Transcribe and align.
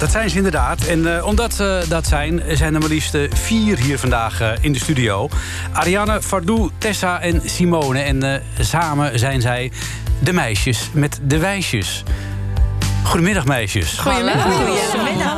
dat 0.00 0.10
zijn 0.10 0.30
ze 0.30 0.36
inderdaad. 0.36 0.84
En 0.84 1.16
eh, 1.16 1.26
omdat 1.26 1.54
ze 1.54 1.84
dat 1.88 2.06
zijn, 2.06 2.42
zijn 2.48 2.74
er 2.74 2.80
maar 2.80 2.88
liefst 2.88 3.14
eh, 3.14 3.30
vier 3.32 3.78
hier 3.78 3.98
vandaag 3.98 4.40
in 4.60 4.72
de 4.72 4.78
studio. 4.78 5.28
Ariane, 5.72 6.22
Fardou, 6.22 6.70
Tessa 6.78 7.20
en 7.20 7.42
Simone. 7.44 8.00
En 8.00 8.42
samen 8.58 9.18
zijn 9.18 9.40
zij 9.40 9.72
de 10.18 10.32
meisjes 10.32 10.90
met 10.92 11.20
de 11.22 11.38
wijsjes. 11.38 12.02
Goedemiddag, 13.04 13.44
meisjes. 13.44 13.98
Goedemiddag. 13.98 14.42
Goedemiddag. 14.90 15.36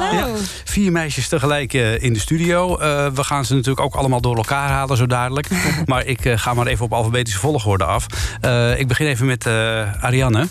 Vier 0.64 0.92
meisjes 0.92 1.28
tegelijk 1.28 1.72
in 1.72 2.12
de 2.12 2.18
studio. 2.18 2.78
We 3.14 3.24
gaan 3.24 3.44
ze 3.44 3.54
natuurlijk 3.54 3.80
ook 3.80 3.94
allemaal 3.94 4.20
door 4.20 4.36
elkaar 4.36 4.68
halen 4.68 4.96
zo 4.96 5.06
dadelijk. 5.06 5.48
maar 5.86 6.06
ik 6.06 6.20
ga 6.34 6.54
maar 6.54 6.66
even 6.66 6.84
op 6.84 6.92
alfabetische 6.92 7.38
volgorde 7.38 7.84
af. 7.84 8.06
ik 8.76 8.88
begin 8.88 9.06
even 9.06 9.26
met 9.26 9.46
Ariane. 10.00 10.48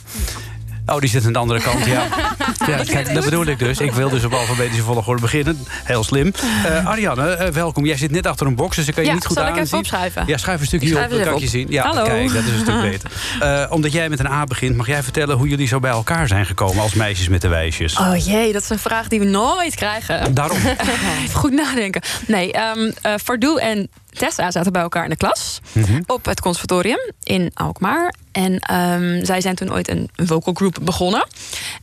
Oh, 0.92 1.00
die 1.00 1.10
zit 1.10 1.26
aan 1.26 1.34
de 1.34 1.40
andere 1.40 1.62
kant, 1.62 1.86
ja. 1.86 2.04
ja 2.68 2.84
kijk, 2.84 3.14
dat 3.14 3.24
bedoel 3.24 3.46
ik 3.46 3.60
dus. 3.60 3.80
Ik 3.80 3.92
wil 3.92 4.10
dus 4.10 4.24
op 4.24 4.34
alfabetische 4.34 4.84
volgorde 4.84 5.22
beginnen. 5.22 5.66
Heel 5.84 6.04
slim. 6.04 6.34
Eh, 6.66 6.88
Ariane, 6.88 7.30
eh, 7.30 7.52
welkom. 7.52 7.86
Jij 7.86 7.98
zit 7.98 8.12
net 8.12 8.28
achter 8.28 8.48
een 8.48 8.56
box, 8.56 8.76
dus 8.76 8.88
ik 8.88 8.94
kan 8.94 9.04
je 9.04 9.10
Ja, 9.10 9.16
niet 9.16 9.26
goed 9.26 9.38
zal 9.38 9.48
ik 9.48 9.58
even 9.58 9.78
opschuiven? 9.78 10.24
Ja, 10.28 10.38
schuif 10.38 10.60
een 10.60 10.66
stukje 10.66 10.96
op, 10.96 11.12
eens 11.12 11.24
kan 11.24 11.34
ik 11.34 11.40
je 11.40 11.48
zien. 11.48 11.68
Ja, 11.70 11.84
Hallo. 11.84 12.04
kijk, 12.04 12.34
dat 12.34 12.44
is 12.44 12.52
een 12.52 12.60
stuk 12.60 12.82
beter. 12.92 13.12
Eh, 13.40 13.66
omdat 13.70 13.92
jij 13.92 14.10
met 14.10 14.20
een 14.20 14.28
A 14.28 14.44
begint, 14.44 14.76
mag 14.76 14.88
jij 14.88 15.04
vertellen 15.04 15.38
hoe 15.38 15.48
jullie 15.48 15.68
zo 15.68 15.80
bij 15.80 15.92
elkaar 15.92 16.28
zijn 16.28 16.46
gekomen 16.46 16.82
als 16.82 16.94
meisjes 16.94 17.28
met 17.28 17.42
de 17.42 17.48
wijsjes? 17.48 17.98
Oh 17.98 18.16
jee, 18.26 18.54
dat 18.54 18.62
is 18.62 18.70
een 18.70 18.80
vraag 18.80 19.08
die 19.08 19.20
we 19.20 19.26
nooit 19.26 19.76
krijgen. 19.76 20.34
Daarom. 20.34 20.58
Even 21.24 21.40
goed 21.40 21.54
nadenken. 21.54 22.02
Nee, 22.28 22.52
ehm 22.52 22.92
eh 23.02 23.14
Fardoe 23.24 23.62
en 23.62 23.90
Tessa 24.12 24.52
zaten 24.52 24.72
bij 24.72 24.82
elkaar 24.82 25.04
in 25.04 25.10
de 25.10 25.16
klas. 25.16 25.62
Mhm. 25.72 26.02
Op 26.08 26.26
het 26.26 26.42
conservatorium 26.42 27.12
in 27.24 27.52
Alkmaar. 27.54 28.14
En 28.32 28.60
ehm, 28.60 29.26
zij 29.26 29.42
zijn 29.42 29.56
toen 29.56 29.74
ooit 29.74 29.90
een 29.90 30.10
vocal 30.16 30.54
group 30.54 30.78
begonnen. 30.82 31.28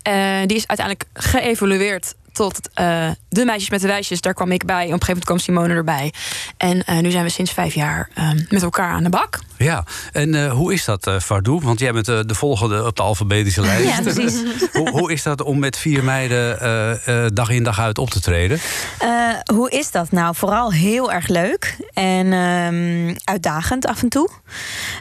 Eh, 0.02 0.38
die 0.46 0.56
is 0.56 0.66
uiteindelijk 0.66 1.04
geëvolueerd 1.12 2.14
tot 2.38 2.68
eh, 2.74 3.10
de 3.28 3.44
meisjes 3.44 3.70
met 3.70 3.80
de 3.80 3.86
wijsjes. 3.86 4.20
Daar 4.20 4.34
kwam 4.34 4.52
ik 4.52 4.64
bij. 4.64 4.74
Op 4.74 4.82
een 4.82 4.90
gegeven 4.90 5.06
moment 5.06 5.24
kwam 5.24 5.38
Simone 5.38 5.74
erbij. 5.74 6.12
En 6.56 6.84
eh, 6.84 6.98
nu 6.98 7.10
zijn 7.10 7.24
we 7.24 7.30
sinds 7.30 7.52
vijf 7.52 7.74
jaar 7.74 8.10
ehm, 8.14 8.44
met 8.48 8.62
elkaar 8.62 8.90
aan 8.90 9.02
de 9.02 9.08
bak. 9.08 9.38
Ja, 9.56 9.84
en 10.12 10.34
eh, 10.34 10.52
hoe 10.52 10.72
is 10.72 10.84
dat, 10.84 11.06
uh, 11.06 11.18
Fardoe? 11.18 11.60
Want 11.60 11.78
jij 11.78 11.92
bent 11.92 12.06
de 12.06 12.34
volgende 12.34 12.86
op 12.86 12.96
de 12.96 13.02
alfabetische 13.02 13.60
lijst. 13.70 13.88
Ja, 13.88 14.00
precies. 14.00 14.42
hoe, 14.72 14.90
hoe 14.90 15.12
is 15.12 15.22
dat 15.22 15.42
om 15.42 15.58
met 15.58 15.76
vier 15.76 16.04
meiden 16.04 16.60
eh, 16.60 17.24
eh, 17.24 17.30
dag 17.32 17.50
in 17.50 17.62
dag 17.62 17.78
uit 17.78 17.98
op 17.98 18.10
te 18.10 18.20
treden? 18.20 18.58
Eh, 18.98 19.08
hoe 19.54 19.70
is 19.70 19.90
dat 19.90 20.10
nou? 20.10 20.34
Vooral 20.34 20.72
heel 20.72 21.12
erg 21.12 21.28
leuk 21.28 21.76
en 21.92 22.32
ehm, 22.32 23.16
uitdagend 23.24 23.86
af 23.86 24.02
en 24.02 24.08
toe. 24.08 24.28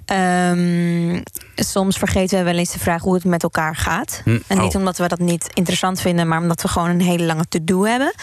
Ehm, 0.06 1.22
soms 1.66 1.98
vergeten 1.98 2.38
we 2.38 2.44
wel 2.44 2.54
eens 2.58 2.72
de 2.72 2.80
vraag 2.80 3.02
hoe 3.02 3.14
het 3.14 3.24
met 3.24 3.44
elkaar 3.44 3.76
gaat. 3.76 4.22
Hm, 4.24 4.38
En 4.48 4.58
niet 4.60 4.74
oh. 4.74 4.80
omdat 4.80 4.98
we 4.98 5.08
dat 5.08 5.20
niet 5.20 5.50
interessant 5.54 6.02
vinden, 6.02 6.28
maar 6.28 6.42
omdat 6.42 6.62
we 6.62 6.68
gewoon 6.68 6.90
een 6.90 7.02
hele 7.02 7.24
lange 7.26 7.46
to-do 7.50 7.84
hebben. 7.84 8.14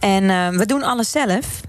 En 0.00 0.30
ehm, 0.30 0.56
we 0.56 0.66
doen 0.66 0.82
alles 0.82 1.10
zelf. 1.10 1.60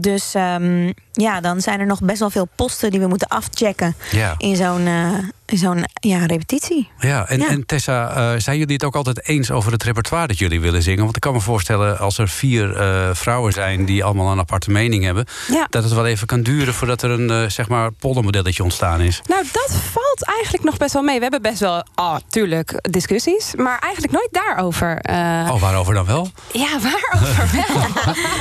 Dus 0.00 0.34
ehm, 0.34 0.92
ja, 1.16 1.40
dan 1.40 1.60
zijn 1.60 1.80
er 1.80 1.86
nog 1.86 2.00
best 2.02 2.18
wel 2.18 2.30
veel 2.30 2.48
posten 2.56 2.90
die 2.90 3.00
we 3.00 3.06
moeten 3.06 3.28
afchecken 3.28 3.96
Ja. 4.10 4.34
in 4.38 4.56
zo'n 4.56 4.86
eh, 4.86 5.12
in 5.48 5.58
zo'n 5.58 5.84
ja, 6.00 6.26
repetitie. 6.26 6.90
Ja, 6.98 7.28
en, 7.28 7.38
Ja. 7.38 7.48
en 7.48 7.66
Tessa, 7.66 8.08
eh, 8.10 8.40
zijn 8.40 8.58
jullie 8.58 8.74
het 8.74 8.84
ook 8.84 8.94
altijd 8.96 9.28
eens 9.28 9.50
over 9.50 9.72
het 9.72 9.82
repertoire 9.82 10.26
dat 10.26 10.38
jullie 10.38 10.60
willen 10.60 10.82
zingen? 10.82 11.02
Want 11.04 11.16
ik 11.16 11.22
kan 11.22 11.32
me 11.32 11.40
voorstellen, 11.40 11.98
als 11.98 12.18
er 12.18 12.28
vier 12.28 12.76
eh, 12.76 13.08
vrouwen 13.12 13.52
zijn 13.52 13.84
die 13.84 14.04
allemaal 14.04 14.32
een 14.32 14.38
aparte 14.38 14.70
mening 14.70 15.04
hebben, 15.04 15.26
Ja. 15.48 15.66
dat 15.70 15.84
het 15.84 15.92
wel 15.92 16.06
even 16.06 16.26
kan 16.26 16.42
duren 16.42 16.74
voordat 16.74 17.02
er 17.02 17.10
een 17.10 17.50
zeg 17.50 17.68
maar 17.68 17.92
poldermodelletje 17.92 18.62
ontstaan 18.62 19.00
is. 19.00 19.20
Nou, 19.26 19.44
dat 19.52 19.70
valt 19.92 20.24
eigenlijk 20.24 20.64
nog 20.64 20.76
best 20.76 20.92
wel 20.92 21.02
mee. 21.02 21.16
We 21.16 21.22
hebben 21.22 21.42
best 21.42 21.60
wel, 21.60 21.84
ah, 21.94 22.16
tuurlijk, 22.28 22.74
discussies. 22.90 23.52
Maar 23.56 23.78
eigenlijk 23.78 24.12
nooit 24.12 24.28
daarover. 24.30 24.98
eh, 24.98 25.48
Oh, 25.52 25.60
waarover 25.60 25.94
dan 25.94 26.06
wel? 26.06 26.30
Ja, 26.52 26.68
waarover 26.80 27.48
wel? 27.56 27.84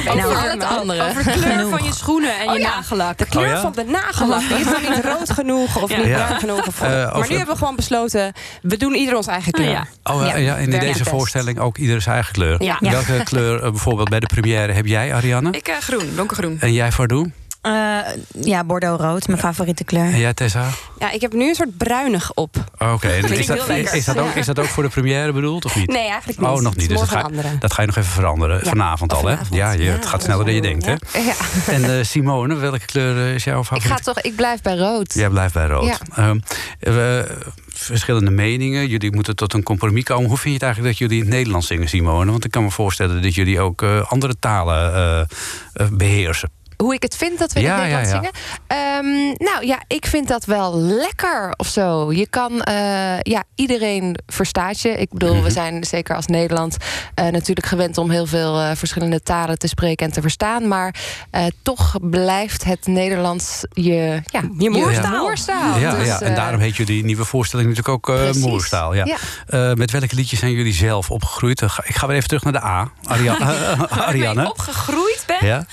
Nou, 0.16 0.26
Over 0.32 0.50
het 0.52 0.64
andere. 0.64 1.10
Over 1.10 1.24
de 1.24 1.32
kleur 1.32 1.70
van 1.70 1.84
je 1.84 1.94
schoenen 1.94 2.40
en 2.40 2.48
Oh 2.48 2.54
je 2.54 2.60
ja. 2.60 2.65
Nagellak. 2.66 3.18
De 3.18 3.26
kleur 3.26 3.46
Oh 3.46 3.52
ja? 3.52 3.62
van 3.62 3.72
de 3.72 3.84
nagellak. 3.84 4.40
Die 4.40 4.58
is 4.58 4.64
dan 4.66 4.82
niet 4.82 5.04
rood 5.06 5.30
genoeg 5.32 5.82
of 5.82 5.90
Ja. 5.90 5.98
niet 5.98 6.06
Ja. 6.08 6.26
bruin 6.26 6.40
genoeg. 6.40 6.68
Of, 6.68 6.82
Eh, 6.82 6.90
maar 6.90 7.14
over- 7.14 7.30
nu 7.30 7.36
hebben 7.38 7.54
we 7.54 7.60
gewoon 7.60 7.76
besloten, 7.76 8.34
we 8.62 8.78
doen 8.78 8.94
ieder 8.96 9.16
ons 9.16 9.28
eigen 9.28 9.52
kleur. 9.52 9.68
Oh 9.68 9.74
ja. 9.74 10.14
Oh 10.14 10.22
ja, 10.22 10.28
Ja, 10.28 10.36
ja, 10.38 10.56
en 10.58 10.74
in 10.74 10.80
deze 10.80 11.06
voorstelling 11.06 11.60
ook 11.60 11.78
ieder 11.78 12.02
zijn 12.02 12.16
eigen 12.16 12.34
kleur. 12.34 12.64
Ja. 12.64 12.78
Ja. 12.80 12.92
Welke 12.92 13.24
kleur 13.24 13.64
eh, 13.64 13.70
bijvoorbeeld 13.70 14.10
bij 14.10 14.20
de 14.20 14.26
première 14.26 14.72
heb 14.72 14.86
jij, 14.86 15.14
Ariane? 15.14 15.52
Ik 15.52 15.68
eh, 15.68 15.76
groen, 15.80 16.10
donkergroen. 16.16 16.58
En 16.60 16.74
jij, 16.74 16.92
Fardoe? 16.92 17.32
Eh, 17.66 17.98
ja, 18.42 18.64
Bordeaux-rood, 18.64 19.28
mijn 19.28 19.40
favoriete 19.40 19.84
kleur. 19.84 20.18
Jij, 20.18 20.34
Tessa? 20.34 20.68
Ja, 21.00 21.12
ik 21.12 21.22
heb 21.22 21.34
nu 21.34 21.48
een 21.48 21.56
soort 21.56 21.78
bruinig 21.78 22.34
op. 22.34 22.56
Oké, 22.80 23.08
is, 23.14 23.32
is, 23.32 24.06
dat 24.06 24.18
ook, 24.20 24.28
is 24.36 24.46
dat 24.46 24.60
ook 24.60 24.66
voor 24.66 24.84
de 24.84 24.90
première 24.90 25.32
bedoeld 25.32 25.66
of 25.66 25.76
niet? 25.76 25.88
Nee, 25.88 26.08
eigenlijk 26.10 26.40
niet. 26.40 26.50
Oh, 26.50 26.60
nog 26.62 26.76
niet. 26.76 26.90
Dus 26.90 27.00
dat 27.00 27.10
ga, 27.10 27.30
dat 27.60 27.74
ga 27.74 27.82
je 27.82 27.88
nog 27.88 27.96
even 27.98 28.12
veranderen. 28.12 28.58
Ja, 28.64 28.70
Vanavond 28.70 29.14
al, 29.14 29.26
hè? 29.28 29.36
Ja, 29.52 29.72
je, 29.72 29.84
Ja, 29.84 29.92
het 29.92 30.06
gaat 30.06 30.24
sneller 30.24 30.46
dan 30.46 30.54
je 30.54 30.62
denkt, 30.62 30.86
hè? 30.86 30.92
Ja. 30.92 31.34
En 31.76 31.98
eh, 31.98 32.04
Simone, 32.06 32.56
welke 32.56 32.86
kleur 32.86 33.18
eh, 33.28 33.34
is 33.34 33.44
jouw 33.44 33.60
Ik 33.60 33.66
favoriet? 33.66 33.92
ga 33.92 33.98
toch, 34.04 34.20
ik 34.22 34.36
blijf 34.36 34.62
bij 34.62 34.76
rood. 34.76 35.14
Jij 35.14 35.30
blijft 35.30 35.54
bij 35.54 35.68
rood. 35.68 35.86
Ja. 35.86 35.98
Ehm, 36.16 36.40
we- 36.80 37.38
verschillende 37.68 38.32
meningen. 38.32 38.88
Jullie 38.88 39.12
moeten 39.16 39.36
tot 39.36 39.54
een 39.54 39.64
compromis 39.64 40.04
komen. 40.04 40.28
Hoe 40.28 40.38
vind 40.38 40.48
je 40.48 40.54
het 40.54 40.64
eigenlijk 40.64 40.94
dat 40.94 41.02
jullie 41.02 41.24
in 41.24 41.30
het 41.30 41.36
Nederlands 41.38 41.68
zingen, 41.68 41.90
Simone? 41.90 42.32
Want 42.32 42.46
ik 42.46 42.52
kan 42.52 42.64
me 42.64 42.72
voorstellen 42.72 43.22
dat 43.22 43.36
jullie 43.36 43.60
ook 43.60 43.82
eh, 43.82 44.12
andere 44.12 44.36
talen 44.40 44.94
eh, 44.94 45.20
eh, 45.20 45.88
beheersen. 45.92 46.50
Hoe 46.78 46.94
ik 46.94 47.02
het 47.02 47.16
vind 47.16 47.40
dat 47.40 47.54
we 47.54 47.60
Ja, 47.60 48.06
zingen. 48.06 48.32
Ehm, 48.68 49.06
nou 49.38 49.66
ja, 49.66 49.80
ik 49.88 50.06
vind 50.06 50.28
dat 50.28 50.46
wel 50.46 50.76
lekker 50.80 51.54
of 51.58 51.68
zo. 51.68 52.12
Je 52.14 52.28
kan, 52.28 52.62
eh, 52.62 53.20
ja, 53.22 53.44
iedereen 53.56 54.18
verstaat 54.28 54.80
je. 54.82 54.90
Ik 54.90 55.10
bedoel, 55.12 55.34
Mhm. 55.36 55.44
we 55.44 55.52
zijn 55.52 55.84
zeker 55.84 56.16
als 56.16 56.26
Nederland 56.26 56.78
eh, 57.16 57.26
natuurlijk 57.28 57.68
gewend 57.68 57.98
om 57.98 58.10
heel 58.10 58.26
veel 58.26 58.60
eh, 58.60 58.72
verschillende 58.76 59.22
talen 59.24 59.58
te 59.60 59.68
spreken 59.68 60.06
en 60.06 60.12
te 60.12 60.22
verstaan. 60.22 60.68
Maar 60.68 60.96
eh, 61.32 61.46
toch 61.64 61.96
blijft 62.02 62.64
het 62.64 62.88
Nederlands 62.88 63.62
je, 63.74 64.22
ja, 64.26 64.42
Je 64.58 64.70
moerstaal. 64.70 65.22
moerstaal. 65.24 65.78
ja, 65.80 65.96
Dus, 65.96 66.08
ja, 66.08 66.20
en 66.22 66.36
daarom 66.36 66.60
heet 66.60 66.76
jullie 66.76 67.04
nieuwe 67.06 67.26
voorstelling 67.26 67.70
natuurlijk 67.70 68.10
ook 68.10 68.18
uh. 68.20 68.32
Moerstaal. 68.34 68.94
Ja. 68.94 69.06
Ja. 69.06 69.18
Eh, 69.48 69.74
met 69.76 69.92
welke 69.92 70.16
liedjes 70.16 70.40
zijn 70.40 70.52
jullie 70.52 70.74
zelf 70.74 71.12
opgegroeid? 71.12 71.62
Ik 71.62 71.96
ga 71.96 72.08
weer 72.08 72.16
even 72.16 72.28
terug 72.28 72.44
naar 72.44 72.54
de 72.54 72.64
A. 72.64 72.90
Aria 73.04 73.38
Waar 73.38 73.82
ik 73.84 73.92
Ariane. 73.92 74.42
mee 74.42 74.50
opgegroeid 74.50 75.24
ben, 75.28 75.48
Ja? 75.48 75.66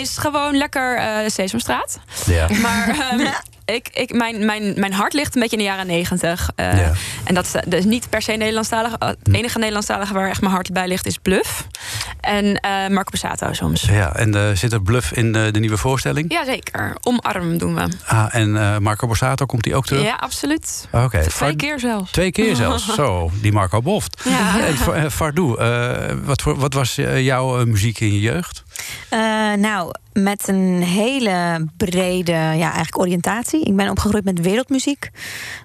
Is 0.00 0.18
gewoon 0.18 0.56
lekker 0.56 0.96
eh 0.96 1.28
Sesamstraat. 1.28 1.98
Ja. 2.26 2.48
Maar 2.62 2.88
ehm, 2.88 3.26
ik, 3.74 3.88
ik, 3.92 4.12
mijn, 4.14 4.44
mijn, 4.44 4.72
mijn 4.76 4.92
hart 4.92 5.12
ligt 5.12 5.34
een 5.34 5.40
beetje 5.40 5.56
in 5.56 5.62
de 5.62 5.68
jaren 5.68 5.86
negentig. 5.86 6.50
Eh, 6.56 6.78
Ja. 6.80 6.92
En 7.24 7.34
dat 7.34 7.44
is, 7.44 7.52
dat 7.52 7.72
is 7.72 7.84
niet 7.84 8.08
per 8.08 8.22
se 8.22 8.32
Nederlandstalig. 8.32 8.92
Eh, 8.98 9.08
Het 9.08 9.18
enige 9.32 9.58
Nederlandstalige 9.58 10.12
waar 10.12 10.28
echt 10.28 10.40
mijn 10.40 10.52
hart 10.52 10.72
bij 10.72 10.88
ligt 10.88 11.06
is 11.06 11.18
Bluff. 11.18 11.66
En 12.20 12.56
eh 12.60 12.70
Marco 12.88 13.10
Borsato 13.10 13.52
soms. 13.52 13.82
ja. 13.82 14.14
En 14.16 14.34
eh, 14.34 14.56
zit 14.56 14.72
er 14.72 14.82
bluff 14.82 15.12
in 15.12 15.32
de, 15.32 15.48
de 15.50 15.60
nieuwe 15.60 15.76
voorstelling? 15.76 16.32
Jazeker, 16.32 16.96
omarm 17.02 17.58
doen 17.58 17.74
we. 17.74 17.88
Ah, 18.06 18.26
en 18.34 18.56
eh, 18.56 18.78
Marco 18.78 19.06
Borsato, 19.06 19.46
komt 19.46 19.62
die 19.62 19.74
ook 19.74 19.86
terug? 19.86 20.02
Ja, 20.02 20.14
absoluut. 20.14 20.88
Oké. 20.92 21.26
Twee 21.28 21.56
keer 21.56 21.78
zelfs. 21.80 22.10
Twee 22.12 22.30
keer 22.32 22.56
zelfs. 22.56 22.94
Zo, 22.94 23.30
die 23.42 23.52
Marco 23.52 23.80
Boft. 23.82 24.22
Ja. 24.24 24.60
En 24.66 24.76
Fa- 24.76 24.92
eh, 24.92 25.10
Fardoe, 25.10 25.58
eh, 25.58 26.16
wat, 26.24 26.42
voor, 26.42 26.58
wat 26.58 26.74
was 26.74 26.98
eh, 26.98 27.20
jouw 27.24 27.60
eh, 27.60 27.66
muziek 27.66 28.00
in 28.00 28.12
je 28.12 28.20
jeugd? 28.20 28.62
Eh, 29.08 29.18
nou, 29.52 29.92
met 30.12 30.48
een 30.48 30.82
hele 30.82 31.66
brede 31.76 32.32
ja, 32.32 32.48
eigenlijk 32.60 32.98
oriëntatie. 32.98 33.64
Ik 33.64 33.76
ben 33.76 33.90
opgegroeid 33.90 34.24
met 34.24 34.40
wereldmuziek. 34.40 35.10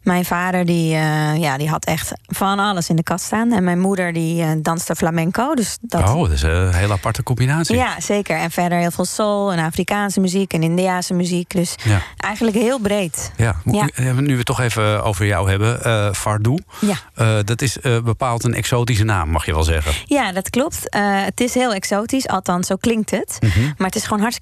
Mijn 0.03 0.25
vader 0.25 0.65
die, 0.65 0.93
eh, 0.95 1.35
ja, 1.37 1.57
die 1.57 1.69
had 1.69 1.85
echt 1.85 2.11
van 2.27 2.59
alles 2.59 2.89
in 2.89 2.95
de 2.95 3.03
kast 3.03 3.25
staan. 3.25 3.51
En 3.53 3.63
mijn 3.63 3.79
moeder 3.79 4.13
die 4.13 4.41
eh, 4.41 4.49
danste 4.61 4.95
flamenco. 4.95 5.53
Dus 5.53 5.77
dat, 5.81 6.09
Oh, 6.09 6.21
dat 6.21 6.31
is 6.31 6.41
een 6.41 6.73
hele 6.73 6.93
aparte 6.93 7.23
combinatie. 7.23 7.75
Ja, 7.75 7.99
zeker. 7.99 8.37
En 8.37 8.51
verder 8.51 8.77
heel 8.77 8.91
veel 8.91 9.05
soul 9.05 9.51
en 9.51 9.59
Afrikaanse 9.59 10.19
muziek 10.19 10.53
en 10.53 10.63
Indiaanse 10.63 11.13
muziek. 11.13 11.49
Dus 11.49 11.75
Ja. 11.83 12.01
eigenlijk 12.17 12.57
heel 12.57 12.79
breed. 12.79 13.31
Ja, 13.37 13.55
eh, 13.65 14.13
nu 14.17 14.31
we 14.31 14.37
het 14.37 14.45
toch 14.45 14.59
even 14.61 15.03
over 15.03 15.25
jou 15.25 15.49
hebben. 15.49 15.83
eh 15.83 16.13
Fardoe, 16.13 16.59
Ja. 16.79 17.41
Dat 17.43 17.61
is 17.61 17.77
bepaald 18.03 18.43
een 18.43 18.53
exotische 18.53 19.03
naam, 19.03 19.29
mag 19.29 19.45
je 19.45 19.53
wel 19.53 19.63
zeggen. 19.63 19.91
Ja, 20.05 20.31
dat 20.31 20.49
klopt. 20.49 20.79
Het 21.25 21.39
is 21.41 21.53
heel 21.53 21.73
exotisch, 21.73 22.27
althans 22.27 22.67
zo 22.67 22.75
klinkt 22.75 23.11
het. 23.11 23.37
Mhm. 23.39 23.63
Maar 23.77 23.87
het 23.87 23.95
is 23.95 24.03
gewoon 24.03 24.19
hartstikke 24.19 24.33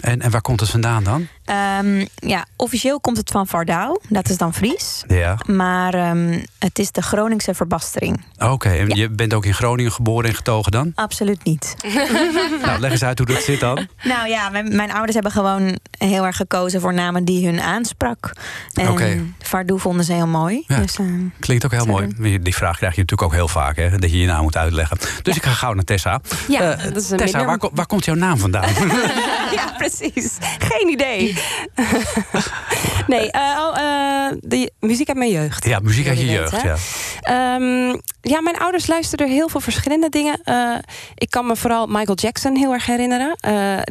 En, 0.00 0.20
en 0.20 0.30
waar 0.30 0.40
komt 0.40 0.60
het 0.60 0.70
vandaan 0.70 1.04
dan? 1.04 1.28
Ehm, 1.46 2.04
ja, 2.14 2.44
officieel 2.56 3.00
komt 3.00 3.16
het 3.16 3.30
van 3.30 3.46
Vardouw. 3.46 4.00
Dat 4.08 4.28
is 4.28 4.36
dan 4.36 4.54
Fries. 4.54 5.04
Ja, 5.08 5.38
Maar 5.46 5.94
ehm, 5.94 6.40
het 6.58 6.78
is 6.78 6.90
de 6.92 7.02
Groningse 7.02 7.54
verbastering. 7.54 8.24
oké. 8.38 8.68
En 8.68 8.88
je 8.88 9.10
bent 9.10 9.34
ook 9.34 9.44
in 9.44 9.54
Groningen 9.54 9.92
geboren 9.92 10.28
en 10.28 10.34
getogen 10.36 10.72
dan? 10.72 10.92
Absoluut 10.94 11.44
niet. 11.44 11.76
nou, 12.64 12.80
leg 12.80 12.90
eens 12.90 13.02
uit 13.02 13.18
hoe 13.18 13.26
dat 13.26 13.42
zit 13.42 13.60
dan. 13.60 13.86
nou 14.02 14.28
ja, 14.28 14.48
mijn, 14.48 14.76
mijn 14.76 14.90
ouders 14.92 15.14
hebben 15.14 15.32
gewoon 15.32 15.78
heel 15.98 16.26
erg 16.26 16.36
gekozen 16.36 16.80
voor 16.80 16.94
namen 16.94 17.24
die 17.24 17.46
hun 17.46 17.60
aansprak. 17.60 18.32
En 18.72 18.88
Oké. 18.88 19.22
Vardoe 19.40 19.78
vonden 19.78 20.04
ze 20.04 20.12
heel 20.12 20.26
mooi. 20.26 20.64
Ja. 20.66 20.78
Dus, 20.78 20.98
ehm, 20.98 21.20
Klinkt 21.40 21.64
ook 21.64 21.70
heel 21.72 21.86
mooi. 21.86 22.38
Die 22.40 22.54
vraag 22.54 22.76
krijg 22.76 22.94
je 22.94 23.00
natuurlijk 23.00 23.22
ook 23.22 23.32
heel 23.38 23.48
vaak, 23.48 23.76
hè? 23.76 23.98
dat 23.98 24.10
je 24.10 24.18
je 24.18 24.26
naam 24.26 24.42
moet 24.42 24.56
uitleggen. 24.56 24.98
Dus 25.22 25.36
ik 25.36 25.44
ga 25.44 25.50
gauw 25.50 25.72
naar 25.72 25.84
Tessa. 25.84 26.20
Ja, 26.48 26.60
Eh, 26.72 26.82
dat 26.84 26.96
is 27.02 27.10
een 27.10 27.16
Tessa, 27.16 27.58
waar 27.72 27.86
komt 27.86 28.04
jouw 28.04 28.14
naam 28.14 28.38
vandaan? 28.38 28.68
ja, 29.58 29.72
precies. 29.78 30.36
Geen 30.58 30.88
idee. 30.88 31.35
nee, 33.06 33.30
eh, 33.30 33.40
oh, 33.40 33.78
eh, 33.78 34.36
de 34.40 34.72
muziek 34.80 35.08
uit 35.08 35.16
mijn 35.16 35.30
jeugd. 35.30 35.64
ja, 35.64 35.78
muziek 35.78 36.08
uit 36.08 36.18
je 36.18 36.26
jeugd, 36.26 36.62
ja. 36.62 36.76
Ehm, 37.20 37.96
ja, 38.20 38.40
mijn 38.40 38.58
ouders 38.58 38.86
luisterden 38.86 39.28
heel 39.28 39.48
veel 39.48 39.60
verschillende 39.60 40.08
dingen. 40.08 40.40
Eh, 40.44 40.74
ik 41.14 41.30
kan 41.30 41.46
me 41.46 41.56
vooral 41.56 41.86
Michael 41.86 42.16
Jackson 42.16 42.56
heel 42.56 42.72
erg 42.72 42.86
herinneren. 42.86 43.36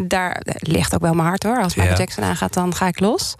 Daar 0.07 0.41
ligt 0.59 0.93
ook 0.95 1.01
wel 1.01 1.13
mijn 1.13 1.27
hart 1.27 1.43
hoor. 1.43 1.61
Als 1.61 1.75
Michael 1.75 1.95
Ja. 1.95 2.03
Jackson 2.03 2.23
aangaat, 2.23 2.53
dan 2.53 2.75
ga 2.75 2.87
ik 2.87 2.99
los. 2.99 3.35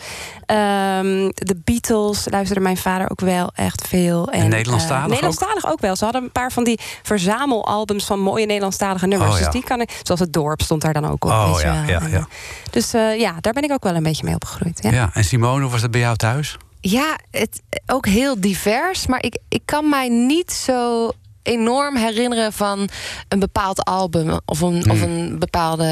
Ehm, 0.46 1.30
de 1.34 1.62
Beatles 1.64 2.28
luisterde 2.30 2.62
mijn 2.62 2.78
vader 2.78 3.12
ook 3.12 3.22
wel 3.22 3.52
echt 3.56 3.88
veel. 3.88 4.32
En 4.32 4.50
Nederlandstalig 4.50 5.04
ook? 5.04 5.10
Nederlandstalig 5.10 5.66
ook? 5.68 5.82
wel. 5.82 5.96
Ze 5.96 6.04
hadden 6.04 6.24
een 6.24 6.32
paar 6.32 6.52
van 6.52 6.64
die 6.64 6.80
verzamelalbums 7.04 8.06
van 8.06 8.20
mooie 8.20 8.46
Nederlandstalige 8.46 9.08
nummers. 9.08 9.32
Oh, 9.32 9.38
ja. 9.38 9.44
Dus 9.44 9.54
die 9.54 9.64
kan 9.64 9.82
ik, 9.82 10.00
zoals 10.04 10.20
het 10.20 10.34
dorp 10.34 10.62
stond 10.62 10.82
daar 10.82 10.94
dan 10.94 11.10
ook 11.10 11.26
op. 11.26 11.32
Oh, 11.32 11.58
ja, 11.62 11.84
ja, 11.88 12.02
En, 12.02 12.10
ja. 12.10 12.28
Dus 12.70 12.92
ja, 12.92 13.36
daar 13.42 13.54
ben 13.54 13.64
ik 13.64 13.72
ook 13.72 13.84
wel 13.84 13.95
een 13.96 14.04
beetje 14.04 14.26
mee 14.26 14.36
opgegroeid. 14.36 14.84
Ja. 14.84 14.92
Ja. 14.92 15.10
En 15.14 15.24
Simone, 15.24 15.62
hoe 15.62 15.72
was 15.72 15.82
dat 15.82 15.92
bij 15.92 16.00
jou 16.00 16.16
thuis? 16.16 16.58
Ja, 16.82 17.18
het, 17.32 17.62
ook 17.86 18.06
heel 18.06 18.42
divers. 18.42 19.08
Maar 19.08 19.24
ik, 19.24 19.38
ik 19.50 19.62
kan 19.66 19.90
mij 19.90 20.10
niet 20.10 20.52
zo 20.52 21.12
enorm 21.44 21.96
herinneren 21.96 22.54
van 22.54 22.90
een 23.28 23.40
bepaald 23.40 23.84
album 23.84 24.40
of 24.46 24.62
een, 24.62 24.90
of 24.90 25.02
een 25.02 25.40
bepaalde. 25.40 25.86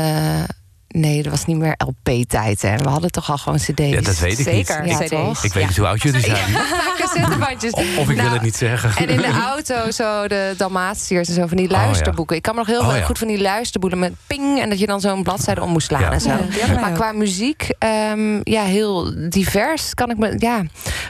Nee, 0.93 1.23
dat 1.23 1.31
was 1.31 1.45
niet 1.45 1.57
meer 1.57 1.75
LP-tijd. 1.85 2.61
Hè. 2.61 2.77
We 2.77 2.89
hadden 2.89 3.11
toch 3.11 3.31
al 3.31 3.37
gewoon 3.37 3.57
CD's. 3.57 3.83
Ja, 3.89 4.01
dat 4.01 4.19
weet 4.19 4.39
ik 4.39 4.51
niet. 4.51 4.67
Zeker, 4.67 4.85
ja, 4.87 4.97
CD's. 4.97 5.43
Ik 5.43 5.53
weet 5.53 5.67
niet 5.67 5.77
hoe 5.77 5.87
oud 5.87 6.01
jullie 6.01 6.21
zijn. 6.21 6.53
Cassettebandjes. 6.97 7.71
Of, 7.71 7.97
of 7.97 8.09
ik 8.09 8.15
wil 8.15 8.15
Nou, 8.15 8.29
het 8.33 8.41
niet 8.41 8.55
zeggen. 8.55 8.95
En 8.95 9.09
in 9.09 9.17
de 9.17 9.41
auto 9.45 9.91
zo 9.91 10.27
de 10.27 10.53
Dalmatiërs 10.57 11.27
en 11.27 11.33
zo 11.33 11.47
van 11.47 11.57
die 11.57 11.69
luisterboeken. 11.69 12.35
Ik 12.35 12.41
kan 12.41 12.53
me 12.55 12.59
nog 12.59 12.69
heel 12.69 12.81
Oh, 12.89 12.97
ja. 12.97 13.03
goed 13.05 13.17
van 13.17 13.27
die 13.27 13.41
luisterboeken 13.41 13.99
met 13.99 14.13
ping 14.27 14.59
en 14.61 14.69
dat 14.69 14.79
je 14.79 14.85
dan 14.85 14.99
zo'n 15.01 15.23
bladzijde 15.23 15.61
om 15.61 15.69
moest 15.69 15.87
slaan 15.87 16.01
Ja. 16.01 16.11
en 16.11 16.21
zo. 16.21 16.29
Ja, 16.29 16.79
maar 16.79 16.91
qua 16.91 17.11
muziek, 17.11 17.69
ehm, 17.79 18.39
ja, 18.43 18.63
heel 18.63 19.13
divers 19.29 19.93
kan 19.93 20.09
ik 20.09 20.17
me, 20.17 20.35
ja, 20.37 20.61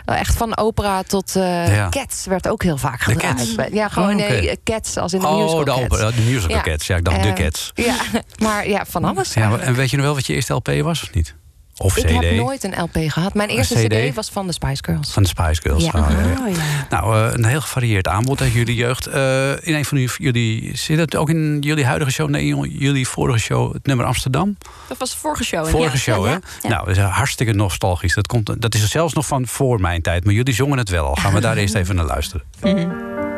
echt 0.06 0.36
van 0.36 0.58
opera 0.58 1.04
tot 1.04 1.36
eh 1.36 1.76
Ja. 1.76 1.90
Cats 1.90 2.26
werd 2.26 2.48
ook 2.48 2.64
heel 2.64 2.78
vaak 2.78 3.06
De 3.06 3.12
gedraaid. 3.12 3.36
Cats? 3.56 3.56
Ja, 3.72 3.88
gewoon 3.90 4.10
Oh, 4.10 4.16
nee, 4.16 4.60
Cats 4.64 4.98
als 4.98 5.14
in 5.14 5.20
de 5.20 5.28
Oh, 5.28 5.38
musical 5.42 5.64
de, 5.64 5.72
Cats. 5.72 5.82
opera, 5.84 6.12
de 6.12 6.22
musical 6.22 6.56
Ja. 6.56 6.62
Cats. 6.62 6.88
Ja, 6.88 6.96
ik 6.96 7.04
dacht 7.06 7.24
de 7.24 7.28
Eh, 7.30 7.34
Cats. 7.34 7.72
Ja, 7.76 7.96
maar 8.46 8.68
ja, 8.70 8.86
van 8.90 9.04
alles. 9.04 9.34
Ja, 9.34 9.50
maar- 9.50 9.73
en 9.74 9.80
weet 9.80 9.90
je 9.90 9.98
nog 9.98 10.06
wel 10.06 10.16
wat 10.16 10.26
je 10.26 10.34
eerste 10.34 10.54
LP 10.54 10.68
was 10.82 11.04
of 11.04 11.14
niet? 11.14 11.36
Of 11.78 11.98
ik 11.98 12.06
CD? 12.06 12.12
heb 12.12 12.36
nooit 12.36 12.64
een 12.64 12.82
LP 12.82 12.98
gehad. 13.08 13.34
Mijn 13.34 13.50
eerste 13.50 13.88
CD? 13.88 14.10
CD 14.10 14.16
was 14.16 14.30
van 14.30 14.48
de 14.48 14.54
Spice 14.54 14.84
Girls. 14.86 15.12
Van 15.12 15.24
de 15.24 15.30
Spice 15.30 15.62
Girls. 15.62 15.84
Ja. 15.84 15.92
Oh, 15.96 16.10
ja, 16.10 16.20
ja. 16.20 16.48
Oh, 16.48 16.56
ja. 16.56 16.88
Nou, 16.90 17.16
eh, 17.16 17.34
een 17.34 17.46
heel 17.46 17.62
gevarieerd 17.62 18.08
aanbod 18.08 18.42
uit 18.42 18.52
jullie 18.52 18.76
jeugd. 18.76 19.06
Eh, 19.06 19.50
in 19.50 19.74
een 19.74 19.86
van 19.86 19.98
jullie, 19.98 20.16
jullie... 20.18 20.78
Zit 20.78 20.98
het 20.98 21.16
ook 21.16 21.30
in 21.30 21.58
jullie 21.60 21.86
huidige 21.86 22.12
show? 22.12 22.30
Nee, 22.30 22.70
jullie 22.70 23.08
vorige 23.08 23.40
show, 23.40 23.74
het 23.74 23.86
nummer 23.86 24.06
Amsterdam? 24.06 24.58
Dat 24.88 24.98
was 24.98 25.12
de 25.12 25.18
vorige 25.18 25.44
show. 25.44 25.68
Vorige 25.68 25.96
ja. 25.96 26.00
show, 26.02 26.26
hè? 26.26 26.32
Ja, 26.32 26.40
ja. 26.62 26.70
Nou, 26.70 26.86
dat 26.86 26.98
is 26.98 27.04
hartstikke 27.04 27.54
nostalgisch. 27.54 28.14
Dat, 28.14 28.28
komt, 28.28 28.62
dat 28.62 28.76
is 28.76 28.90
zelfs 28.90 29.14
nog 29.14 29.28
van 29.28 29.48
voor 29.48 29.82
mijn 29.82 30.02
tijd. 30.02 30.24
Maar 30.26 30.34
jullie 30.34 30.54
zongen 30.54 30.78
het 30.78 30.90
wel 30.90 31.06
al. 31.06 31.16
Gaan 31.16 31.34
we 31.34 31.40
daar 31.40 31.58
eerst 31.64 31.76
even 31.76 31.96
naar 31.96 32.06
luisteren. 32.06 32.44
Geef 32.62 33.33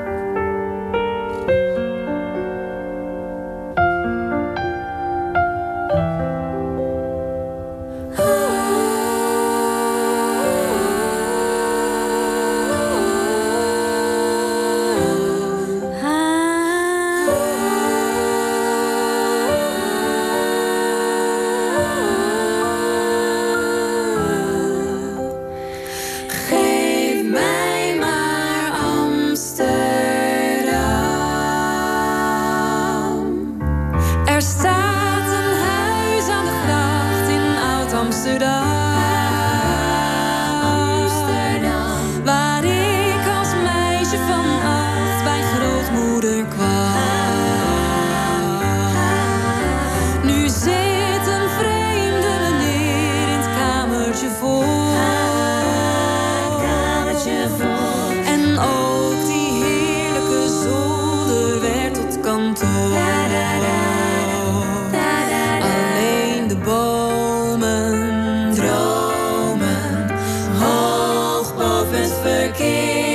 forgive. 72.25 73.14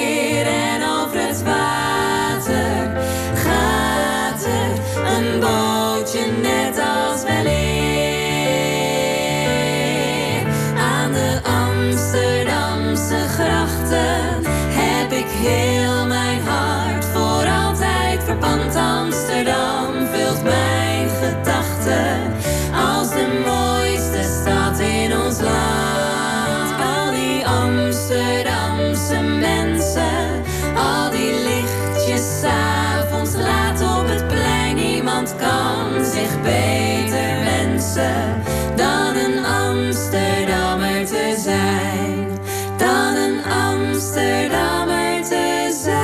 Dan 38.76 39.16
een 39.16 39.45
Amsterdammer 39.45 41.07
te 41.07 41.37
zijn. 41.38 42.28
Dan 42.76 43.14
een 43.16 43.45
Amsterdammer 43.45 45.23
te 45.23 45.78
zijn. 45.83 46.00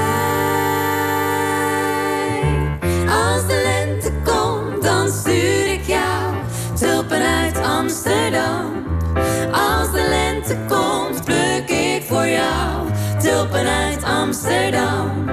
Als 3.09 3.47
de 3.47 3.62
lente 3.65 4.12
komt, 4.25 4.83
dan 4.83 5.11
stuur 5.11 5.73
ik 5.73 5.87
jou 5.87 6.35
tulpen 6.75 7.23
uit 7.23 7.59
Amsterdam. 7.59 8.85
Als 9.53 9.93
de 9.93 10.07
lente 10.09 10.57
komt, 10.69 11.25
pluk 11.25 11.69
ik 11.71 12.03
voor 12.09 12.26
jou 12.26 12.91
tulpen 13.19 13.67
uit 13.67 14.05
Amsterdam. 14.05 15.25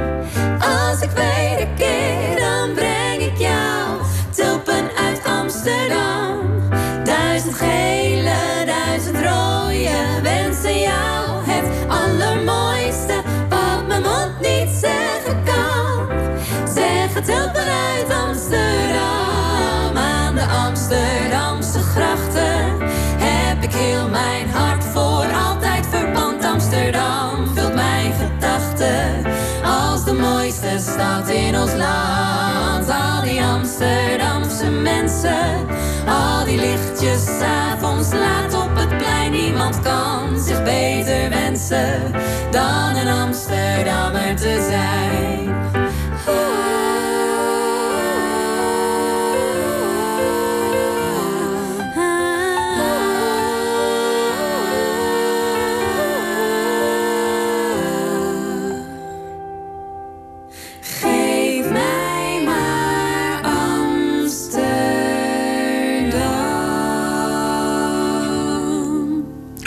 Mijn 24.13 24.49
hart 24.49 24.83
voor 24.83 25.25
altijd 25.47 25.87
verpand. 25.89 26.43
Amsterdam 26.43 27.47
vult 27.55 27.73
mijn 27.73 28.13
gedachten 28.13 29.25
als 29.63 30.05
de 30.05 30.13
mooiste 30.13 30.75
stad 30.79 31.29
in 31.29 31.57
ons 31.57 31.73
land. 31.73 32.89
Al 32.89 33.21
die 33.23 33.43
Amsterdamse 33.43 34.69
mensen, 34.69 35.67
al 36.07 36.45
die 36.45 36.57
lichtjes 36.57 37.27
avonds 37.41 38.11
laat 38.11 38.53
op 38.53 38.75
het 38.75 38.97
plein. 38.97 39.31
Niemand 39.31 39.79
kan 39.81 40.39
zich 40.39 40.63
beter 40.63 41.29
wensen 41.29 42.11
dan 42.51 42.95
een 42.95 43.07
Amsterdammer 43.07 44.35
te 44.35 44.67
zijn. 44.69 45.52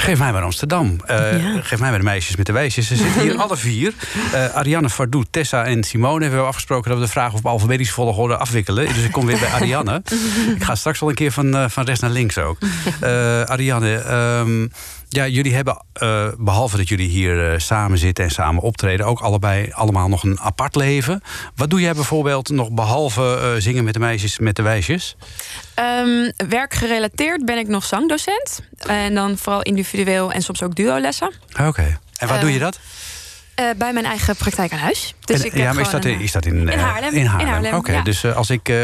Geef 0.07 0.19
mij 0.19 0.33
maar 0.33 0.43
Amsterdam. 0.43 1.01
Eh, 1.07 1.17
Ja. 1.43 1.61
Geef 1.63 1.79
mij 1.81 1.91
maar 1.91 1.99
de 1.99 2.05
meisjes 2.05 2.37
met 2.37 2.47
de 2.47 2.53
wijsjes. 2.53 2.87
Ze 2.87 2.97
zitten 2.97 3.23
hier 3.23 3.37
alle 3.43 3.57
vier. 3.57 3.95
Eh, 4.33 4.55
Ariane 4.55 4.91
Fardoe, 4.91 5.25
Tessa 5.31 5.65
en 5.65 5.85
Simone 5.85 6.23
hebben 6.23 6.41
we 6.41 6.47
afgesproken... 6.47 6.91
dat 6.91 6.99
we 6.99 7.05
de 7.05 7.11
vraag 7.11 7.33
op 7.33 7.47
alfabetische 7.47 7.93
volgorde 7.95 8.37
afwikkelen. 8.37 8.87
Dus 8.87 9.05
ik 9.05 9.13
kom 9.13 9.27
weer 9.27 9.39
bij 9.39 9.49
Ariane. 9.49 10.03
ik 10.57 10.65
ga 10.65 10.75
straks 10.75 11.01
wel 11.01 11.09
een 11.09 11.15
keer 11.15 11.33
van, 11.33 11.57
eh, 11.57 11.65
van 11.69 11.85
rechts 11.85 12.01
naar 12.01 12.11
links 12.11 12.39
ook. 12.39 12.59
Ariane, 13.55 13.95
ehm, 13.95 14.67
ja, 15.09 15.27
jullie 15.27 15.55
hebben, 15.55 15.85
eh, 15.93 16.29
behalve 16.39 16.77
dat 16.77 16.89
jullie 16.89 17.09
hier 17.09 17.53
eh, 17.53 17.59
samen 17.59 17.99
zitten 17.99 18.25
en 18.25 18.31
samen 18.31 18.63
optreden... 18.63 19.07
ook 19.07 19.21
allebei 19.21 19.71
allemaal 19.73 20.09
nog 20.09 20.23
een 20.23 20.41
apart 20.41 20.75
leven. 20.75 21.23
Wat 21.55 21.71
doe 21.71 21.81
jij 21.81 21.95
bijvoorbeeld 21.95 22.49
nog 22.49 22.71
behalve 22.71 23.39
eh, 23.41 23.63
zingen 23.63 23.85
met 23.85 23.95
de 23.95 24.01
meisjes 24.01 24.39
met 24.39 24.57
de 24.57 24.63
wijsjes? 24.63 25.17
Ehm, 25.75 26.31
werkgerelateerd 26.49 27.45
ben 27.45 27.59
ik 27.59 27.69
nog 27.69 27.85
zangdocent. 27.85 28.63
En 28.87 29.15
dan 29.15 29.39
vooral 29.39 29.63
individueel 29.63 30.33
en 30.33 30.43
soms 30.43 30.63
ook 30.63 30.75
duolessen. 30.75 31.33
Oké. 31.61 31.99
En 32.19 32.29
waar 32.29 32.41
doe 32.41 32.53
je 32.53 32.59
dat? 32.59 32.79
Eh, 33.57 33.65
bij 33.77 33.93
mijn 33.93 34.05
eigen 34.05 34.37
praktijk 34.37 34.73
aan 34.73 34.79
huis. 34.79 35.15
Dus 35.25 35.41
En- 35.41 35.47
ik 35.47 35.57
ja, 35.57 35.73
maar 35.73 35.83
is 35.83 35.91
dat, 35.91 36.05
een, 36.05 36.11
in- 36.11 36.21
is 36.21 36.33
dat 36.33 36.45
in, 36.47 36.69
eh, 36.69 36.83
Haarlem. 36.83 37.15
In 37.15 37.27
Haarlem, 37.27 37.47
In 37.47 37.53
Haarlem, 37.53 37.75
Oké, 37.75 37.93
ja. 37.93 38.03
dus 38.03 38.25
als 38.25 38.51
ik 38.51 38.69
eh, 38.69 38.77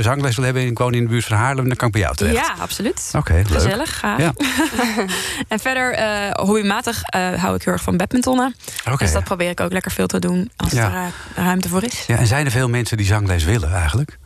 zangles 0.00 0.36
wil 0.36 0.44
hebben 0.44 0.62
en 0.62 0.68
ik 0.68 0.78
woon 0.78 0.94
in 0.94 1.02
de 1.02 1.08
buurt 1.08 1.24
van 1.24 1.36
Haarlem... 1.36 1.66
dan 1.68 1.76
kan 1.76 1.86
ik 1.86 1.92
bij 1.92 2.02
jou 2.02 2.14
terecht. 2.16 2.36
Ja, 2.36 2.54
absoluut. 2.58 3.10
Oké, 3.16 3.32
leuk. 3.32 3.48
Gezellig, 3.48 3.98
gaaf. 3.98 4.18
Ja. 4.20 4.32
en 5.48 5.58
verder, 5.58 5.92
eh 5.92 6.30
hobbymatig, 6.32 7.00
hou 7.36 7.54
ik 7.54 7.62
heel 7.62 7.72
erg 7.72 7.82
van 7.82 7.96
badmintonnen. 7.96 8.54
Oké. 8.88 8.96
Dus 8.96 9.12
dat 9.12 9.24
probeer 9.24 9.50
ik 9.50 9.60
ook 9.60 9.72
lekker 9.72 9.90
veel 9.90 10.06
te 10.06 10.18
doen 10.18 10.50
als 10.56 10.72
Ja. 10.72 10.92
er 11.36 11.42
ruimte 11.44 11.68
voor 11.68 11.82
is. 11.84 12.04
Ja, 12.06 12.16
en 12.16 12.26
zijn 12.26 12.44
er 12.44 12.50
veel 12.52 12.68
mensen 12.68 12.96
die 12.96 13.06
zangles 13.06 13.44
willen 13.44 13.72
eigenlijk? 13.72 14.18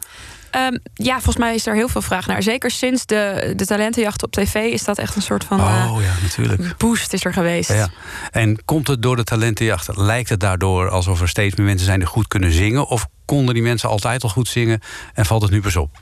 Ehm, 0.52 0.76
ja, 0.94 1.12
volgens 1.12 1.36
mij 1.36 1.54
is 1.54 1.66
er 1.66 1.74
heel 1.74 1.88
veel 1.88 2.02
vraag 2.02 2.26
naar. 2.26 2.42
Zeker 2.42 2.70
sinds 2.70 3.06
de, 3.06 3.52
de 3.56 3.66
talentenjacht 3.66 4.22
op 4.22 4.32
tv 4.32 4.54
is 4.54 4.84
dat 4.84 4.98
echt 4.98 5.16
een 5.16 5.22
soort 5.22 5.44
van 5.44 5.58
eh, 5.58 5.92
oh 5.92 6.02
ja, 6.02 6.12
natuurlijk. 6.22 6.76
boost 6.76 7.12
is 7.12 7.24
er 7.24 7.32
geweest. 7.32 7.72
Ja. 7.72 7.88
En 8.30 8.64
komt 8.64 8.88
het 8.88 9.02
door 9.02 9.16
de 9.16 9.24
talentenjacht? 9.24 9.96
Lijkt 9.96 10.28
het 10.28 10.40
daardoor 10.40 10.90
alsof 10.90 11.20
er 11.20 11.28
steeds 11.28 11.56
meer 11.56 11.66
mensen 11.66 11.86
zijn 11.86 11.98
die 11.98 12.08
goed 12.08 12.28
kunnen 12.28 12.52
zingen? 12.52 12.86
Of 12.86 13.06
konden 13.24 13.54
die 13.54 13.62
mensen 13.62 13.88
altijd 13.88 14.22
al 14.22 14.28
goed 14.28 14.48
zingen 14.48 14.80
en 15.14 15.26
valt 15.26 15.42
het 15.42 15.50
nu 15.50 15.60
pas 15.60 15.76
op? 15.76 15.98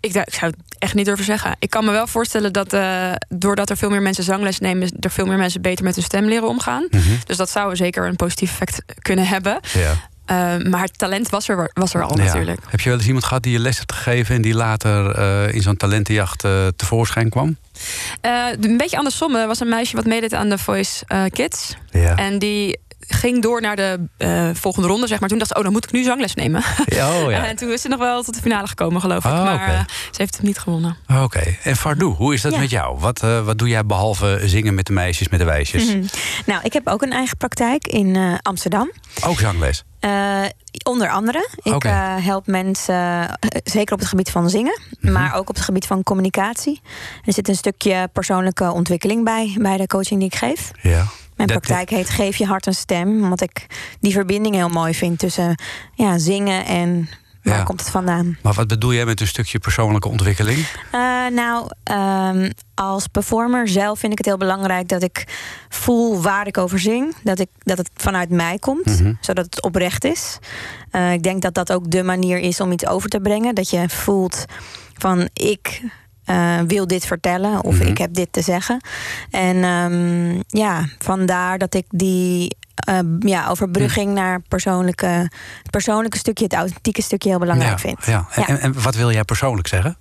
Ik, 0.00 0.14
ik 0.14 0.34
zou 0.34 0.50
het 0.50 0.56
echt 0.78 0.94
niet 0.94 1.04
durven 1.04 1.24
zeggen. 1.24 1.56
Ik 1.58 1.70
kan 1.70 1.84
me 1.84 1.90
wel 1.90 2.06
voorstellen 2.06 2.52
dat 2.52 2.72
eh, 2.72 3.12
doordat 3.28 3.70
er 3.70 3.76
veel 3.76 3.90
meer 3.90 4.02
mensen 4.02 4.24
zangles 4.24 4.58
nemen, 4.58 4.90
er 5.00 5.10
veel 5.10 5.26
meer 5.26 5.38
mensen 5.38 5.62
beter 5.62 5.84
met 5.84 5.94
hun 5.94 6.04
stem 6.04 6.24
leren 6.24 6.48
omgaan. 6.48 6.86
Mhm. 6.90 7.02
Dus 7.24 7.36
dat 7.36 7.50
zou 7.50 7.76
zeker 7.76 8.06
een 8.06 8.16
positief 8.16 8.50
effect 8.50 8.82
kunnen 8.98 9.26
hebben. 9.26 9.60
Ja. 9.72 9.94
Eh, 10.26 10.56
maar 10.70 10.82
het 10.82 10.98
talent 10.98 11.28
was 11.28 11.48
er, 11.48 11.70
was 11.74 11.94
er 11.94 12.02
al 12.02 12.16
Ja. 12.18 12.24
natuurlijk. 12.24 12.60
Heb 12.68 12.80
je 12.80 12.88
wel 12.88 12.98
eens 12.98 13.06
iemand 13.06 13.24
gehad 13.24 13.42
die 13.42 13.52
je 13.52 13.58
les 13.58 13.78
hebt 13.78 13.92
gegeven 13.92 14.34
en 14.34 14.42
die 14.42 14.54
later 14.54 15.10
eh, 15.14 15.54
in 15.54 15.62
zo'n 15.62 15.76
talentenjacht 15.76 16.44
eh, 16.44 16.66
tevoorschijn 16.76 17.28
kwam? 17.30 17.56
Eh, 18.20 18.46
een 18.60 18.76
beetje 18.76 18.96
andersom. 18.96 19.34
Er 19.36 19.46
was 19.46 19.60
een 19.60 19.68
meisje 19.68 19.96
wat 19.96 20.04
meedeed 20.04 20.34
aan 20.34 20.48
de 20.48 20.58
Voice 20.58 21.04
Kids. 21.30 21.74
Ja. 21.90 22.14
En 22.16 22.38
die 22.38 22.78
ging 23.08 23.42
door 23.42 23.60
naar 23.60 23.76
de 23.76 24.00
eh, 24.16 24.50
volgende 24.52 24.88
ronde, 24.88 25.06
zeg 25.06 25.20
maar. 25.20 25.28
Toen 25.28 25.38
dacht 25.38 25.50
ze, 25.50 25.56
oh, 25.56 25.62
dan 25.62 25.72
moet 25.72 25.84
ik 25.84 25.92
nu 25.92 26.02
zangles 26.02 26.34
nemen. 26.34 26.62
Ja, 26.86 27.22
oh 27.22 27.30
ja. 27.30 27.46
en 27.48 27.56
toen 27.56 27.72
is 27.72 27.80
ze 27.80 27.88
nog 27.88 27.98
wel 27.98 28.22
tot 28.22 28.34
de 28.34 28.40
finale 28.40 28.66
gekomen, 28.66 29.00
geloof 29.00 29.24
ik. 29.24 29.30
Oh, 29.30 29.42
maar 29.44 29.68
eh, 29.68 29.80
ze 29.88 30.16
heeft 30.16 30.36
het 30.36 30.42
niet 30.46 30.58
gewonnen. 30.58 30.96
Oké. 31.22 31.56
En 31.62 31.76
Fardoe, 31.76 32.14
hoe 32.14 32.34
is 32.34 32.42
dat 32.42 32.52
Ja. 32.52 32.58
met 32.58 32.70
jou? 32.70 32.98
Wat, 32.98 33.22
eh, 33.22 33.44
wat 33.44 33.58
doe 33.58 33.68
jij 33.68 33.86
behalve 33.86 34.40
zingen 34.44 34.74
met 34.74 34.86
de 34.86 34.92
meisjes, 34.92 35.28
met 35.28 35.38
de 35.38 35.44
wijsjes? 35.44 35.86
Mhm. 35.86 36.04
Nou, 36.46 36.60
ik 36.62 36.72
heb 36.72 36.88
ook 36.88 37.02
een 37.02 37.12
eigen 37.12 37.36
praktijk 37.36 37.86
in 37.86 38.16
eh, 38.16 38.34
Amsterdam. 38.42 38.90
Ook 39.24 39.38
zangles? 39.38 39.82
Eh, 40.00 40.42
onder 40.84 41.10
andere. 41.10 41.48
Ik 41.62 41.84
eh, 41.84 42.14
help 42.18 42.46
mensen, 42.46 43.28
zeker 43.64 43.92
op 43.94 43.98
het 43.98 44.08
gebied 44.08 44.30
van 44.30 44.50
zingen, 44.50 44.80
Mhm. 45.00 45.12
maar 45.12 45.34
ook 45.34 45.48
op 45.48 45.54
het 45.54 45.64
gebied 45.64 45.86
van 45.86 46.02
communicatie. 46.02 46.80
Er 47.24 47.32
zit 47.32 47.48
een 47.48 47.54
stukje 47.56 48.08
persoonlijke 48.12 48.70
ontwikkeling 48.70 49.24
bij, 49.24 49.56
bij 49.58 49.76
de 49.76 49.86
coaching 49.86 50.20
die 50.20 50.28
ik 50.28 50.34
geef. 50.34 50.70
Ja. 50.82 51.04
Mijn 51.36 51.48
Dat- 51.48 51.60
praktijk 51.60 51.90
heet 51.90 52.10
Geef 52.10 52.36
je 52.36 52.46
hart 52.46 52.66
een 52.66 52.74
stem, 52.74 53.22
omdat 53.22 53.40
ik 53.40 53.66
die 54.00 54.12
verbinding 54.12 54.54
heel 54.54 54.68
mooi 54.68 54.94
vind 54.94 55.18
tussen 55.18 55.60
ja, 55.94 56.18
zingen 56.18 56.64
en 56.64 57.08
waar 57.42 57.56
Ja. 57.58 57.62
komt 57.62 57.80
het 57.80 57.90
vandaan. 57.90 58.38
Maar 58.42 58.52
wat 58.52 58.66
bedoel 58.68 58.92
jij 58.94 59.04
met 59.04 59.20
een 59.20 59.26
stukje 59.26 59.58
persoonlijke 59.58 60.08
ontwikkeling? 60.08 60.66
Eh, 60.92 61.00
nou, 61.32 61.70
ehm, 61.82 62.50
als 62.74 63.06
performer 63.06 63.68
zelf 63.68 63.98
vind 63.98 64.12
ik 64.12 64.18
het 64.18 64.26
heel 64.26 64.36
belangrijk 64.36 64.88
dat 64.88 65.02
ik 65.02 65.24
voel 65.68 66.20
waar 66.22 66.46
ik 66.46 66.58
over 66.58 66.78
zing. 66.78 67.14
Dat, 67.22 67.38
ik, 67.38 67.48
dat 67.58 67.78
het 67.78 67.90
vanuit 67.94 68.30
mij 68.30 68.58
komt, 68.58 68.84
Mhm. 69.00 69.12
zodat 69.20 69.44
het 69.44 69.62
oprecht 69.62 70.04
is. 70.04 70.38
Eh, 70.90 71.12
ik 71.12 71.22
denk 71.22 71.42
dat 71.42 71.54
dat 71.54 71.72
ook 71.72 71.90
de 71.90 72.02
manier 72.02 72.38
is 72.38 72.60
om 72.60 72.72
iets 72.72 72.86
over 72.86 73.08
te 73.08 73.20
brengen. 73.20 73.54
Dat 73.54 73.70
je 73.70 73.88
voelt 73.88 74.44
van 74.98 75.28
ik 75.32 75.80
eh, 76.26 76.58
wil 76.66 76.86
dit 76.86 77.06
vertellen 77.06 77.62
of 77.64 77.78
Mhm. 77.78 77.86
ik 77.88 77.98
heb 77.98 78.14
dit 78.14 78.28
te 78.32 78.42
zeggen. 78.42 78.80
En 79.30 79.64
ehm, 79.64 80.40
ja, 80.60 80.84
vandaar 80.98 81.58
dat 81.58 81.74
ik 81.74 81.84
die 81.90 82.56
eh, 82.76 82.98
ja, 83.18 83.48
overbrugging 83.48 84.14
naar 84.14 84.40
persoonlijke, 84.48 85.06
het 85.62 85.70
persoonlijke 85.70 86.18
stukje, 86.18 86.44
het 86.44 86.54
authentieke 86.54 87.02
stukje 87.02 87.28
heel 87.28 87.38
belangrijk 87.38 87.70
ja, 87.72 87.78
vind. 87.78 87.98
Ja. 88.06 88.26
En, 88.30 88.42
Ja. 88.42 88.48
en- 88.48 88.60
en 88.60 88.82
wat 88.82 88.94
wil 88.94 89.12
jij 89.12 89.24
persoonlijk 89.24 89.68
zeggen? 89.68 89.96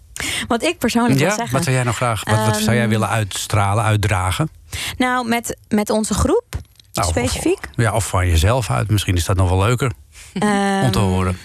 Wat 0.48 0.63
ik 0.63 0.77
persoonlijk 0.77 1.20
wil 1.20 1.27
Ja, 1.27 1.36
zeggen. 1.36 1.53
wat 1.53 1.63
zou 1.63 1.75
jij 1.75 1.84
nou 1.84 1.96
graag, 1.96 2.24
wat, 2.24 2.46
wat 2.46 2.55
zou 2.58 2.72
jij 2.74 2.82
Ehm, 2.82 2.89
willen 2.89 3.10
uitstralen, 3.10 3.84
uitdragen? 3.84 4.50
Nou, 4.98 5.27
met, 5.27 5.58
met 5.67 5.89
onze 5.89 6.13
groep 6.13 6.46
Nou, 6.94 7.08
specifiek. 7.10 7.58
Of, 7.60 7.70
ja, 7.75 7.94
of 7.94 8.08
van 8.08 8.27
jezelf 8.27 8.70
uit. 8.72 8.89
Misschien 8.89 9.15
is 9.15 9.25
dat 9.25 9.36
nog 9.36 9.50
wel 9.50 9.60
leuker 9.60 9.91
om 10.34 10.39
te 10.39 10.46
Ehm, 10.91 10.98
horen. 10.98 11.38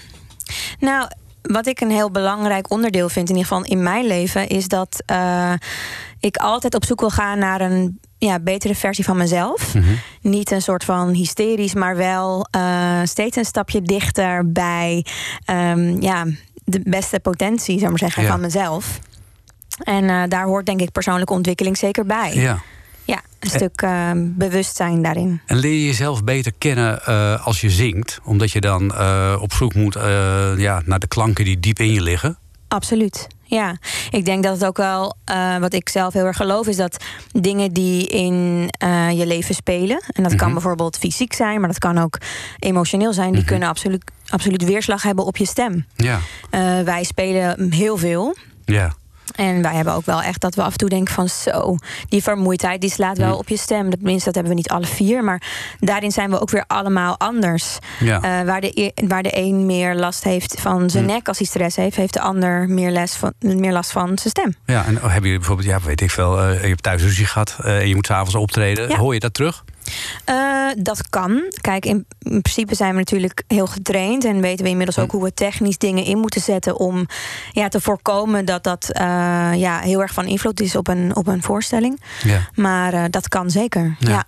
Nou, 0.78 1.08
wat 1.42 1.66
ik 1.66 1.80
een 1.80 1.90
heel 1.90 2.10
belangrijk 2.10 2.70
onderdeel 2.70 3.08
vind, 3.08 3.28
in 3.28 3.36
ieder 3.36 3.48
geval 3.50 3.64
in 3.64 3.82
mijn 3.82 4.06
leven, 4.06 4.48
is 4.48 4.68
dat 4.68 5.02
eh, 5.06 5.52
ik 6.20 6.36
altijd 6.36 6.74
op 6.74 6.84
zoek 6.84 7.00
wil 7.00 7.10
gaan 7.10 7.38
naar 7.38 7.60
een 7.60 7.98
ja, 8.18 8.38
betere 8.38 8.74
versie 8.74 9.04
van 9.04 9.16
mezelf. 9.16 9.74
Mhm. 9.74 9.84
Niet 10.20 10.50
een 10.50 10.62
soort 10.62 10.84
van 10.84 11.08
hysterisch, 11.08 11.74
maar 11.74 11.96
wel 11.96 12.46
eh, 12.50 13.00
steeds 13.04 13.36
een 13.36 13.44
stapje 13.44 13.82
dichter 13.82 14.52
bij 14.52 15.04
ehm, 15.44 16.00
ja, 16.02 16.26
de 16.64 16.80
beste 16.84 17.20
potentie, 17.20 17.78
zou 17.78 17.84
ik 17.84 18.00
maar 18.00 18.10
zeggen, 18.10 18.22
Ja. 18.22 18.28
van 18.28 18.40
mezelf. 18.40 18.98
En 19.80 20.10
eh, 20.10 20.22
daar 20.28 20.44
hoort 20.44 20.66
denk 20.66 20.80
ik 20.80 20.92
persoonlijke 20.92 21.32
ontwikkeling 21.32 21.76
zeker 21.76 22.06
bij. 22.06 22.34
Ja. 22.34 22.58
Ja, 23.10 23.20
een 23.40 23.50
stuk 23.50 23.82
eh, 23.82 24.10
bewustzijn 24.14 25.02
daarin. 25.02 25.40
En 25.46 25.56
leer 25.56 25.72
je 25.72 25.84
jezelf 25.86 26.24
beter 26.24 26.52
kennen 26.58 27.04
eh, 27.06 27.46
als 27.46 27.60
je 27.60 27.70
zingt? 27.70 28.20
Omdat 28.24 28.50
je 28.50 28.60
dan 28.60 28.94
eh, 28.94 29.36
op 29.40 29.52
zoek 29.52 29.74
moet 29.74 29.94
ja, 30.56 30.82
naar 30.84 30.98
de 30.98 31.06
klanken 31.08 31.44
die 31.44 31.60
diep 31.60 31.78
in 31.78 31.92
je 31.92 32.00
liggen? 32.02 32.38
Absoluut. 32.68 33.26
Ja, 33.42 33.76
ik 34.10 34.24
denk 34.24 34.42
dat 34.44 34.52
het 34.54 34.64
ook 34.64 34.76
wel, 34.76 35.16
wat 35.60 35.72
ik 35.74 35.88
zelf 35.88 36.12
heel 36.12 36.24
erg 36.24 36.36
geloof, 36.36 36.66
is 36.66 36.76
dat 36.76 37.04
dingen 37.32 37.72
die 37.72 38.06
in 38.06 38.68
je 39.16 39.24
leven 39.26 39.54
spelen, 39.54 40.02
en 40.12 40.22
dat 40.22 40.34
kan 40.34 40.44
Mhm. 40.46 40.52
bijvoorbeeld 40.52 40.96
fysiek 40.98 41.32
zijn, 41.32 41.58
maar 41.60 41.68
dat 41.68 41.78
kan 41.78 41.98
ook 41.98 42.18
emotioneel 42.58 43.12
zijn, 43.12 43.30
die 43.30 43.40
Mhm. 43.40 43.48
kunnen 43.50 43.68
absoluut, 43.68 44.04
absoluut 44.28 44.64
weerslag 44.64 45.02
hebben 45.02 45.24
op 45.24 45.36
je 45.36 45.46
stem. 45.46 45.86
Ja. 45.96 46.18
Wij 46.84 47.04
spelen 47.04 47.72
heel 47.72 47.96
veel. 47.96 48.36
Ja. 48.64 48.92
En 49.34 49.62
wij 49.62 49.74
hebben 49.74 49.94
ook 49.94 50.04
wel 50.04 50.22
echt 50.22 50.40
dat 50.40 50.54
we 50.54 50.62
af 50.62 50.72
en 50.72 50.78
toe 50.78 50.88
denken 50.88 51.14
van 51.14 51.28
zo, 51.28 51.76
die 52.08 52.22
vermoeidheid 52.22 52.80
die 52.80 52.90
slaat 52.90 53.18
wel 53.18 53.28
Mhm. 53.28 53.38
op 53.38 53.48
je 53.48 53.56
stem. 53.56 53.90
Tenminste, 53.90 54.24
dat 54.24 54.34
hebben 54.34 54.52
we 54.52 54.58
niet 54.58 54.68
alle 54.68 54.86
vier. 54.86 55.24
Maar 55.24 55.42
daarin 55.80 56.10
zijn 56.10 56.30
we 56.30 56.40
ook 56.40 56.50
weer 56.50 56.64
allemaal 56.66 57.18
anders. 57.18 57.78
Ja. 58.00 58.16
Eh, 58.22 58.46
waar, 58.46 58.60
de, 58.60 58.80
e- 58.94 59.06
waar 59.08 59.22
de 59.22 59.36
een 59.36 59.66
meer 59.66 59.94
last 59.94 60.24
heeft 60.24 60.60
van 60.60 60.90
zijn 60.90 61.04
Mhm. 61.04 61.12
nek 61.12 61.28
als 61.28 61.38
hij 61.38 61.46
stress 61.46 61.76
heeft, 61.76 61.96
heeft 61.96 62.12
de 62.12 62.20
ander 62.20 62.68
meer, 62.68 62.90
les 62.90 63.12
van, 63.14 63.32
meer 63.38 63.72
last 63.72 63.90
van 63.92 64.06
zijn 64.06 64.18
stem. 64.30 64.54
ja. 64.66 64.84
En 64.86 64.94
hebben 64.96 65.22
jullie 65.22 65.38
bijvoorbeeld, 65.38 65.68
ja, 65.68 65.80
weet 65.80 66.00
ik 66.00 66.10
veel, 66.10 66.40
eh, 66.40 66.62
je 66.62 66.68
hebt 66.68 66.82
thuis 66.82 67.02
ruzie 67.02 67.26
gehad 67.26 67.56
eh, 67.62 67.78
en 67.78 67.88
je 67.88 67.94
moet 67.94 68.06
s'avonds 68.06 68.34
optreden. 68.34 68.88
Ja. 68.88 68.96
Hoor 68.96 69.14
je 69.14 69.20
dat 69.20 69.34
terug? 69.34 69.64
Eh, 70.24 70.68
dat 70.78 71.08
kan. 71.08 71.42
Kijk, 71.60 71.84
in, 71.84 72.06
in 72.22 72.42
principe 72.42 72.74
zijn 72.74 72.92
we 72.92 72.98
natuurlijk 72.98 73.42
heel 73.46 73.66
getraind 73.66 74.24
en 74.24 74.40
weten 74.40 74.64
we 74.64 74.70
inmiddels 74.70 74.98
ook 74.98 75.10
hoe 75.10 75.22
we 75.22 75.34
technisch 75.34 75.78
dingen 75.78 76.04
in 76.04 76.18
moeten 76.18 76.40
zetten 76.40 76.78
om 76.78 77.06
ja, 77.52 77.68
te 77.68 77.80
voorkomen 77.80 78.44
dat 78.44 78.64
dat 78.64 78.90
eh, 78.90 79.02
ja, 79.54 79.78
heel 79.78 80.00
erg 80.00 80.12
van 80.12 80.26
invloed 80.26 80.60
is 80.60 80.76
op 80.76 80.88
een, 80.88 81.16
op 81.16 81.26
een 81.26 81.42
voorstelling. 81.42 82.00
Ja. 82.22 82.48
Maar 82.54 82.92
eh, 82.92 83.04
dat 83.10 83.28
kan 83.28 83.50
zeker. 83.50 83.96
Ja. 83.98 84.10
Ja. 84.10 84.26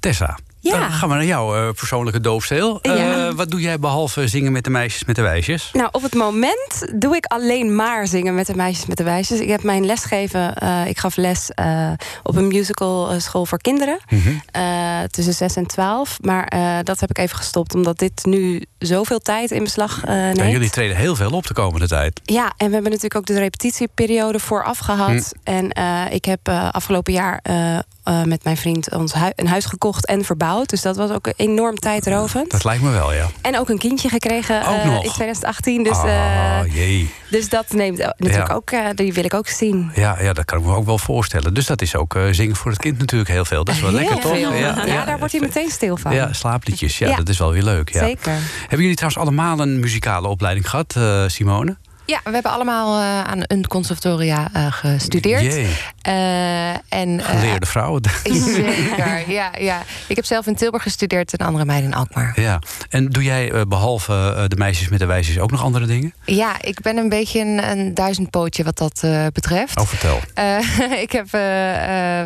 Tessa, 0.00 0.38
Ja. 0.62 0.78
dan 0.78 0.90
gaan 0.90 1.08
we 1.08 1.14
naar 1.14 1.24
jouw 1.24 1.54
eh, 1.56 1.74
persoonlijke 1.74 2.20
doofsteel. 2.20 2.80
Eh, 2.80 3.30
wat 3.34 3.50
doe 3.50 3.60
jij 3.60 3.78
behalve 3.78 4.28
zingen 4.28 4.52
met 4.52 4.64
de 4.64 4.70
meisjes, 4.70 5.04
met 5.04 5.16
de 5.16 5.22
wijsjes? 5.22 5.70
Nou, 5.72 5.88
op 5.92 6.02
het 6.02 6.14
moment 6.14 6.92
doe 6.94 7.16
ik 7.16 7.24
alleen 7.26 7.74
maar 7.74 8.06
zingen 8.06 8.34
met 8.34 8.46
de 8.46 8.56
meisjes 8.56 8.86
met 8.86 8.96
de 8.96 9.02
wijsjes. 9.04 9.40
Ik 9.40 9.48
heb 9.48 9.62
mijn 9.62 9.86
lesgeven. 9.86 10.54
eh, 10.54 10.86
ik 10.86 10.98
gaf 10.98 11.16
les 11.16 11.50
op 12.22 12.36
een 12.36 12.48
musical 12.48 13.20
school 13.20 13.46
voor 13.46 13.58
kinderen. 13.58 13.98
Mhm. 14.08 14.30
tussen 15.10 15.34
6 15.34 15.56
en 15.56 15.66
12. 15.66 16.18
Maar 16.20 16.52
dat 16.84 17.00
heb 17.00 17.10
ik 17.10 17.18
even 17.18 17.36
gestopt, 17.36 17.74
omdat 17.74 17.98
dit 17.98 18.24
nu 18.24 18.64
zoveel 18.78 19.18
tijd 19.18 19.50
in 19.50 19.62
beslag 19.62 20.02
neemt. 20.06 20.36
Ja, 20.36 20.48
jullie 20.48 20.70
treden 20.70 20.96
heel 20.96 21.16
veel 21.16 21.30
op 21.30 21.46
de 21.46 21.54
komende 21.54 21.88
tijd. 21.88 22.20
Ja, 22.24 22.44
en 22.56 22.66
we 22.66 22.72
hebben 22.72 22.82
natuurlijk 22.82 23.14
ook 23.14 23.26
de 23.26 23.38
repetitieperiode 23.38 24.38
vooraf 24.38 24.78
gehad. 24.78 25.32
Hm. 25.44 25.50
En 25.50 25.70
ik 26.12 26.24
heb 26.24 26.48
afgelopen 26.48 27.12
jaar 27.12 27.42
eh, 28.04 28.20
eh, 28.20 28.26
met 28.26 28.44
mijn 28.44 28.56
vriend 28.56 28.94
ons 28.94 29.14
een 29.36 29.46
huis 29.46 29.64
gekocht 29.64 30.06
en 30.06 30.24
verbouwd. 30.24 30.68
Dus 30.68 30.82
dat 30.82 30.96
was 30.96 31.10
ook 31.10 31.32
enorm 31.36 31.76
tijdrovend. 31.78 32.50
Dat 32.50 32.64
lijkt 32.64 32.82
me 32.82 32.90
wel, 32.90 33.12
ja. 33.12 33.26
En 33.42 33.58
ook 33.58 33.68
een 33.68 33.78
kindje 33.78 34.08
gekregen 34.08 34.60
Ook 34.66 34.74
eh, 34.74 34.94
in 34.94 35.10
2018. 35.12 35.82
Dus, 35.84 36.02
eh, 36.02 36.58
ah, 36.60 36.74
jee. 36.74 37.10
dus 37.30 37.48
dat 37.48 37.72
neemt 37.72 37.98
eh, 37.98 38.06
natuurlijk 38.16 38.48
Ja. 38.48 38.54
ook, 38.54 38.70
eh, 38.70 38.86
die 38.94 39.12
wil 39.12 39.24
ik 39.24 39.34
ook 39.34 39.48
zien. 39.48 39.90
Ja, 39.94 40.16
ja, 40.22 40.32
dat 40.32 40.44
kan 40.44 40.58
ik 40.58 40.64
me 40.64 40.74
ook 40.74 40.86
wel 40.86 40.98
voorstellen. 40.98 41.54
Dus 41.54 41.66
dat 41.66 41.82
is 41.82 41.96
ook 41.96 42.14
eh, 42.14 42.22
zingen 42.30 42.56
voor 42.56 42.70
het 42.70 42.80
kind 42.80 42.98
natuurlijk 42.98 43.30
heel 43.30 43.44
veel. 43.44 43.64
Dat 43.64 43.74
is 43.74 43.80
wel 43.80 43.90
Heel 43.90 43.98
lekker, 43.98 44.20
toch? 44.20 44.32
veel. 44.32 44.52
Ja, 44.52 45.04
daar 45.04 45.18
wordt 45.18 45.32
hij 45.32 45.40
meteen 45.40 45.70
stil 45.70 45.96
van. 45.96 46.14
Ja, 46.14 46.32
slaapliedjes. 46.32 46.98
Ja, 46.98 47.08
Ja. 47.08 47.16
dat 47.16 47.28
is 47.28 47.38
wel 47.38 47.52
weer 47.52 47.62
leuk. 47.62 47.92
Ja. 47.92 47.98
Zeker. 48.04 48.32
Hebben 48.60 48.80
jullie 48.80 48.94
trouwens 48.96 49.22
allemaal 49.22 49.58
een 49.60 49.80
muzikale 49.80 50.28
opleiding 50.28 50.70
gehad, 50.70 50.94
eh, 50.96 51.24
Simone? 51.26 51.76
Ja, 52.06 52.20
we 52.24 52.30
hebben 52.30 52.52
allemaal 52.52 53.00
eh, 53.00 53.30
aan 53.30 53.42
een 53.46 53.66
conservatoria 53.66 54.48
eh, 54.52 54.66
gestudeerd. 54.72 55.42
Jee. 55.42 55.68
Eh, 56.02 56.70
en, 56.70 57.20
Geleerde 57.22 57.66
vrouwen. 57.66 58.02
Zeker, 58.54 59.30
ja, 59.30 59.50
ja. 59.58 59.82
Ik 60.06 60.16
heb 60.16 60.24
zelf 60.24 60.46
in 60.46 60.54
Tilburg 60.54 60.82
gestudeerd 60.82 61.36
en 61.36 61.46
andere 61.46 61.64
meiden 61.64 61.90
in 61.90 61.96
Alkmaar. 61.96 62.40
Ja. 62.40 62.58
En 62.88 63.08
doe 63.08 63.22
jij 63.22 63.52
eh, 63.52 63.60
behalve 63.68 64.12
eh, 64.12 64.44
de 64.46 64.56
meisjes 64.56 64.88
met 64.88 64.98
de 64.98 65.06
wijsjes 65.06 65.38
ook 65.38 65.50
nog 65.50 65.62
andere 65.62 65.86
dingen? 65.86 66.14
Ja, 66.24 66.54
ik 66.60 66.80
ben 66.80 66.96
een 66.96 67.08
beetje 67.08 67.40
een, 67.40 67.70
een 67.70 67.94
duizendpootje 67.94 68.64
wat 68.64 68.78
dat 68.78 69.04
betreft. 69.32 69.80
Oh, 69.80 69.86
vertel. 69.86 70.20
Ik 71.06 71.12
heb 71.12 71.28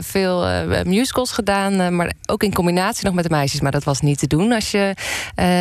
veel 0.04 0.46
musicals 0.84 1.32
gedaan, 1.32 1.96
maar 1.96 2.12
ook 2.26 2.42
in 2.42 2.54
combinatie 2.54 3.04
nog 3.04 3.14
met 3.14 3.24
de 3.24 3.30
meisjes. 3.30 3.60
Maar 3.60 3.72
dat 3.72 3.84
was 3.84 4.00
niet 4.00 4.18
te 4.18 4.26
doen 4.26 4.52
als 4.52 4.70
je 4.70 4.94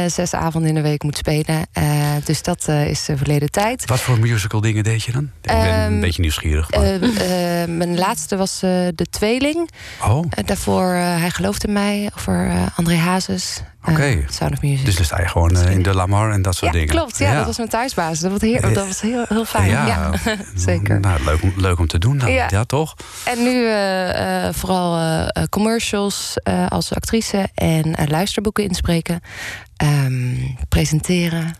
zes 0.07 0.33
avonden 0.33 0.69
in 0.69 0.75
de 0.75 0.81
week 0.81 1.03
moet 1.03 1.17
spelen. 1.17 1.67
Dus 2.23 2.41
dat 2.41 2.67
is 2.67 3.05
de 3.05 3.17
verleden 3.17 3.51
tijd. 3.51 3.85
Wat 3.85 4.01
voor 4.05 4.19
musical 4.19 4.61
dingen 4.61 4.83
deed 4.83 5.03
je 5.03 5.11
dan? 5.11 5.23
Ik 5.23 5.31
ben 5.41 5.55
een 5.73 5.91
Ehm, 5.91 5.99
beetje 5.99 6.21
nieuwsgierig. 6.21 6.71
maar- 6.71 6.83
Eh, 6.83 7.61
eh, 7.63 7.69
mijn 7.69 7.97
laatste 7.97 8.35
was 8.35 8.53
eh, 8.63 8.69
De 8.95 9.05
Tweeling. 9.09 9.69
oh, 10.03 10.25
daarvoor 10.45 10.93
eh, 10.93 11.01
Hij 11.19 11.29
gelooft 11.29 11.63
in 11.67 11.73
mij, 11.73 12.09
over 12.17 12.47
eh, 12.49 12.61
André 12.75 12.95
Hazes. 12.95 13.61
Oké. 13.89 14.23
Sound 14.29 14.53
of 14.53 14.61
Music. 14.61 14.85
dus 14.85 14.95
dan 14.95 15.05
sta 15.05 15.21
je 15.21 15.27
gewoon 15.27 15.57
in 15.57 15.81
de 15.83 15.93
Lamar 15.93 16.31
en 16.31 16.41
dat 16.41 16.55
soort 16.55 16.73
ja, 16.73 16.79
dingen. 16.79 16.95
klopt. 16.95 17.17
Ja, 17.17 17.35
dat 17.35 17.45
was 17.45 17.57
mijn 17.57 17.69
thuisbasis. 17.69 18.19
Dat 18.19 18.31
was, 18.31 18.41
heer, 18.41 18.61
dat 18.61 18.87
was 18.87 19.01
heel, 19.01 19.25
heel 19.27 19.45
fijn. 19.45 19.69
Ja, 19.69 20.11
zeker. 20.55 20.99
Nou, 20.99 21.23
leuk, 21.23 21.41
om, 21.41 21.53
leuk 21.57 21.79
om 21.79 21.87
te 21.87 21.97
doen 21.97 22.17
dan. 22.17 22.31
Ja, 22.31 22.47
Ja. 22.49 22.63
toch? 22.63 22.95
En 23.25 23.43
nu 23.43 23.65
eh, 23.65 24.47
eh, 24.47 24.53
vooral 24.53 24.99
commercials 25.49 26.33
eh, 26.43 26.67
als 26.67 26.93
actrice 26.93 27.47
en 27.55 27.95
luisterboeken 28.07 28.63
inspreken. 28.63 29.21
Ehm, 29.75 30.35
presenteren. 30.69 31.55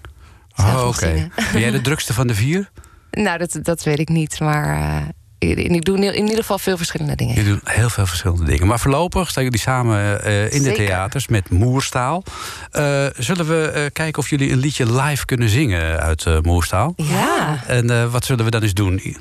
Oh, 0.58 0.88
oké. 0.88 1.28
Ben 1.52 1.62
jij 1.62 1.72
de 1.72 1.82
drukste 1.82 2.14
van 2.14 2.28
de 2.28 2.36
vier? 2.36 2.70
Nou, 3.12 3.38
dat, 3.38 3.60
dat 3.62 3.84
weet 3.84 4.00
ik 4.00 4.10
niet. 4.10 4.40
Maar 4.40 5.08
ik, 5.40 5.86
doe 5.86 5.98
in 5.98 6.22
ieder 6.24 6.36
geval 6.36 6.58
veel 6.60 6.78
verschillende 6.78 7.16
dingen. 7.16 7.34
Jullie 7.36 7.50
doen 7.50 7.62
heel 7.64 7.90
veel 7.90 8.06
verschillende 8.06 8.46
dingen. 8.46 8.68
Maar 8.68 8.80
voorlopig 8.80 9.30
staan 9.30 9.44
jullie 9.44 9.60
samen 9.60 10.24
eh, 10.24 10.54
in 10.54 10.64
de 10.64 10.72
theaters 10.72 11.28
met 11.28 11.50
Moerstaal. 11.50 12.24
Eh, 12.72 13.06
zullen 13.18 13.48
we 13.48 13.68
eh, 13.70 13.82
kijken 13.94 14.22
of 14.22 14.30
jullie 14.30 14.52
een 14.52 14.58
liedje 14.58 14.94
live 15.02 15.26
kunnen 15.26 15.50
zingen 15.50 16.00
uit 16.00 16.26
eh, 16.26 16.38
Moerstaal? 16.42 16.94
Ja. 16.96 17.64
En 17.68 17.90
eh, 17.90 18.12
wat 18.12 18.26
zullen 18.26 18.46
we 18.46 18.52
dan 18.52 18.62
eens 18.62 18.74
doen? 18.74 19.16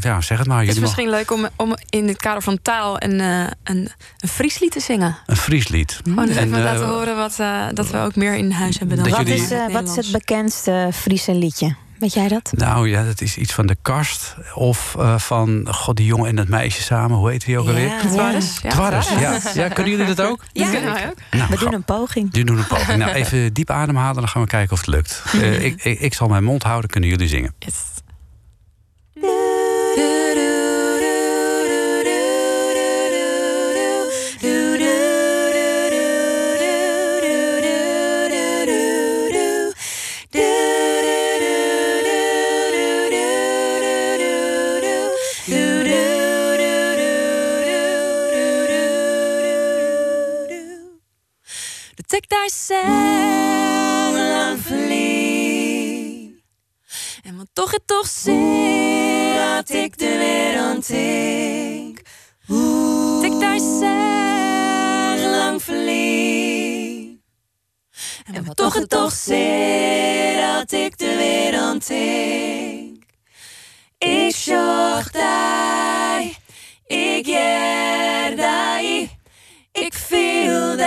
Ja, 0.00 0.20
zeg 0.20 0.38
het 0.38 0.46
maar. 0.46 0.60
Het 0.60 0.68
is 0.68 0.74
mag- 0.74 0.82
misschien 0.82 1.10
leuk 1.10 1.30
om, 1.32 1.48
om 1.56 1.76
in 1.90 2.08
het 2.08 2.16
kader 2.16 2.42
van 2.42 2.58
taal 2.62 3.02
een, 3.02 3.20
eh, 3.20 3.40
een, 3.64 3.88
een 4.18 4.28
Frieslied 4.28 4.72
te 4.72 4.80
zingen. 4.80 5.16
Een 5.26 5.36
Frieslied. 5.36 6.00
Gewoon 6.04 6.28
even 6.28 6.42
eh, 6.54 6.62
laten 6.62 6.86
horen 6.88 7.16
wat, 7.16 7.36
eh, 7.38 7.62
dat 7.74 7.90
we 7.90 7.98
ook 7.98 8.16
meer 8.16 8.34
in 8.36 8.50
huis 8.50 8.78
hebben 8.78 8.96
dan 8.96 9.08
Dat 9.08 9.16
Wat, 9.16 9.26
jullie- 9.26 9.42
is, 9.42 9.50
eh, 9.50 9.68
wat 9.72 9.88
is 9.88 9.96
het 9.96 10.12
bekendste 10.12 10.90
Friese 10.92 11.34
liedje? 11.34 11.74
Weet 11.98 12.12
jij 12.12 12.28
dat? 12.28 12.52
Nou 12.56 12.88
ja, 12.88 13.04
dat 13.04 13.20
is 13.20 13.36
iets 13.36 13.52
van 13.52 13.66
de 13.66 13.76
kast. 13.82 14.36
Of 14.54 14.94
eh, 14.98 15.18
van 15.18 15.66
God, 15.70 15.96
die 15.96 16.06
jongen 16.06 16.28
en 16.28 16.36
dat 16.36 16.48
meisje 16.48 16.82
samen. 16.82 17.16
Hoe 17.16 17.30
heet 17.30 17.44
die 17.44 17.58
ook 17.58 17.66
alweer? 17.66 17.86
Ja, 17.86 17.98
Dwarres, 18.70 19.08
ja. 19.08 19.40
ja. 19.54 19.68
Kunnen 19.68 19.92
jullie 19.92 20.14
dat 20.14 20.26
ook? 20.26 20.44
Ja, 20.52 20.70
kunnen 20.70 20.92
wij 20.92 21.08
ook. 21.08 21.16
Nou, 21.30 21.50
We 21.50 21.56
doen 21.58 21.72
een 21.74 21.82
poging. 21.82 22.30
Die 22.30 22.44
doen 22.44 22.58
een 22.58 22.66
poging. 22.66 22.98
Nou, 22.98 23.12
even 23.12 23.52
diep 23.52 23.70
ademhalen, 23.70 24.16
dan 24.16 24.28
gaan 24.28 24.42
we 24.42 24.48
kijken 24.48 24.72
of 24.72 24.78
het 24.78 24.88
lukt. 24.88 25.22
Eh, 25.32 25.64
ik, 25.64 25.82
ik, 25.84 26.00
ik 26.00 26.14
zal 26.14 26.28
mijn 26.28 26.44
mond 26.44 26.62
houden, 26.62 26.90
kunnen 26.90 27.10
jullie 27.10 27.28
zingen. 27.28 27.54
Yes. 27.58 27.74
Dat 52.08 52.22
ik 52.22 52.28
daar 52.28 52.50
zelf 52.50 54.12
lang 54.12 54.60
verliep. 54.60 56.42
En 57.22 57.36
wat 57.36 57.48
toch 57.52 57.70
het 57.70 57.86
toch 57.86 58.06
zie 58.06 59.34
dat 59.34 59.70
ik 59.70 59.98
de 59.98 60.16
wereld 60.16 60.86
denk. 60.86 62.00
Dat 62.46 63.24
ik 63.24 63.40
daar 63.40 63.58
zelf 63.58 65.36
lang 65.36 65.62
verliep. 65.62 67.20
En 68.34 68.44
wat 68.44 68.56
toch 68.56 68.74
het 68.74 68.88
toch 68.88 69.12
zie 69.12 70.36
dat 70.36 70.72
ik 70.72 70.98
de 70.98 71.16
wereld 71.16 71.86
denk. 71.86 73.04
Ik 73.98 74.36
zocht 74.36 75.12
die, 75.12 76.36
ik 76.86 77.26
jij 77.26 79.17
ik 79.80 79.94
viel 79.94 80.76
die. 80.76 80.86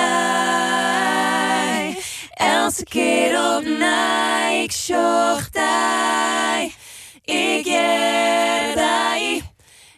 Elke 2.33 2.83
keer 2.83 3.55
opnieuw, 3.55 4.61
ik 4.63 4.71
zocht 4.71 5.53
die, 5.53 6.75
ik 7.23 7.65
jij 7.65 9.41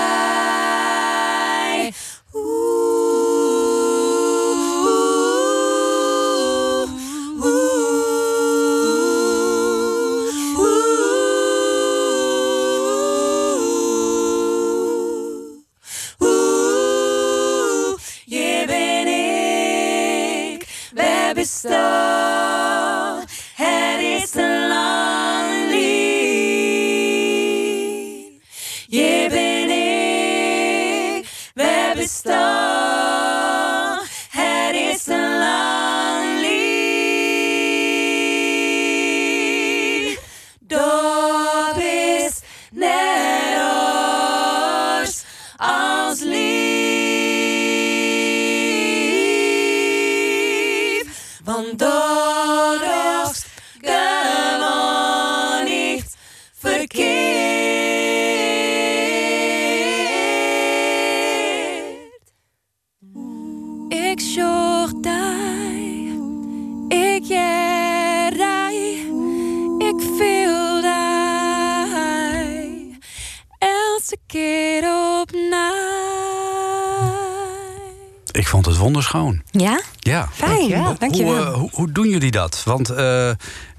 jullie 82.30 82.50
dat? 82.50 82.64
Want 82.66 82.90
eh, 82.90 83.30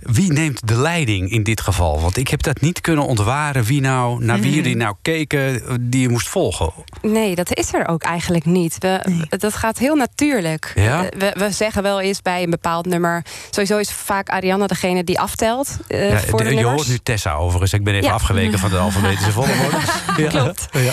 wie 0.01 0.33
neemt 0.33 0.69
de 0.69 0.77
leiding 0.77 1.31
in 1.31 1.43
dit 1.43 1.61
geval? 1.61 2.01
Want 2.01 2.17
ik 2.17 2.29
heb 2.29 2.43
dat 2.43 2.61
niet 2.61 2.81
kunnen 2.81 3.07
ontwaren 3.07 3.65
wie 3.65 3.81
nou, 3.81 4.25
naar 4.25 4.37
Mhm. 4.37 4.45
wie 4.47 4.55
jullie 4.55 4.77
nou 4.77 4.95
keken, 5.03 5.55
eh, 5.67 5.75
die 5.81 6.01
je 6.01 6.09
moest 6.09 6.29
volgen. 6.29 6.73
Nee, 7.03 7.35
dat 7.35 7.55
is 7.57 7.73
er 7.75 7.89
ook 7.89 8.03
eigenlijk 8.03 8.45
niet. 8.45 8.77
We, 8.79 9.27
Dat 9.29 9.55
gaat 9.55 9.79
heel 9.79 9.95
natuurlijk. 9.95 10.73
Ja? 10.75 11.05
Eh, 11.05 11.19
We, 11.19 11.35
we 11.45 11.51
zeggen 11.51 11.83
wel 11.83 12.01
eens 12.01 12.23
bij 12.23 12.43
een 12.43 12.51
bepaald 12.51 12.87
nummer... 12.87 13.25
Sowieso 13.51 13.79
is 13.79 13.91
vaak 13.93 14.29
Arianna 14.29 14.67
degene 14.67 15.05
die 15.05 15.21
aftelt 15.21 15.77
eh, 15.89 16.11
Ja, 16.11 16.19
voor 16.19 16.39
de 16.43 16.49
de- 16.49 16.55
je 16.55 16.65
hoort 16.65 16.89
nu 16.89 16.99
Tessa 17.03 17.35
overigens. 17.35 17.73
Ik 17.73 17.85
ben 17.85 17.95
even 17.95 18.07
Ja. 18.07 18.13
afgeweken 18.15 18.59
van 18.59 18.71
de 18.71 18.77
alfabetische 18.87 19.33
volgorde. 19.33 19.77
Ja. 20.17 20.29
Klopt. 20.29 20.69
Ja. 20.73 20.93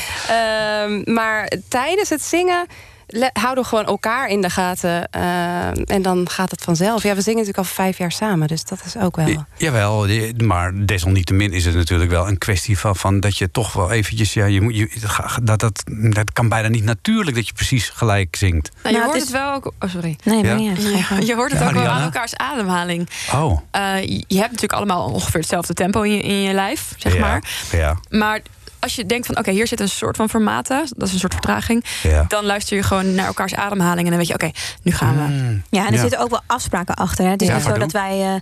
Ehm, 0.83 1.13
maar 1.13 1.51
tijdens 1.69 2.09
het 2.09 2.21
zingen 2.21 2.65
houden 3.33 3.63
we 3.63 3.69
gewoon 3.69 3.85
elkaar 3.85 4.27
in 4.29 4.41
de 4.41 4.49
gaten. 4.49 5.09
eh, 5.11 5.67
en 5.95 6.01
dan 6.01 6.29
gaat 6.29 6.51
het 6.51 6.61
vanzelf. 6.63 7.03
Ja, 7.03 7.15
we 7.15 7.21
zingen 7.21 7.39
natuurlijk 7.39 7.67
al 7.67 7.73
vijf 7.75 7.97
jaar 7.97 8.11
samen, 8.11 8.47
dus 8.47 8.63
dat 8.63 8.79
is 8.85 8.97
ook 8.97 9.15
wel. 9.15 9.27
Ja, 9.27 9.47
Jawel, 9.57 10.07
maar 10.37 10.85
desalniettemin 10.85 11.53
is 11.53 11.65
het 11.65 11.75
natuurlijk 11.75 12.09
wel 12.09 12.27
een 12.27 12.37
kwestie 12.37 12.79
van, 12.79 12.95
van 12.95 13.19
dat 13.19 13.37
je 13.37 13.51
toch 13.51 13.73
wel 13.73 13.91
eventjes... 13.91 14.33
Ja, 14.33 14.45
je 14.45 14.61
moet, 14.61 14.75
je, 14.75 14.89
dat, 15.43 15.59
dat, 15.59 15.83
dat 16.13 16.31
kan 16.33 16.49
bijna 16.49 16.67
niet 16.67 16.83
natuurlijk 16.83 17.35
dat 17.35 17.47
je 17.47 17.53
precies 17.53 17.89
gelijk 17.89 18.35
zingt. 18.35 18.69
Nou, 18.83 18.95
je 18.95 18.99
Nou, 19.01 19.11
hoort 19.11 19.21
het 19.21 19.31
wel 19.31 19.53
ook. 19.53 19.71
Oh, 19.79 19.89
sorry. 19.89 20.17
Nee, 20.23 20.43
Ja? 20.43 20.53
maar 20.53 20.61
ja, 20.61 21.01
ga 21.01 21.15
je 21.19 21.35
hoort 21.35 21.51
het 21.51 21.59
Ja, 21.61 21.67
ook 21.67 21.73
wel 21.73 21.87
aan 21.87 22.01
elkaars 22.01 22.35
ademhaling. 22.35 23.09
Oh, 23.33 23.59
Eh, 23.71 24.01
je 24.01 24.23
je 24.27 24.35
hebt 24.37 24.51
natuurlijk 24.51 24.73
allemaal 24.73 25.05
ongeveer 25.11 25.39
hetzelfde 25.39 25.73
tempo 25.73 26.01
in 26.01 26.11
je, 26.11 26.21
in 26.21 26.41
je 26.41 26.53
lijf, 26.53 26.93
zeg 26.97 27.13
ja, 27.13 27.19
maar. 27.19 27.43
Ja, 27.71 27.97
Maar 28.09 28.41
als 28.79 28.95
je 28.95 29.05
denkt 29.05 29.25
van, 29.25 29.37
oké, 29.37 29.51
hier 29.51 29.67
zit 29.67 29.79
een 29.79 29.89
soort 29.89 30.15
van 30.15 30.29
formaten, 30.29 30.87
dat 30.95 31.07
is 31.07 31.13
een 31.13 31.19
soort 31.19 31.33
vertraging, 31.33 31.83
ja. 32.03 32.25
dan 32.27 32.45
luister 32.45 32.77
je 32.77 32.83
gewoon 32.83 33.15
naar 33.15 33.25
elkaars 33.25 33.55
ademhaling 33.55 34.03
en 34.03 34.09
dan 34.09 34.17
weet 34.17 34.27
je, 34.27 34.33
oké, 34.33 34.51
nu 34.83 34.91
gaan 34.91 35.15
we. 35.15 35.21
Mm, 35.33 35.63
Ja, 35.69 35.79
en 35.81 35.87
er 35.87 35.93
Ja. 35.93 35.99
zitten 36.01 36.19
ook 36.19 36.29
wel 36.29 36.41
afspraken 36.45 36.95
achter. 36.95 37.25
Hè. 37.25 37.31
Het 37.31 37.41
is 37.41 37.47
Ja, 37.47 37.53
niet 37.55 37.63
zo 37.63 37.77
dat 37.77 37.91
wij, 37.91 38.21
eh, 38.33 38.39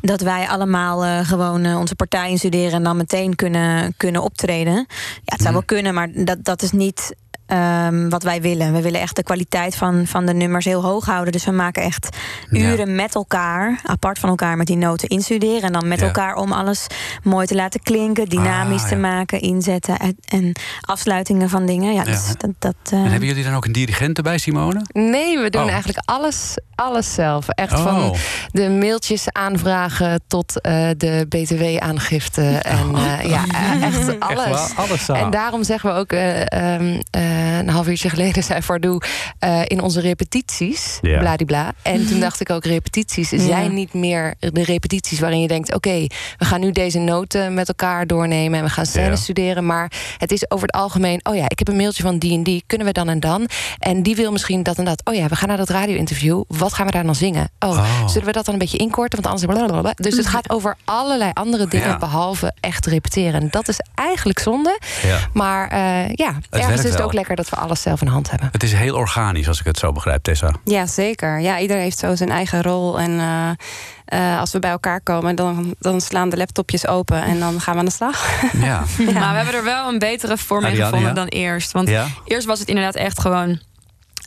dat 0.00 0.20
wij 0.20 0.48
allemaal 0.48 1.04
eh, 1.04 1.18
gewoon 1.28 1.64
eh, 1.64 1.78
onze 1.78 1.94
partij 1.94 2.30
instuderen 2.30 2.72
en 2.72 2.82
dan 2.82 2.96
meteen 2.96 3.34
kunnen, 3.34 3.94
kunnen 3.96 4.22
optreden. 4.22 4.74
Ja, 4.74 4.84
het 5.24 5.36
zou 5.40 5.48
Mm. 5.48 5.52
wel 5.54 5.62
kunnen, 5.64 5.94
maar 5.94 6.08
dat, 6.14 6.38
dat 6.44 6.62
is 6.62 6.70
niet 6.72 7.14
ehm, 7.46 8.08
wat 8.08 8.22
wij 8.22 8.40
willen. 8.40 8.72
We 8.72 8.82
willen 8.82 9.00
echt 9.00 9.16
de 9.16 9.22
kwaliteit 9.22 9.76
van, 9.76 10.06
van 10.06 10.26
de 10.26 10.34
nummers 10.34 10.64
heel 10.64 10.82
hoog 10.82 11.04
houden. 11.06 11.32
Dus 11.32 11.44
we 11.44 11.50
maken 11.50 11.82
echt 11.82 12.16
Ja. 12.50 12.60
uren 12.60 12.94
met 12.94 13.14
elkaar, 13.14 13.80
apart 13.84 14.18
van 14.18 14.28
elkaar 14.28 14.56
met 14.56 14.66
die 14.66 14.76
noten 14.76 15.08
instuderen. 15.08 15.62
En 15.62 15.72
dan 15.72 15.88
met 15.88 16.00
Ja. 16.00 16.06
elkaar 16.06 16.34
om 16.34 16.52
alles 16.52 16.86
mooi 17.22 17.46
te 17.46 17.54
laten 17.54 17.80
klinken, 17.82 18.28
dynamisch 18.28 18.82
Ah, 18.82 18.88
te 18.88 18.94
ja. 18.94 19.00
maken, 19.00 19.40
inzetten 19.40 19.96
en, 19.98 20.16
en 20.28 20.52
afsluitingen 20.80 21.48
van 21.48 21.66
dingen. 21.66 21.92
Ja, 21.94 21.98
Ja. 21.98 22.04
dus 22.04 22.26
dat, 22.36 22.50
dat, 22.58 22.74
eh, 22.92 22.98
En 22.98 23.10
hebben 23.10 23.28
jullie 23.28 23.44
dan 23.44 23.54
ook 23.54 23.64
een 23.64 23.72
dirigent 23.72 24.16
erbij, 24.16 24.38
Simone? 24.38 24.80
Nee, 24.92 25.38
we 25.38 25.50
doen 25.50 25.62
Oh. 25.62 25.68
eigenlijk 25.70 25.98
alles, 26.04 26.58
alles 26.74 27.14
zelf. 27.14 27.48
Echt 27.48 27.80
van 27.80 27.96
Oh, 28.02 28.14
de 28.52 28.68
mailtjes 28.70 29.24
aanvragen 29.32 30.20
tot 30.26 30.60
eh, 30.60 30.88
de 30.96 31.26
btw-aangifte. 31.28 32.42
En 32.42 32.94
eh, 32.94 33.30
ja, 33.30 33.44
echt 33.88 34.20
alles. 34.20 34.72
Oh. 34.78 34.90
Echt. 34.90 35.08
En 35.08 35.30
daarom 35.30 35.64
zeggen 35.64 35.90
we 35.94 35.96
ook, 35.98 36.12
eh, 36.12 36.40
ehm, 36.74 37.00
eh, 37.10 37.27
een 37.58 37.68
half 37.68 37.86
uurtje 37.88 38.08
geleden 38.10 38.42
zei 38.42 38.60
Fardoe... 38.62 39.02
eh, 39.38 39.60
in 39.64 39.80
onze 39.80 40.00
repetities, 40.00 40.98
Ja. 41.02 41.18
bladibla. 41.18 41.72
En 41.82 42.06
toen 42.06 42.20
dacht 42.20 42.40
ik 42.40 42.50
ook, 42.50 42.64
repetities 42.64 43.28
zijn 43.28 43.74
niet 43.74 43.92
meer 43.94 44.34
de 44.38 44.62
repetities... 44.64 45.18
waarin 45.20 45.40
je 45.40 45.48
denkt, 45.48 45.74
oké, 45.74 46.06
we 46.38 46.44
gaan 46.44 46.60
nu 46.60 46.72
deze 46.72 46.98
noten 46.98 47.54
met 47.54 47.68
elkaar 47.68 48.06
doornemen... 48.06 48.58
en 48.58 48.64
we 48.64 48.70
gaan 48.70 48.86
scènes 48.86 49.08
Ja. 49.18 49.24
studeren. 49.24 49.66
Maar 49.66 49.92
het 50.18 50.32
is 50.32 50.50
over 50.50 50.66
het 50.66 50.74
algemeen, 50.76 51.20
oh 51.22 51.34
ja, 51.34 51.44
ik 51.48 51.58
heb 51.58 51.68
een 51.68 51.76
mailtje 51.76 52.02
van 52.02 52.18
die 52.18 52.32
en 52.36 52.42
die... 52.42 52.62
kunnen 52.66 52.86
we 52.86 52.92
dan 52.92 53.08
en 53.08 53.20
dan? 53.20 53.48
En 53.78 54.02
die 54.02 54.16
wil 54.16 54.32
misschien 54.32 54.62
dat 54.62 54.78
en 54.78 54.84
dat. 54.84 55.00
Oh 55.04 55.14
ja, 55.14 55.26
we 55.28 55.36
gaan 55.36 55.48
naar 55.48 55.56
dat 55.56 55.68
radio-interview. 55.68 56.42
Wat 56.48 56.72
gaan 56.74 56.86
we 56.86 56.92
daar 56.92 57.04
dan 57.04 57.14
zingen? 57.14 57.48
Oh, 57.58 57.68
Oh. 57.68 58.08
zullen 58.08 58.26
we 58.26 58.32
dat 58.32 58.44
dan 58.44 58.54
een 58.54 58.60
beetje 58.60 58.78
inkorten? 58.78 59.22
Want 59.22 59.34
anders... 59.34 59.58
blablabla. 59.58 59.92
Dus 59.96 60.16
het 60.16 60.26
gaat 60.26 60.50
over 60.50 60.76
allerlei 60.84 61.30
andere 61.34 61.66
dingen... 61.66 61.88
Ja. 61.88 61.98
behalve 61.98 62.54
echt 62.60 62.86
repeteren. 62.86 63.40
En 63.40 63.48
dat 63.50 63.68
is 63.68 63.80
eigenlijk 63.94 64.38
zonde. 64.38 64.78
Ja. 65.02 65.18
Maar 65.32 65.68
eh, 65.70 66.12
ja, 66.14 66.38
ergens 66.50 66.82
is 66.84 66.88
het 66.90 66.98
wel. 66.98 67.07
Ook 67.08 67.14
lekker 67.14 67.36
dat 67.36 67.48
we 67.48 67.56
alles 67.56 67.82
zelf 67.82 68.00
in 68.00 68.06
de 68.06 68.12
hand 68.12 68.30
hebben. 68.30 68.48
Het 68.52 68.62
is 68.62 68.72
heel 68.72 68.96
organisch, 68.96 69.48
als 69.48 69.60
ik 69.60 69.66
het 69.66 69.78
zo 69.78 69.92
begrijp, 69.92 70.22
Tessa. 70.22 70.54
Ja, 70.64 70.86
zeker. 70.86 71.40
Ja, 71.40 71.58
iedereen 71.58 71.82
heeft 71.82 71.98
zo 71.98 72.14
zijn 72.14 72.30
eigen 72.30 72.62
rol. 72.62 73.00
En 73.00 73.18
eh, 73.18 73.50
eh, 74.32 74.40
als 74.40 74.52
we 74.52 74.58
bij 74.58 74.70
elkaar 74.70 75.00
komen, 75.00 75.36
dan, 75.36 75.74
dan 75.78 76.00
slaan 76.00 76.28
de 76.28 76.36
laptopjes 76.36 76.86
open 76.86 77.22
en 77.22 77.38
dan 77.38 77.60
gaan 77.60 77.74
we 77.74 77.78
aan 77.80 77.84
de 77.86 77.90
slag. 77.90 78.42
Ja. 78.52 78.82
Maar 79.18 79.30
we 79.30 79.36
hebben 79.36 79.54
er 79.54 79.64
wel 79.64 79.88
een 79.88 79.98
betere 79.98 80.36
vorm 80.38 80.64
in 80.64 80.76
gevonden 80.76 81.08
ja? 81.08 81.12
dan 81.12 81.26
eerst. 81.26 81.72
Want 81.72 81.88
Ja? 81.88 82.06
eerst 82.24 82.46
was 82.46 82.58
het 82.58 82.68
inderdaad 82.68 82.94
echt 82.94 83.20
gewoon 83.20 83.60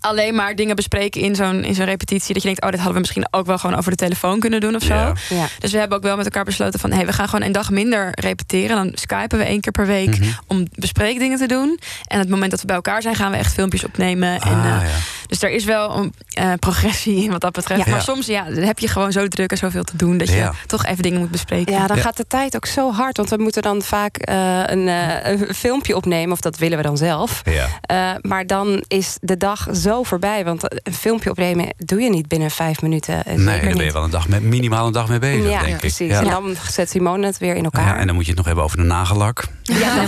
alleen 0.01 0.35
maar 0.35 0.55
dingen 0.55 0.75
bespreken 0.75 1.21
in 1.21 1.35
zo'n 1.35 1.63
in 1.63 1.73
zo'n 1.75 1.85
repetitie. 1.85 2.33
Dat 2.33 2.41
je 2.43 2.47
denkt, 2.47 2.63
oh, 2.63 2.69
dit 2.69 2.77
hadden 2.79 2.93
we 2.93 2.99
misschien 2.99 3.27
ook 3.31 3.45
wel 3.45 3.57
gewoon 3.57 3.77
over 3.77 3.91
de 3.91 3.97
telefoon 3.97 4.39
kunnen 4.39 4.59
doen 4.59 4.75
of 4.75 4.83
zo. 4.83 4.93
Ja. 4.93 5.13
Ja. 5.29 5.47
Dus 5.59 5.71
we 5.71 5.77
hebben 5.77 5.97
ook 5.97 6.03
wel 6.03 6.15
met 6.15 6.25
elkaar 6.25 6.43
besloten 6.43 6.79
van... 6.79 6.91
Hey, 6.91 7.05
we 7.05 7.13
gaan 7.13 7.29
gewoon 7.29 7.45
een 7.45 7.51
dag 7.51 7.69
minder 7.71 8.07
repeteren. 8.11 8.75
Dan 8.75 8.91
skypen 8.93 9.37
we 9.37 9.43
één 9.43 9.61
keer 9.61 9.71
per 9.71 9.85
week 9.85 10.19
Mhm. 10.19 10.29
om 10.47 10.67
bespreekdingen 10.75 11.37
te 11.37 11.45
doen. 11.47 11.79
En 12.07 12.19
het 12.19 12.29
moment 12.29 12.51
dat 12.51 12.59
we 12.61 12.65
bij 12.65 12.75
elkaar 12.75 13.01
zijn... 13.01 13.15
gaan 13.15 13.31
we 13.31 13.37
echt 13.37 13.53
filmpjes 13.53 13.83
opnemen. 13.85 14.29
en, 14.41 14.51
Ah, 14.51 14.65
eh, 14.75 14.81
ja. 14.81 14.95
Dus 15.31 15.41
er 15.41 15.49
is 15.49 15.63
wel 15.65 15.97
een 15.97 16.13
eh, 16.33 16.53
progressie 16.59 17.23
in 17.23 17.31
wat 17.31 17.41
dat 17.41 17.51
betreft. 17.51 17.85
Ja. 17.85 17.91
Maar 17.91 18.01
soms 18.01 18.25
ja, 18.25 18.43
dan 18.43 18.63
heb 18.63 18.79
je 18.79 18.87
gewoon 18.87 19.11
zo 19.11 19.27
druk 19.27 19.51
en 19.51 19.57
zoveel 19.57 19.83
te 19.83 19.97
doen... 19.97 20.17
dat 20.17 20.29
je 20.29 20.35
Ja. 20.35 20.53
toch 20.67 20.85
even 20.85 21.03
dingen 21.03 21.19
moet 21.19 21.31
bespreken. 21.31 21.73
Ja, 21.73 21.87
dan 21.87 21.95
Ja. 21.97 22.01
gaat 22.01 22.17
de 22.17 22.27
tijd 22.27 22.55
ook 22.55 22.65
zo 22.65 22.91
hard. 22.91 23.17
Want 23.17 23.29
we 23.29 23.37
moeten 23.37 23.61
dan 23.61 23.81
vaak 23.81 24.17
eh, 24.17 24.59
een, 24.65 24.87
eh, 24.87 25.31
een 25.31 25.53
filmpje 25.55 25.95
opnemen. 25.95 26.31
Of 26.31 26.39
dat 26.41 26.57
willen 26.57 26.77
we 26.77 26.83
dan 26.83 26.97
zelf. 26.97 27.41
Ja. 27.43 27.67
Eh, 27.81 28.19
maar 28.21 28.47
dan 28.47 28.83
is 28.87 29.17
de 29.21 29.37
dag 29.37 29.67
zo 29.73 30.03
voorbij. 30.03 30.43
Want 30.45 30.63
een 30.87 30.93
filmpje 30.93 31.29
opnemen 31.29 31.73
doe 31.77 32.01
je 32.01 32.09
niet 32.09 32.27
binnen 32.27 32.51
vijf 32.51 32.81
minuten. 32.81 33.21
Nee, 33.25 33.61
daar 33.61 33.73
ben 33.75 33.85
je 33.85 33.91
wel 33.91 34.03
een 34.03 34.09
dag 34.09 34.27
met, 34.27 34.41
minimaal 34.43 34.85
een 34.87 34.93
dag 34.93 35.07
mee 35.09 35.19
bezig, 35.19 35.49
ja, 35.51 35.59
denk 35.59 35.73
ik. 35.73 35.77
precies. 35.79 36.09
Ja. 36.11 36.19
En 36.19 36.29
dan 36.29 36.55
zet 36.69 36.89
Simone 36.89 37.25
het 37.25 37.37
weer 37.37 37.55
in 37.55 37.63
elkaar. 37.63 37.85
Ja, 37.85 37.97
en 37.97 38.05
dan 38.05 38.15
moet 38.15 38.23
je 38.23 38.29
het 38.29 38.37
nog 38.37 38.45
hebben 38.45 38.63
over 38.63 38.77
de 38.77 38.83
nagellak. 38.83 39.43
Ja, 39.79 40.05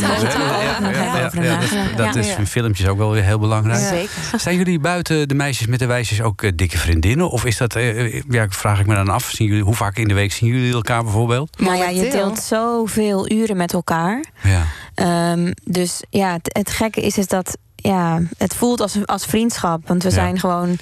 dat 1.95 2.15
is, 2.15 2.36
in 2.36 2.47
filmpjes 2.47 2.88
ook 2.88 2.97
wel 2.97 3.12
weer 3.12 3.23
heel 3.23 3.39
belangrijk. 3.39 3.80
Zeker. 3.80 4.39
Zijn 4.39 4.58
jullie 4.58 4.80
buiten 4.80 5.28
de 5.28 5.34
meisjes 5.36 5.67
met 5.67 5.80
de 5.80 5.86
wijsjes 5.86 6.21
ook 6.21 6.41
eh, 6.41 6.52
dikke 6.56 6.78
vriendinnen? 6.78 7.30
Of 7.30 7.45
is 7.45 7.58
dat, 7.58 7.76
eh, 7.76 8.06
eh, 8.06 8.23
ja, 8.30 8.45
vraag 8.49 8.80
ik 8.80 8.88
me 8.88 8.95
dan 8.95 9.10
af, 9.10 9.30
zien 9.30 9.47
jullie, 9.47 9.63
hoe 9.63 9.76
vaak 9.76 9.97
in 9.97 10.08
de 10.08 10.13
week 10.13 10.32
zien 10.32 10.49
jullie 10.49 10.73
elkaar 10.73 11.04
bijvoorbeeld? 11.04 11.60
Nou 11.60 11.78
ja, 11.78 11.89
je 11.89 12.10
deelt 12.10 12.39
zoveel 12.39 13.32
uren 13.32 13.58
met 13.58 13.73
elkaar. 13.73 14.23
Ja. 14.43 14.63
Ehm, 14.95 15.52
dus 15.63 16.04
ja, 16.10 16.32
het, 16.34 16.49
het 16.54 16.69
gekke 16.69 17.02
is, 17.02 17.17
is 17.17 17.28
dat 17.28 17.58
ja, 17.76 18.21
het 18.38 18.56
voelt 18.56 18.82
als, 18.82 18.97
als 19.06 19.26
vriendschap. 19.26 19.88
Want 19.88 20.04
we 20.04 20.10
Ja. 20.10 20.15
zijn 20.15 20.39
gewoon. 20.39 20.78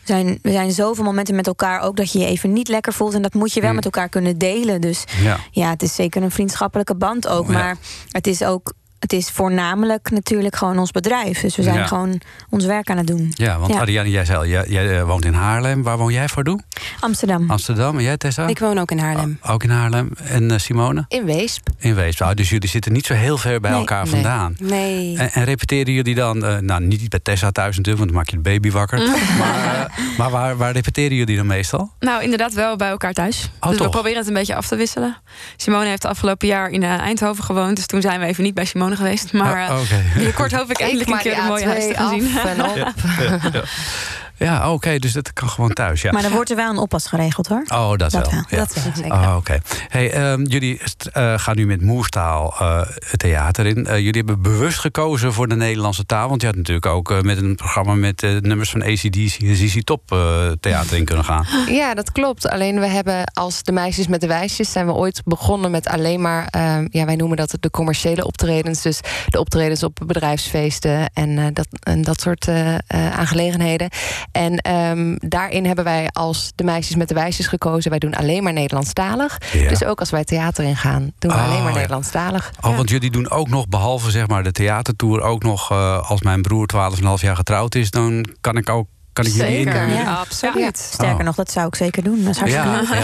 We 0.00 0.06
zijn, 0.06 0.38
we 0.42 0.50
zijn 0.52 0.72
zoveel 0.72 1.04
momenten 1.04 1.34
met 1.34 1.46
elkaar 1.46 1.80
ook 1.80 1.96
dat 1.96 2.12
je 2.12 2.18
je 2.18 2.26
even 2.26 2.52
niet 2.52 2.68
lekker 2.68 2.92
voelt. 2.92 3.14
En 3.14 3.22
dat 3.22 3.34
moet 3.34 3.52
je 3.52 3.60
wel 3.60 3.68
Mm. 3.68 3.74
met 3.76 3.84
elkaar 3.84 4.08
kunnen 4.08 4.38
delen. 4.38 4.80
Dus 4.80 5.04
ja. 5.22 5.36
ja, 5.50 5.70
het 5.70 5.82
is 5.82 5.94
zeker 5.94 6.22
een 6.22 6.30
vriendschappelijke 6.30 6.94
band 6.94 7.28
ook. 7.28 7.46
Ja. 7.46 7.52
Maar 7.52 7.76
het 8.10 8.26
is 8.26 8.42
ook. 8.44 8.72
Het 9.00 9.12
is 9.12 9.30
voornamelijk 9.30 10.10
natuurlijk 10.10 10.56
gewoon 10.56 10.78
ons 10.78 10.90
bedrijf. 10.90 11.40
Dus 11.40 11.56
we 11.56 11.62
zijn 11.62 11.74
Ja. 11.78 11.86
gewoon 11.86 12.20
ons 12.50 12.64
werk 12.64 12.90
aan 12.90 12.96
het 12.96 13.06
doen. 13.06 13.32
Ja, 13.34 13.58
want 13.58 13.72
Ja. 13.72 13.80
Ariane, 13.80 14.10
jij 14.10 14.24
zei 14.24 14.38
al, 14.38 14.46
jij, 14.46 14.64
jij 14.68 14.98
eh, 14.98 15.04
woont 15.04 15.24
in 15.24 15.32
Haarlem. 15.32 15.82
Waar 15.82 15.98
woon 15.98 16.12
jij 16.12 16.28
voor 16.28 16.44
doen? 16.44 16.62
Amsterdam. 17.00 17.50
Amsterdam. 17.50 17.96
En 17.96 18.02
jij, 18.02 18.16
Tessa? 18.16 18.46
Ik 18.46 18.58
woon 18.58 18.78
ook 18.78 18.90
in 18.90 18.98
Haarlem. 18.98 19.38
O- 19.42 19.52
Ook 19.52 19.62
in 19.62 19.70
Haarlem. 19.70 20.10
En 20.24 20.50
eh, 20.50 20.58
Simone? 20.58 21.04
In 21.08 21.24
Weesp. 21.24 21.68
In 21.78 21.94
Weesp. 21.94 22.20
Nou, 22.20 22.34
dus 22.34 22.48
jullie 22.48 22.68
zitten 22.68 22.92
niet 22.92 23.06
zo 23.06 23.14
heel 23.14 23.38
ver 23.38 23.60
bij 23.60 23.70
Nee. 23.70 23.78
elkaar 23.80 24.06
vandaan. 24.06 24.54
Nee. 24.58 25.16
En, 25.18 25.32
en 25.32 25.44
repeteren 25.44 25.92
jullie 25.92 26.14
dan, 26.14 26.44
eh, 26.44 26.56
nou 26.58 26.82
niet 26.82 27.08
bij 27.08 27.20
Tessa 27.22 27.50
thuis 27.50 27.76
natuurlijk, 27.76 27.98
want 27.98 28.08
dan 28.08 28.18
maak 28.18 28.30
je 28.30 28.36
de 28.36 28.42
baby 28.42 28.70
wakker. 28.70 28.98
maar 29.38 29.98
maar 30.18 30.30
waar, 30.30 30.56
waar 30.56 30.72
repeteren 30.72 31.16
jullie 31.16 31.36
dan 31.36 31.46
meestal? 31.46 31.90
Nou, 32.00 32.22
inderdaad 32.22 32.52
wel 32.54 32.76
bij 32.76 32.88
elkaar 32.88 33.12
thuis. 33.12 33.50
Oh, 33.60 33.70
dus 33.70 33.78
we 33.78 33.88
proberen 33.88 34.18
het 34.18 34.26
een 34.28 34.34
beetje 34.34 34.54
af 34.54 34.66
te 34.68 34.76
wisselen. 34.76 35.16
Simone 35.56 35.86
heeft 35.88 36.02
het 36.02 36.10
afgelopen 36.12 36.48
jaar 36.48 36.68
in 36.70 36.82
Eindhoven 36.82 37.44
gewoond. 37.44 37.76
Dus 37.76 37.86
toen 37.86 38.00
zijn 38.00 38.20
we 38.20 38.26
even 38.26 38.44
niet 38.44 38.54
bij 38.54 38.64
Simone 38.64 38.89
geweest. 38.96 39.32
Maar 39.32 39.70
Oh, 39.70 39.80
eh, 39.80 40.14
binnenkort 40.14 40.52
hoop 40.52 40.70
ik 40.70 40.80
eindelijk 40.80 41.08
een 41.08 41.14
maar 41.14 41.22
keer 41.22 41.38
een 41.38 41.44
mooie 41.46 41.66
huis 41.66 41.86
te 41.86 41.92
A2 41.92 41.96
gaan 41.96 42.20
zien. 42.20 42.36
af 42.38 42.44
en 42.44 42.64
op. 42.70 42.76
Ja, 42.76 43.62
oké, 44.70 44.98
dus 44.98 45.12
dat 45.12 45.32
kan 45.32 45.48
gewoon 45.48 45.72
thuis. 45.72 46.02
Ja. 46.02 46.12
Maar 46.12 46.22
dan 46.22 46.32
wordt 46.32 46.50
er 46.50 46.56
wel 46.56 46.70
een 46.70 46.78
oppas 46.78 47.06
geregeld 47.06 47.46
hoor. 47.46 47.64
Oh, 47.68 47.88
dat, 47.88 47.98
Dat 47.98 48.12
wel. 48.12 48.30
wel. 48.30 48.44
Ja. 48.48 48.56
Dat 48.56 48.74
wel, 48.74 48.92
zeker. 48.94 49.12
Oh, 49.12 49.34
oké. 49.36 49.58
Hey, 49.88 50.12
ehm, 50.12 50.42
jullie 50.42 50.80
eh, 51.12 51.38
gaan 51.38 51.56
nu 51.56 51.66
met 51.66 51.80
Moerstaal 51.80 52.54
eh, 52.58 52.80
het 53.08 53.18
theater 53.18 53.66
in. 53.66 53.86
Eh, 53.86 53.96
jullie 53.96 54.16
hebben 54.26 54.42
bewust 54.42 54.78
gekozen 54.78 55.32
voor 55.32 55.48
de 55.48 55.56
Nederlandse 55.56 56.06
taal. 56.06 56.28
Want 56.28 56.40
je 56.40 56.46
had 56.46 56.56
natuurlijk 56.56 56.86
ook 56.86 57.10
eh, 57.10 57.20
met 57.20 57.36
een 57.38 57.54
programma 57.56 57.94
met 57.94 58.22
eh, 58.22 58.30
nummers 58.40 58.70
van 58.70 58.82
ACDC 58.82 59.36
en 59.40 59.56
ZZ 59.56 59.78
Top 59.84 60.12
eh, 60.12 60.46
theater 60.60 60.96
in 60.96 61.04
kunnen 61.04 61.24
gaan. 61.24 61.46
Ja, 61.80 61.94
dat 61.94 62.12
klopt. 62.12 62.48
Alleen 62.48 62.80
we 62.80 62.86
hebben 62.86 63.24
als 63.32 63.62
de 63.62 63.72
meisjes 63.72 64.06
met 64.06 64.20
de 64.20 64.26
wijsjes... 64.26 64.72
zijn 64.72 64.86
we 64.86 64.92
ooit 64.92 65.22
begonnen 65.24 65.70
met 65.70 65.88
alleen 65.88 66.20
maar... 66.20 66.46
ehm, 66.50 66.86
ja, 66.90 67.04
wij 67.04 67.16
noemen 67.16 67.36
dat 67.36 67.56
de 67.60 67.70
commerciële 67.70 68.26
optredens. 68.26 68.82
Dus 68.82 69.00
de 69.26 69.40
optredens 69.40 69.82
op 69.82 69.98
bedrijfsfeesten 70.06 71.10
en, 71.12 71.38
eh, 71.38 71.46
dat, 71.52 71.66
en 71.80 72.02
dat 72.02 72.20
soort 72.20 72.48
eh, 72.48 72.74
eh, 72.74 72.78
aangelegenheden. 73.18 73.88
En 74.32 74.56
ehm, 74.56 75.14
daarin 75.18 75.66
hebben 75.66 75.84
wij 75.84 76.08
als 76.12 76.52
de 76.54 76.64
meisjes 76.64 76.96
met 76.96 77.08
de 77.08 77.14
wijsjes 77.14 77.46
gekozen... 77.46 77.90
wij 77.90 77.98
doen 77.98 78.14
alleen 78.14 78.42
maar 78.42 78.52
Nederlandstalig. 78.52 79.38
Ja. 79.52 79.68
Dus 79.68 79.84
ook 79.84 80.00
als 80.00 80.10
wij 80.10 80.24
theater 80.24 80.64
ingaan, 80.64 81.12
doen 81.18 81.30
we 81.30 81.36
Oh, 81.36 81.44
alleen 81.44 81.62
maar 81.62 81.72
ja. 81.72 81.78
Nederlandstalig. 81.78 82.52
Oh, 82.60 82.76
want 82.76 82.90
jullie 82.90 83.10
doen 83.10 83.30
ook 83.30 83.48
nog, 83.48 83.68
behalve 83.68 84.10
zeg 84.10 84.26
maar 84.26 84.42
de 84.42 84.52
theatertour... 84.52 85.20
ook 85.20 85.42
nog, 85.42 85.70
eh, 85.70 86.10
als 86.10 86.22
mijn 86.22 86.42
broer 86.42 86.66
12,5 86.66 87.22
jaar 87.22 87.36
getrouwd 87.36 87.74
is... 87.74 87.90
dan 87.90 88.26
kan 88.40 88.56
ik 88.56 88.68
ook 88.68 88.86
Kan 89.12 89.24
ik 89.26 89.32
jullie 89.32 89.50
Zeker. 89.52 89.74
inhuren? 89.74 90.02
Ja. 90.04 90.14
absoluut. 90.14 90.78
Sterker 90.78 91.18
Oh. 91.18 91.24
nog, 91.24 91.34
dat 91.34 91.50
zou 91.50 91.66
ik 91.66 91.74
zeker 91.74 92.02
doen. 92.02 92.24
Dat 92.24 92.34
is 92.34 92.38
hartstikke 92.38 92.68
Ja, 92.68 92.76
leuk. 92.80 92.88
ja, 92.88 92.96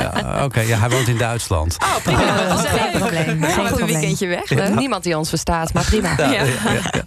ja, 0.00 0.12
ja. 0.36 0.44
oké. 0.44 0.60
Ja, 0.60 0.78
hij 0.78 0.90
woont 0.90 1.08
in 1.08 1.18
Duitsland. 1.18 1.76
Oh, 1.82 1.96
prima. 2.02 2.48
Dat 2.48 2.64
is 2.64 2.70
Geen 2.70 2.90
probleem. 3.00 3.42
Gaan 3.42 3.54
we 3.54 3.60
een 3.60 3.66
probleem. 3.76 3.86
weekendje 3.86 4.26
weg. 4.26 4.70
Niemand 4.74 5.02
die 5.04 5.18
ons 5.18 5.28
verstaat, 5.28 5.72
maar 5.72 5.84
prima. 5.84 6.14
Ja, 6.16 6.24
Ja. 6.30 6.42
ja, 6.42 6.44
ja, 6.64 6.80
ja. 6.92 7.02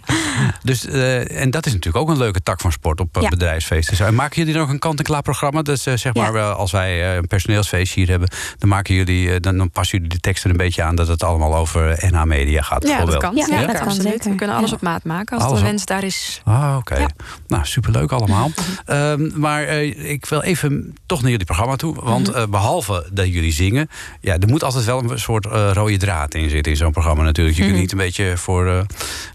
Dus, 0.62 0.86
eh, 0.86 1.40
en 1.40 1.50
dat 1.50 1.66
is 1.66 1.72
natuurlijk 1.72 2.04
ook 2.04 2.10
een 2.10 2.18
leuke 2.18 2.42
tak 2.42 2.60
van 2.60 2.72
sport 2.72 3.00
op 3.00 3.16
eh, 3.16 3.22
Ja. 3.22 3.28
bedrijfsfeesten. 3.28 4.06
En 4.06 4.14
maken 4.14 4.36
jullie 4.36 4.52
dan 4.52 4.62
ook 4.62 4.68
een 4.68 4.78
kant-en-klaar 4.78 5.22
programma? 5.22 5.62
Dus 5.62 5.82
zeg 5.82 6.14
maar, 6.14 6.34
Ja. 6.36 6.50
als 6.50 6.72
wij 6.72 7.16
een 7.16 7.26
personeelsfeestje 7.26 8.00
hier 8.00 8.08
hebben, 8.10 8.28
dan, 8.58 8.68
maken 8.68 8.94
jullie, 8.94 9.40
dan, 9.40 9.58
dan 9.58 9.70
passen 9.70 9.96
jullie 9.98 10.12
de 10.14 10.20
teksten 10.20 10.50
een 10.50 10.56
beetje 10.56 10.82
aan 10.82 10.94
dat 10.94 11.08
het 11.08 11.22
allemaal 11.22 11.54
over 11.56 11.96
NH 12.10 12.22
Media 12.24 12.62
gaat. 12.62 12.88
Ja, 12.88 13.04
dat 13.04 13.16
kan. 13.16 13.36
Ja, 13.36 13.46
Ja, 13.50 13.66
dat 13.66 13.76
kan 13.76 13.86
absoluut. 13.86 14.02
zeker. 14.12 14.30
We 14.30 14.36
kunnen 14.36 14.56
alles 14.56 14.70
Ja. 14.70 14.76
op 14.76 14.82
maat 14.82 15.04
maken 15.04 15.36
als 15.36 15.44
Alles 15.46 15.58
de 15.58 15.64
op- 15.64 15.70
wens 15.70 15.84
daar 15.84 16.02
is. 16.04 16.40
Ah, 16.44 16.74
oké. 16.78 16.96
Ja. 16.98 17.08
Nou, 17.46 17.64
superleuk 17.64 18.12
allemaal. 18.16 18.50
Ehm, 18.86 19.28
maar 19.40 19.62
eh, 19.64 20.10
ik 20.10 20.26
wil 20.26 20.42
even 20.42 20.94
toch 21.06 21.20
naar 21.22 21.30
jullie 21.30 21.46
programma 21.46 21.76
toe. 21.76 21.94
Want 22.02 22.28
Mhm. 22.28 22.36
eh, 22.36 22.46
behalve 22.46 23.06
dat 23.12 23.26
jullie 23.32 23.52
zingen... 23.52 23.88
Ja, 24.20 24.38
er 24.38 24.48
moet 24.48 24.64
altijd 24.64 24.84
wel 24.84 25.02
een 25.10 25.18
soort 25.18 25.46
eh, 25.46 25.70
rode 25.72 25.96
draad 25.96 26.34
in 26.34 26.50
zitten 26.50 26.72
in 26.72 26.78
zo'n 26.78 26.92
programma 26.92 27.22
natuurlijk. 27.22 27.56
Je 27.56 27.62
Mhm. 27.62 27.70
kunt 27.70 27.82
niet 27.82 27.92
een 27.92 27.98
beetje 27.98 28.36
voor, 28.36 28.86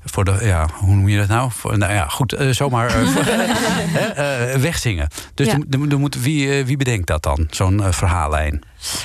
voor 0.06 0.24
de... 0.24 0.38
Ja, 0.42 0.68
hoe 0.74 0.96
noem 0.96 1.08
je 1.10 1.18
dat 1.18 1.28
nou? 1.28 1.52
Voor, 1.54 1.78
nou 1.78 1.94
ja, 1.94 2.08
goed, 2.08 2.36
zomaar 2.52 2.92
wegzingen. 4.62 5.08
Dus 5.34 5.48
Ja. 5.48 5.54
er, 5.70 5.92
er 5.92 6.00
moet, 6.00 6.22
wie, 6.22 6.66
wie 6.66 6.78
bedenkt 6.78 7.08
dat 7.08 7.24
dan? 7.24 7.48
Zo'n 7.50 7.82
verhaallijn. 7.90 8.62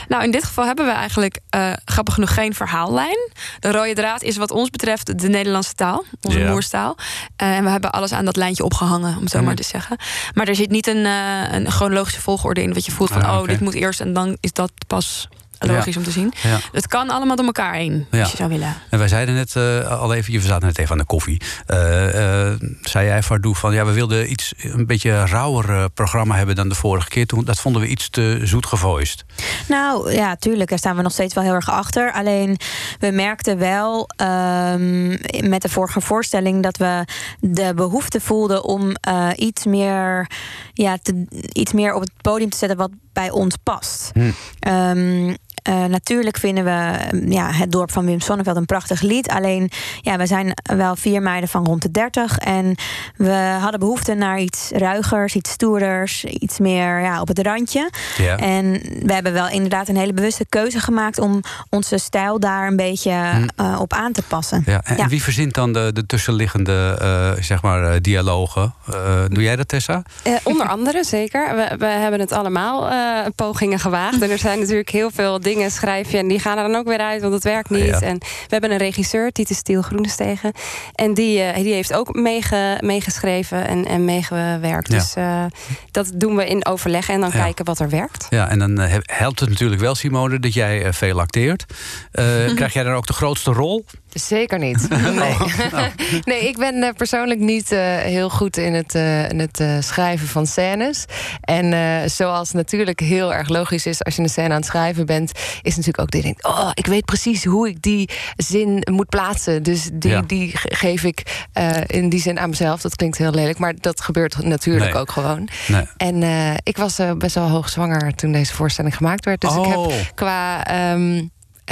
Nou, 0.08 0.22
in 0.24 0.30
dit 0.30 0.44
geval 0.44 0.64
hebben 0.66 0.86
we 0.86 0.90
eigenlijk 0.92 1.38
eh, 1.50 1.72
grappig 1.84 2.14
genoeg 2.14 2.34
geen 2.34 2.54
verhaallijn. 2.54 3.30
De 3.60 3.70
rode 3.72 3.92
draad 3.94 4.22
is 4.22 4.36
wat 4.36 4.50
ons 4.50 4.70
betreft 4.70 5.18
de 5.20 5.28
Nederlandse 5.28 5.74
taal, 5.74 6.04
onze 6.22 6.38
Ja. 6.38 6.50
moerstaal. 6.50 6.96
Eh, 7.36 7.56
en 7.56 7.64
we 7.64 7.70
hebben 7.70 7.92
alles 7.92 8.12
aan 8.12 8.24
dat 8.24 8.36
lijntje 8.36 8.64
opgehangen, 8.64 9.16
om 9.16 9.22
het 9.22 9.30
zo 9.30 9.42
maar 9.42 9.54
te 9.54 9.62
zeggen. 9.62 9.96
Maar 10.34 10.48
er 10.48 10.54
zit 10.56 10.70
niet 10.70 10.86
een, 10.86 11.06
eh, 11.06 11.52
een 11.52 11.70
chronologische 11.70 12.20
volgorde 12.20 12.62
in, 12.62 12.74
wat 12.74 12.84
je 12.84 12.92
voelt 12.92 13.10
van, 13.10 13.22
Ah, 13.24 13.40
oh, 13.40 13.46
dit 13.48 13.60
moet 13.60 13.74
eerst 13.74 14.00
en 14.00 14.12
dan 14.12 14.36
is 14.40 14.52
dat 14.52 14.70
pas 14.86 15.28
logisch 15.58 15.96
om 15.96 16.02
te 16.02 16.10
zien. 16.10 16.32
Ja. 16.42 16.58
Het 16.72 16.86
kan 16.86 17.10
allemaal 17.10 17.36
door 17.36 17.46
elkaar 17.46 17.74
heen, 17.74 18.06
Ja. 18.10 18.20
als 18.20 18.30
je 18.30 18.36
zou 18.36 18.48
willen. 18.48 18.74
En 18.90 18.98
wij 18.98 19.08
zeiden 19.08 19.34
net 19.34 19.56
eh, 19.56 20.00
al 20.00 20.14
even, 20.14 20.32
je 20.32 20.40
zaten 20.40 20.66
net 20.66 20.78
even 20.78 20.92
aan 20.92 20.98
de 20.98 21.04
koffie. 21.04 21.40
Eh, 21.66 22.50
eh, 22.50 22.60
zei 22.82 23.06
jij, 23.06 23.22
Fardoe, 23.22 23.54
van 23.54 23.74
ja, 23.74 23.84
we 23.84 23.92
wilden 23.92 24.30
iets, 24.30 24.52
een 24.56 24.86
beetje 24.86 25.26
rauwer 25.26 25.90
programma 25.90 26.36
hebben 26.36 26.54
dan 26.54 26.68
de 26.68 26.74
vorige 26.74 27.08
keer. 27.08 27.26
Toen, 27.26 27.44
dat 27.44 27.60
vonden 27.60 27.82
we 27.82 27.88
iets 27.88 28.10
te 28.10 28.40
zoet 28.42 28.66
gevoiced. 28.66 29.24
Nou 29.68 30.12
ja, 30.12 30.36
tuurlijk, 30.36 30.68
daar 30.70 30.78
staan 30.78 30.96
we 30.96 31.02
nog 31.02 31.12
steeds 31.12 31.34
wel 31.34 31.44
heel 31.44 31.54
erg 31.54 31.70
achter. 31.70 32.12
Alleen 32.12 32.58
we 32.98 33.10
merkten 33.10 33.58
wel 33.58 34.08
ehm, 34.16 35.08
met 35.48 35.62
de 35.62 35.68
vorige 35.68 36.00
voorstelling 36.00 36.62
dat 36.62 36.76
we 36.76 37.04
de 37.40 37.72
behoefte 37.74 38.20
voelden 38.20 38.64
om 38.64 38.92
eh, 39.00 39.28
iets, 39.36 39.64
meer, 39.64 40.30
ja, 40.72 40.96
te, 41.02 41.26
iets 41.52 41.72
meer 41.72 41.94
op 41.94 42.00
het 42.00 42.12
podium 42.20 42.50
te 42.50 42.56
zetten 42.56 42.78
wat 42.78 42.90
bij 43.16 43.30
ons 43.30 43.56
past. 43.62 44.10
Hm. 44.12 44.30
Ehm, 44.58 45.34
eh, 45.66 45.84
natuurlijk 45.84 46.38
vinden 46.38 46.64
we 46.64 46.70
eh, 46.70 47.30
ja, 47.30 47.50
het 47.52 47.72
dorp 47.72 47.92
van 47.92 48.06
Wim 48.06 48.20
Sonneveld 48.20 48.56
een 48.56 48.66
prachtig 48.66 49.00
lied. 49.00 49.28
Alleen, 49.28 49.70
ja, 50.00 50.16
we 50.16 50.26
zijn 50.26 50.52
wel 50.62 50.96
vier 50.96 51.22
meiden 51.22 51.48
van 51.48 51.64
rond 51.64 51.82
de 51.82 51.90
30. 51.90 52.38
En 52.38 52.74
we 53.16 53.56
hadden 53.60 53.80
behoefte 53.80 54.14
naar 54.14 54.40
iets 54.40 54.70
ruigers, 54.74 55.34
iets 55.34 55.50
stoerders, 55.50 56.24
iets 56.24 56.58
meer 56.58 57.00
ja, 57.00 57.20
op 57.20 57.28
het 57.28 57.38
randje. 57.38 57.90
Ja. 58.16 58.36
En 58.36 58.72
we 59.02 59.12
hebben 59.12 59.32
wel 59.32 59.48
inderdaad 59.48 59.88
een 59.88 59.96
hele 59.96 60.12
bewuste 60.12 60.46
keuze 60.48 60.80
gemaakt 60.80 61.18
om 61.18 61.40
onze 61.70 61.98
stijl 61.98 62.40
daar 62.40 62.66
een 62.66 62.76
beetje 62.76 63.10
eh, 63.56 63.80
op 63.80 63.92
aan 63.92 64.12
te 64.12 64.22
passen. 64.22 64.62
Ja, 64.66 64.80
en, 64.84 65.08
wie 65.08 65.22
verzint 65.22 65.54
dan 65.54 65.72
de, 65.72 65.90
de 65.94 66.06
tussenliggende 66.06 66.96
eh, 67.00 67.42
zeg 67.42 67.62
maar, 67.62 67.92
eh, 67.92 68.00
dialogen? 68.00 68.74
Eh, 68.92 69.24
doe 69.28 69.42
jij 69.42 69.56
dat, 69.56 69.68
Tessa? 69.68 70.02
Eh, 70.22 70.32
onder 70.42 70.68
andere, 70.68 71.04
zeker. 71.04 71.56
We, 71.56 71.76
we 71.78 71.86
hebben 71.86 72.20
het 72.20 72.32
allemaal 72.32 72.88
eh, 72.88 73.26
pogingen 73.34 73.78
gewaagd. 73.78 74.22
En 74.22 74.30
er 74.30 74.38
zijn 74.38 74.58
natuurlijk 74.58 74.90
heel 74.90 75.10
veel 75.10 75.40
dingen 75.40 75.55
schrijf 75.68 76.10
je... 76.10 76.18
en 76.18 76.28
die 76.28 76.38
gaan 76.38 76.56
er 76.58 76.62
dan 76.68 76.74
ook 76.76 76.86
weer 76.86 76.98
uit, 76.98 77.20
want 77.22 77.34
het 77.34 77.44
werkt 77.44 77.70
niet. 77.70 77.84
Ja. 77.84 78.00
En 78.00 78.18
we 78.18 78.46
hebben 78.48 78.70
een 78.70 78.76
regisseur, 78.76 79.32
Titus 79.32 79.56
Stiel 79.56 79.82
Groenestegen. 79.82 80.52
En 80.94 81.14
die, 81.14 81.40
eh, 81.42 81.62
die 81.62 81.72
heeft 81.74 81.92
ook 81.94 82.14
meege, 82.14 82.78
meegeschreven 82.80 83.66
en, 83.66 83.84
en 83.86 84.04
meegewerkt. 84.04 84.92
Ja. 84.92 84.98
Dus 84.98 85.14
eh, 85.14 85.44
dat 85.90 86.10
doen 86.14 86.36
we 86.36 86.46
in 86.46 86.66
overleg 86.66 87.08
en 87.08 87.20
dan 87.20 87.30
Ja. 87.32 87.42
kijken 87.42 87.64
wat 87.64 87.78
er 87.78 87.88
werkt. 87.88 88.26
Ja, 88.30 88.48
en 88.48 88.58
dan 88.58 88.78
eh, 88.80 88.90
he- 88.90 88.98
helpt 89.02 89.40
het 89.40 89.48
natuurlijk 89.48 89.80
wel, 89.80 89.94
Simone, 89.94 90.38
dat 90.40 90.54
jij 90.54 90.92
veel 90.92 91.20
acteert. 91.20 91.64
Krijg 92.54 92.72
jij 92.72 92.82
dan 92.82 92.94
ook 92.94 93.06
de 93.06 93.12
grootste 93.12 93.52
rol? 93.52 93.84
Zeker 94.20 94.58
niet. 94.58 94.88
Nee, 95.16 95.36
nee 96.24 96.48
ik 96.48 96.58
ben 96.58 96.82
eh, 96.82 96.92
persoonlijk 96.96 97.40
niet 97.40 97.72
eh, 97.72 97.78
heel 97.96 98.30
goed 98.30 98.56
in 98.56 98.74
het, 98.74 98.94
eh, 98.94 99.28
in 99.28 99.38
het 99.38 99.84
schrijven 99.84 100.28
van 100.28 100.46
scènes. 100.46 101.04
En 101.40 102.10
zoals 102.10 102.52
natuurlijk 102.52 103.00
heel 103.00 103.34
erg 103.34 103.48
logisch 103.48 103.86
is 103.86 104.04
als 104.04 104.16
je 104.16 104.22
een 104.22 104.28
scène 104.28 104.48
aan 104.48 104.54
het 104.56 104.64
schrijven 104.64 105.06
bent, 105.06 105.32
is 105.62 105.76
natuurlijk 105.76 106.00
ook 106.00 106.10
dat 106.10 106.20
je 106.20 106.26
denkt: 106.26 106.44
oh, 106.44 106.70
ik 106.74 106.86
weet 106.86 107.04
precies 107.04 107.44
hoe 107.44 107.68
ik 107.68 107.82
die 107.82 108.10
zin 108.36 108.86
moet 108.90 109.08
plaatsen. 109.08 109.62
Dus 109.62 109.88
die, 109.92 110.10
Ja. 110.10 110.22
die 110.26 110.56
ge- 110.56 110.74
geef 110.74 111.02
ik 111.04 111.46
in 111.86 112.08
die 112.08 112.20
zin 112.20 112.38
aan 112.38 112.48
mezelf. 112.48 112.80
Dat 112.80 112.96
klinkt 112.96 113.18
heel 113.18 113.30
lelijk, 113.32 113.58
maar 113.58 113.74
dat 113.80 114.00
gebeurt 114.00 114.44
natuurlijk 114.44 114.92
Nee. 114.92 115.00
ook 115.00 115.10
gewoon. 115.10 115.48
Nee. 115.68 115.84
En 115.96 116.22
ik 116.62 116.76
was 116.76 116.98
best 117.18 117.34
wel 117.34 117.48
hoogzwanger 117.48 118.14
toen 118.14 118.32
deze 118.32 118.54
voorstelling 118.54 118.96
gemaakt 118.96 119.24
werd. 119.24 119.40
Dus 119.40 119.52
ik 119.52 119.58
Oh. 119.58 119.86
heb 119.88 120.10
qua 120.14 120.64
ehm, 120.64 121.16
eh, 121.16 121.22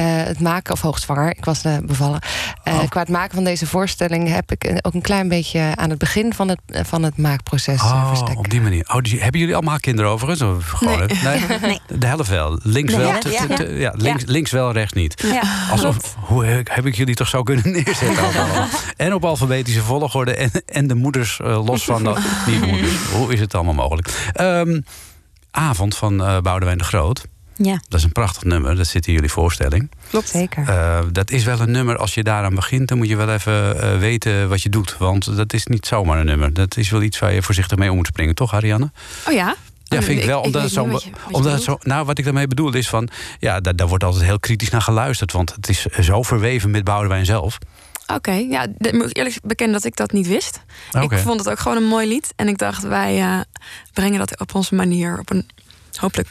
het 0.02 0.40
maken, 0.40 0.72
of 0.72 0.80
hoogzwanger, 0.80 1.30
ik 1.36 1.44
was 1.44 1.62
eh, 1.64 1.76
bevallen. 1.78 2.20
Eh, 2.64 2.72
Oh. 2.74 2.88
Qua 2.88 3.00
het 3.00 3.08
maken 3.08 3.34
van 3.34 3.44
deze 3.44 3.66
voorstelling 3.66 4.28
heb 4.28 4.50
ik 4.52 4.64
eh, 4.64 4.76
ook 4.82 4.94
een 4.94 5.00
klein 5.02 5.28
beetje 5.28 5.72
aan 5.74 5.90
het 5.90 5.98
begin 5.98 6.34
van 6.34 6.48
het, 6.48 6.58
eh, 6.66 6.84
van 6.84 7.02
het 7.02 7.16
maakproces 7.18 7.80
eh, 7.80 7.86
Oh, 8.26 8.38
op 8.38 8.50
die 8.50 8.60
manier. 8.60 8.84
Oh, 8.94 9.00
dus 9.02 9.12
hebben 9.12 9.40
jullie 9.40 9.54
allemaal 9.54 9.78
kinderen 9.78 10.10
overigens? 10.10 10.42
Of 10.56 10.66
gewoon, 10.68 10.98
Nee. 11.62 11.80
De 11.98 12.06
helft 12.06 12.28
wel. 12.28 12.58
Links 12.62 12.94
wel. 12.94 13.18
te- 13.18 13.30
ja. 13.30 13.46
te- 13.46 13.54
te- 13.54 13.68
ja, 13.72 13.92
links, 13.96 14.24
links 14.26 14.50
wel, 14.50 14.72
rechts 14.72 14.92
niet. 14.92 15.22
Ja. 15.26 15.42
Alsof, 15.70 16.14
hoe 16.20 16.44
heb 16.44 16.86
ik- 16.86 16.94
jullie 16.94 17.14
toch 17.14 17.28
zo 17.28 17.42
kunnen 17.42 17.70
neerzetten? 17.72 18.16
allemaal? 18.24 18.66
en 18.96 19.14
op 19.14 19.24
alfabetische 19.24 19.80
volgorde 19.82 20.34
en, 20.36 20.50
en 20.66 20.86
de 20.86 20.94
moeders 20.94 21.40
eh, 21.40 21.64
los 21.64 21.84
van 21.84 22.02
de 22.04 22.42
niet-moeders. 22.46 22.92
Hoe 23.12 23.32
is 23.32 23.40
het 23.40 23.54
allemaal 23.54 23.74
mogelijk? 23.74 24.30
Ehm, 24.32 24.80
avond 25.50 25.96
van 25.96 26.24
eh 26.24 26.38
Boudewijn 26.40 26.78
de 26.78 26.84
Groot. 26.84 27.24
Ja. 27.56 27.80
Dat 27.88 27.98
is 27.98 28.04
een 28.04 28.12
prachtig 28.12 28.42
nummer. 28.44 28.76
Dat 28.76 28.86
zit 28.86 29.06
in 29.06 29.12
jullie 29.12 29.30
voorstelling. 29.30 29.90
Klopt. 30.10 30.28
Zeker. 30.28 30.68
Eh, 30.68 30.98
dat 31.12 31.30
is 31.30 31.44
wel 31.44 31.60
een 31.60 31.70
nummer, 31.70 31.96
als 31.96 32.14
je 32.14 32.22
daaraan 32.22 32.54
begint... 32.54 32.88
dan 32.88 32.98
moet 32.98 33.08
je 33.08 33.16
wel 33.16 33.30
even 33.32 33.80
eh, 33.82 33.98
weten 33.98 34.48
wat 34.48 34.62
je 34.62 34.68
doet. 34.68 34.96
Want 34.98 35.36
dat 35.36 35.52
is 35.52 35.66
niet 35.66 35.86
zomaar 35.86 36.18
een 36.18 36.26
nummer. 36.26 36.52
Dat 36.52 36.76
is 36.76 36.90
wel 36.90 37.02
iets 37.02 37.18
waar 37.18 37.32
je 37.32 37.42
voorzichtig 37.42 37.78
mee 37.78 37.90
om 37.90 37.96
moet 37.96 38.06
springen. 38.06 38.34
Toch, 38.34 38.54
Ariane? 38.54 38.90
Oh 39.28 39.32
ja? 39.34 39.54
Ja, 39.84 40.02
vind 40.02 40.20
ik 40.20 40.26
wel. 40.26 40.40
Omdat 40.40 40.62
het 40.62 40.72
zo, 40.72 40.88
wat 40.88 41.02
je- 41.02 41.10
wat 41.10 41.20
je 41.28 41.34
omdat 41.34 41.52
het 41.52 41.62
zo, 41.62 41.78
nou, 41.82 42.04
wat 42.06 42.18
ik 42.18 42.24
daarmee 42.24 42.46
bedoel 42.46 42.74
is 42.74 42.88
van, 42.88 43.08
ja, 43.38 43.60
daar, 43.60 43.76
daar 43.76 43.88
wordt 43.88 44.04
altijd 44.04 44.24
heel 44.24 44.38
kritisch 44.40 44.70
naar 44.70 44.82
geluisterd, 44.82 45.32
want 45.32 45.54
het 45.54 45.68
is 45.68 45.80
zo 45.82 46.22
verweven 46.22 46.70
met 46.70 46.84
Boudewijn 46.84 47.24
zelf. 47.26 47.58
Oké, 48.06 48.32
ja, 48.32 48.66
ik 48.78 48.92
moet 48.92 49.16
eerlijk 49.16 49.38
bekennen 49.42 49.76
dat 49.76 49.84
ik 49.84 49.96
dat 49.96 50.12
niet 50.12 50.26
wist. 50.26 50.60
Ik 51.00 51.18
vond 51.18 51.38
het 51.40 51.50
ook 51.50 51.58
gewoon 51.58 51.76
een 51.76 51.88
mooi 51.88 52.08
lied. 52.08 52.32
En 52.36 52.48
ik 52.48 52.58
dacht, 52.58 52.82
wij 52.82 53.20
eh, 53.20 53.40
brengen 53.92 54.18
dat 54.18 54.40
op 54.40 54.54
onze 54.54 54.74
manier, 54.74 55.18
op 55.18 55.30
een 55.30 55.46
hopelijk 55.98 56.28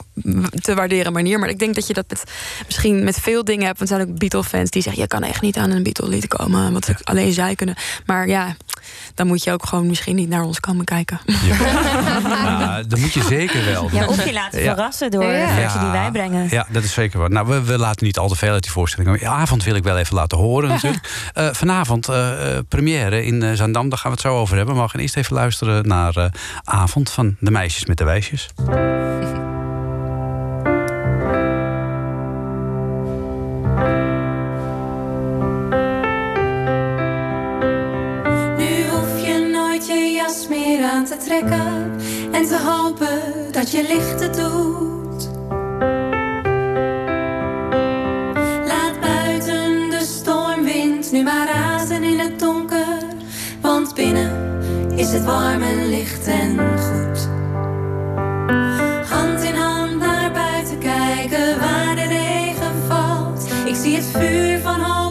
te 0.62 0.74
waarderen 0.76 1.14
manier. 1.14 1.40
Maar 1.40 1.50
ik 1.50 1.60
denk 1.60 1.76
dat 1.76 1.88
je 1.88 1.94
dat 1.94 2.06
met, 2.10 2.24
misschien 2.66 3.04
met 3.04 3.20
veel 3.20 3.44
dingen 3.44 3.66
hebt. 3.66 3.78
Want 3.78 3.90
er 3.90 3.98
zijn 3.98 4.10
ook 4.10 4.18
Beatle-fans 4.18 4.70
die 4.70 4.82
zeggen... 4.82 5.02
je 5.02 5.08
kan 5.08 5.24
echt 5.24 5.42
niet 5.42 5.58
aan 5.58 5.72
een 5.72 5.84
Beatle-lied 5.84 6.28
komen, 6.28 6.74
wat 6.74 6.92
alleen 7.04 7.34
zij 7.34 7.56
kunnen. 7.56 7.76
Maar 8.06 8.28
ja, 8.28 8.56
dan 9.16 9.28
moet 9.28 9.44
je 9.44 9.52
ook 9.52 9.66
gewoon 9.66 9.88
misschien 9.88 10.16
niet 10.16 10.30
naar 10.30 10.44
ons 10.44 10.60
komen 10.60 10.86
kijken. 10.86 11.20
Ja, 11.46 12.84
dat 12.88 13.00
moet 13.00 13.14
je 13.14 13.24
zeker 13.24 13.66
wel. 13.66 13.90
ja, 13.92 14.06
of 14.08 14.26
je 14.26 14.34
laten 14.34 14.62
Ja. 14.64 14.74
verrassen 14.74 15.12
door 15.12 15.22
de 15.24 15.46
versie 15.56 15.80
die 15.80 15.90
wij 15.90 16.12
brengen. 16.12 16.48
Ja, 16.50 16.66
dat 16.70 16.84
is 16.84 16.94
zeker 16.94 17.20
waar. 17.20 17.30
Nou, 17.30 17.48
we, 17.48 17.64
we 17.64 17.78
laten 17.78 18.06
niet 18.06 18.18
al 18.18 18.28
te 18.28 18.36
veel 18.36 18.52
uit 18.52 18.64
die 18.64 18.72
voorstelling. 18.72 19.10
komen. 19.22 19.36
Avond 19.36 19.64
wil 19.64 19.76
ik 19.76 19.84
wel 19.84 19.98
even 19.98 20.16
laten 20.16 20.38
horen 20.38 20.70
natuurlijk. 20.70 21.10
Eh, 21.34 21.48
vanavond 21.52 22.08
eh, 22.10 22.58
eh, 22.58 22.64
première 22.70 23.26
in 23.26 23.44
eh, 23.44 23.52
Zaandam, 23.54 23.90
daar 23.90 23.98
gaan 24.00 24.12
we 24.12 24.18
het 24.18 24.26
zo 24.26 24.38
over 24.38 24.56
hebben. 24.58 24.76
Maar 24.76 24.84
we 24.84 24.90
gaan 24.90 25.00
eerst 25.02 25.18
even 25.18 25.34
luisteren 25.36 25.88
naar 25.88 26.16
eh, 26.16 26.26
Avond 26.64 27.10
van 27.12 27.36
de 27.40 27.52
meisjes 27.52 27.86
met 27.86 27.98
de 27.98 28.04
wijsjes. 28.04 28.50
En 41.34 42.46
te 42.46 42.60
hopen 42.66 43.52
dat 43.52 43.72
je 43.72 43.84
licht 43.88 44.20
het 44.20 44.34
doet. 44.34 45.30
Laat 48.68 49.00
buiten 49.02 49.90
de 49.90 50.00
stormwind 50.00 51.12
nu 51.12 51.24
maar 51.24 51.48
razen 51.48 52.04
in 52.04 52.20
het 52.20 52.40
donker, 52.40 52.98
want 53.62 53.94
binnen 53.94 54.62
is 54.96 55.12
het 55.14 55.26
warm 55.26 55.62
en 55.62 55.90
licht 55.90 56.28
en 56.28 56.60
goed. 56.60 57.28
Hand 59.10 59.44
in 59.44 59.56
hand 59.56 59.98
naar 59.98 60.32
buiten 60.32 60.80
kijken 60.80 61.60
waar 61.60 61.96
de 61.96 62.08
regen 62.08 62.74
valt. 62.88 63.48
Ik 63.66 63.76
zie 63.76 63.96
het 63.96 64.06
vuur 64.06 64.60
van 64.60 64.82
hoop 64.82 65.03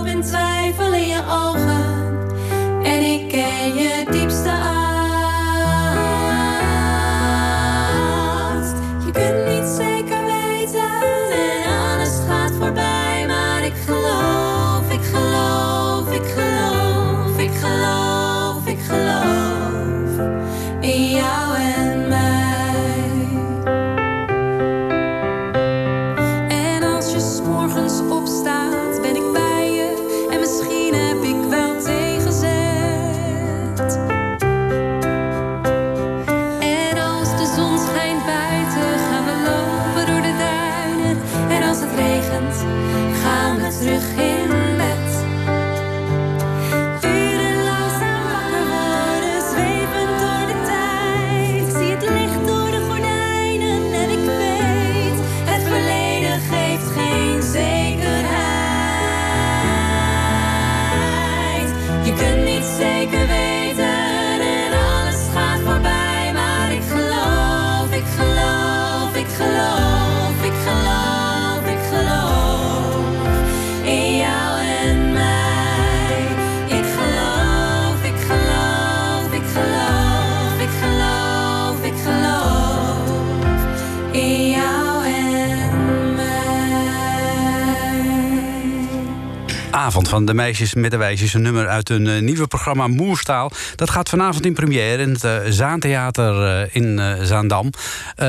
van 90.12 90.24
de 90.24 90.34
meisjes 90.34 90.74
met 90.74 90.90
de 90.90 90.96
wijsjes. 90.96 91.34
Een 91.34 91.42
nummer 91.42 91.68
uit 91.68 91.88
hun 91.88 92.06
eh, 92.06 92.20
nieuwe 92.20 92.46
programma 92.46 92.86
Moerstaal. 92.86 93.50
Dat 93.76 93.90
gaat 93.90 94.08
vanavond 94.08 94.46
in 94.46 94.54
première 94.54 95.02
in 95.02 95.10
het 95.10 95.24
eh, 95.24 95.36
Zaantheater 95.48 96.62
eh, 96.62 96.68
in 96.76 97.00
Zaandam. 97.26 97.70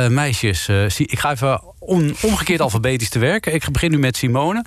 Meisjes, 0.10 0.70
zie- 0.88 1.08
ik 1.08 1.20
ga 1.20 1.32
even 1.32 1.62
omgekeerd 2.22 2.62
alfabetisch 2.62 3.10
te 3.10 3.20
werken. 3.20 3.54
Ik 3.54 3.72
begin 3.72 3.92
nu 3.92 4.00
met 4.00 4.18
Simone. 4.18 4.64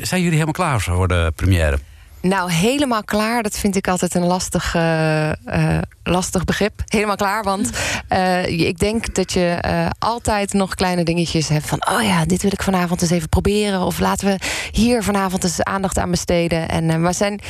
Zijn 0.00 0.22
jullie 0.22 0.30
helemaal 0.30 0.52
klaar 0.52 0.80
voor 0.80 1.08
de 1.08 1.32
première? 1.36 1.78
Nou, 2.24 2.52
helemaal 2.52 3.04
klaar, 3.04 3.42
dat 3.42 3.58
vind 3.58 3.76
ik 3.76 3.88
altijd 3.88 4.14
een 4.14 4.24
lastig, 4.24 4.74
eh, 4.74 5.30
eh, 5.30 5.82
lastig 6.02 6.44
begrip. 6.44 6.82
Helemaal 6.84 7.16
klaar, 7.16 7.42
want 7.42 7.70
eh, 8.08 8.46
ik 8.46 8.78
denk 8.78 9.14
dat 9.14 9.32
je 9.32 9.58
altijd 9.98 10.52
nog 10.52 10.74
kleine 10.74 11.04
dingetjes 11.04 11.48
hebt 11.48 11.66
van... 11.66 11.86
oh 11.88 12.02
ja, 12.02 12.24
dit 12.24 12.42
wil 12.42 12.52
ik 12.52 12.62
vanavond 12.62 13.02
eens 13.02 13.10
even 13.10 13.28
proberen. 13.28 13.80
Of 13.80 13.98
laten 13.98 14.26
we 14.26 14.38
hier 14.70 15.02
vanavond 15.02 15.44
eens 15.44 15.62
aandacht 15.62 15.98
aan 15.98 16.10
besteden. 16.10 16.68
En 16.68 17.02
we 17.02 17.12
zijn 17.12 17.40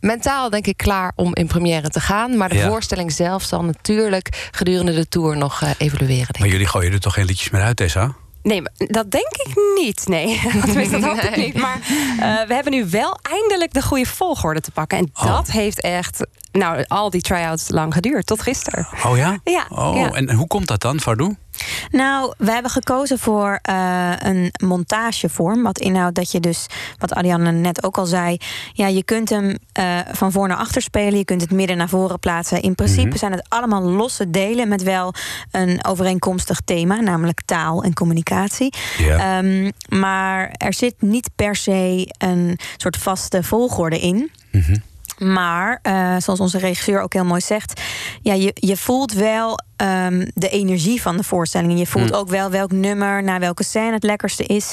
mentaal 0.00 0.50
denk 0.50 0.66
ik 0.66 0.76
klaar 0.76 1.12
om 1.16 1.34
in 1.34 1.46
première 1.46 1.88
te 1.88 2.00
gaan. 2.00 2.36
Maar 2.36 2.48
de 2.48 2.54
Ja. 2.54 2.68
voorstelling 2.68 3.12
zelf 3.12 3.42
zal 3.42 3.64
natuurlijk 3.64 4.48
gedurende 4.50 4.92
de 4.94 5.08
tour 5.08 5.36
nog 5.36 5.62
evalueren. 5.78 6.16
Denk 6.16 6.38
Maar 6.38 6.48
jullie 6.48 6.66
gooien 6.66 6.92
er 6.92 7.00
toch 7.00 7.14
geen 7.14 7.24
liedjes 7.24 7.50
meer 7.50 7.62
uit, 7.62 7.76
Tessa? 7.76 8.14
Nee, 8.42 8.62
dat 8.76 9.10
denk 9.10 9.32
ik 9.46 9.54
niet. 9.74 10.02
Nee, 10.08 10.40
Tenminste, 10.64 10.98
dat 11.00 11.10
hoop 11.10 11.20
ik 11.20 11.36
niet. 11.36 11.54
Maar 11.58 11.78
eh, 12.20 12.46
we 12.48 12.54
hebben 12.54 12.72
nu 12.72 12.86
wel 12.90 13.18
eindelijk 13.22 13.72
de 13.72 13.82
goede 13.82 14.06
volgorde 14.06 14.60
te 14.60 14.70
pakken. 14.70 14.98
En 14.98 15.10
Oh. 15.14 15.24
dat 15.24 15.50
heeft 15.50 15.80
echt, 15.80 16.26
nou, 16.52 16.84
al 16.88 17.10
die 17.10 17.20
try-outs 17.20 17.68
lang 17.68 17.94
geduurd, 17.94 18.26
tot 18.26 18.42
gisteren. 18.42 18.88
Oh 19.06 19.16
ja? 19.16 19.38
Ja, 19.44 19.66
Oh, 19.68 19.96
ja. 19.96 20.10
en 20.10 20.32
hoe 20.32 20.46
komt 20.46 20.66
dat 20.66 20.80
dan, 20.80 21.00
Fardoe? 21.00 21.36
Nou, 21.90 22.34
we 22.38 22.50
hebben 22.50 22.70
gekozen 22.70 23.18
voor 23.18 23.58
eh, 23.62 24.12
een 24.18 24.52
montagevorm. 24.64 25.62
Wat 25.62 25.78
inhoudt 25.78 26.14
dat 26.14 26.30
je 26.30 26.40
dus, 26.40 26.66
wat 26.98 27.12
Ariane 27.12 27.52
net 27.52 27.82
ook 27.84 27.98
al 27.98 28.06
zei... 28.06 28.36
ja, 28.72 28.86
je 28.86 29.04
kunt 29.04 29.28
hem 29.28 29.56
eh, 29.72 29.98
van 30.12 30.32
voor 30.32 30.48
naar 30.48 30.56
achter 30.56 30.82
spelen. 30.82 31.18
Je 31.18 31.24
kunt 31.24 31.40
het 31.40 31.50
midden 31.50 31.76
naar 31.76 31.88
voren 31.88 32.18
plaatsen. 32.18 32.62
In 32.62 32.74
principe 32.74 33.08
Mhm. 33.08 33.16
zijn 33.18 33.32
het 33.32 33.46
allemaal 33.48 33.82
losse 33.82 34.30
delen... 34.30 34.68
met 34.68 34.82
wel 34.82 35.14
een 35.50 35.84
overeenkomstig 35.84 36.60
thema, 36.64 37.00
namelijk 37.00 37.40
taal 37.44 37.82
en 37.82 37.94
communicatie. 37.94 38.74
Ehm, 39.18 39.70
maar 39.88 40.50
er 40.56 40.74
zit 40.74 40.94
niet 40.98 41.30
per 41.36 41.56
se 41.56 42.08
een 42.18 42.58
soort 42.76 42.96
vaste 42.96 43.42
volgorde 43.42 44.00
in... 44.00 44.30
Maar, 45.20 45.78
eh, 45.82 46.16
zoals 46.18 46.40
onze 46.40 46.58
regisseur 46.58 47.00
ook 47.00 47.12
heel 47.12 47.24
mooi 47.24 47.40
zegt, 47.40 47.80
ja, 48.22 48.34
je, 48.34 48.50
je 48.54 48.76
voelt 48.76 49.12
wel 49.12 49.58
ehm, 49.76 50.26
de 50.34 50.48
energie 50.48 51.02
van 51.02 51.16
de 51.16 51.22
voorstelling. 51.22 51.70
En 51.72 51.78
je 51.78 51.86
voelt 51.86 52.08
Mm. 52.10 52.14
ook 52.14 52.28
wel 52.28 52.50
welk 52.50 52.72
nummer 52.72 53.22
naar 53.22 53.40
welke 53.40 53.64
scène 53.64 53.92
het 53.92 54.02
lekkerste 54.02 54.44
is. 54.44 54.72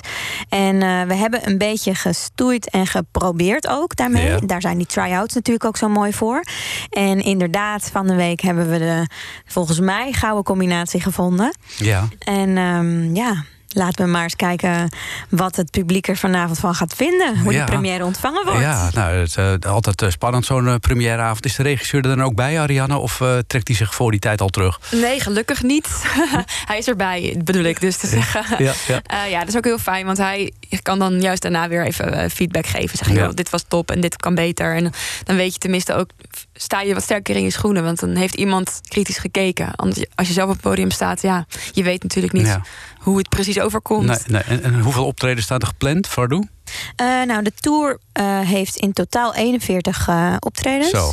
En 0.50 0.82
eh, 0.82 1.02
we 1.02 1.14
hebben 1.14 1.48
een 1.48 1.58
beetje 1.58 1.96
gestoeid 1.96 2.70
en 2.70 2.88
geprobeerd 2.88 3.68
ook 3.68 3.96
daarmee. 3.96 4.28
Ja. 4.28 4.38
Daar 4.46 4.62
zijn 4.62 4.78
die 4.78 4.86
try-outs 4.88 5.34
natuurlijk 5.34 5.66
ook 5.66 5.78
zo 5.78 5.90
mooi 5.90 6.14
voor. 6.14 6.44
En 6.90 7.20
inderdaad, 7.22 7.90
van 7.92 8.08
de 8.08 8.16
week 8.16 8.42
hebben 8.42 8.70
we 8.70 8.78
de 8.78 9.08
volgens 9.46 9.80
mij 9.80 10.12
gouden 10.12 10.44
combinatie 10.44 11.02
gevonden. 11.02 11.56
Ja. 11.78 12.08
En 12.20 12.58
ehm, 12.58 13.16
ja. 13.16 13.44
Laten 13.78 14.06
we 14.06 14.12
maar 14.12 14.24
eens 14.24 14.36
kijken 14.36 14.90
wat 15.30 15.56
het 15.56 15.72
publiek 15.72 16.08
er 16.08 16.18
vanavond 16.18 16.60
van 16.60 16.76
gaat 16.76 16.94
vinden. 16.94 17.40
Hoe 17.40 17.52
Ja. 17.54 17.58
die 17.66 17.74
première 17.74 18.06
ontvangen 18.06 18.46
wordt. 18.46 18.60
Ja, 18.60 18.90
nou, 18.94 19.14
het 19.16 19.28
is 19.28 19.36
eh, 19.36 19.54
altijd 19.72 20.02
eh, 20.02 20.10
spannend, 20.10 20.46
zo'n 20.46 20.68
eh, 20.68 20.76
premièreavond. 20.76 21.46
Is 21.46 21.56
de 21.56 21.64
regisseur 21.64 22.02
er 22.02 22.16
dan 22.16 22.24
ook 22.24 22.36
bij, 22.36 22.60
Ariane? 22.60 22.98
Of 22.98 23.22
trekt 23.48 23.68
hij 23.68 23.78
zich 23.78 23.96
voor 23.96 24.12
die 24.12 24.20
tijd 24.20 24.42
al 24.42 24.50
terug? 24.50 24.80
Nee, 24.92 25.20
gelukkig 25.20 25.64
niet. 25.64 25.88
hij 26.70 26.78
is 26.78 26.88
erbij, 26.88 27.42
bedoel 27.44 27.64
ik 27.64 27.80
dus 27.80 27.98
te 27.98 28.08
zeggen. 28.08 28.64
Ja, 28.64 28.74
ja. 28.88 29.02
Eh, 29.24 29.30
ja, 29.32 29.40
dat 29.40 29.48
is 29.48 29.58
ook 29.58 29.64
heel 29.64 29.78
fijn, 29.78 30.06
want 30.06 30.18
hij 30.18 30.54
kan 30.82 31.00
dan 31.00 31.22
juist 31.22 31.42
daarna 31.42 31.68
weer 31.68 31.86
even 31.86 32.32
feedback 32.32 32.66
geven. 32.66 32.98
Zeggen, 32.98 33.16
Ja. 33.16 33.28
dit 33.28 33.50
was 33.50 33.64
top 33.68 33.92
en 33.92 34.02
dit 34.02 34.16
kan 34.16 34.36
beter. 34.36 34.76
En 34.76 34.92
dan 35.24 35.36
weet 35.36 35.54
je 35.54 35.60
tenminste 35.60 35.94
ook, 35.94 36.10
sta 36.58 36.82
je 36.82 36.94
wat 36.94 37.04
sterker 37.04 37.36
in 37.36 37.44
je 37.44 37.50
schoenen. 37.50 37.84
Want 37.84 38.00
dan 38.00 38.16
heeft 38.16 38.36
iemand 38.36 38.80
kritisch 38.88 39.18
gekeken. 39.18 39.76
Anders, 39.76 40.06
als 40.16 40.28
je 40.28 40.34
zelf 40.34 40.48
op 40.48 40.54
het 40.54 40.62
podium 40.64 40.92
staat, 40.92 41.22
ja, 41.22 41.46
je 41.72 41.84
weet 41.84 42.04
natuurlijk 42.04 42.34
niet 42.34 42.46
Ja. 42.46 42.62
hoe 42.98 43.18
het 43.18 43.30
precies 43.30 43.60
overkomt. 43.60 44.06
Nee, 44.08 44.18
nee. 44.28 44.42
En, 44.44 44.64
en 44.64 44.80
hoeveel 44.82 45.06
optreden 45.06 45.44
staan 45.44 45.60
er 45.60 45.68
gepland, 45.68 46.08
Fardoe? 46.08 46.48
Eh, 46.96 47.06
nou, 47.06 47.44
de 47.44 47.52
tour 47.60 48.00
eh, 48.14 48.40
heeft 48.40 48.76
in 48.76 48.94
totaal 48.94 49.36
41 49.36 50.08
eh, 50.08 50.36
optredens. 50.40 50.90
Zo. 50.90 51.12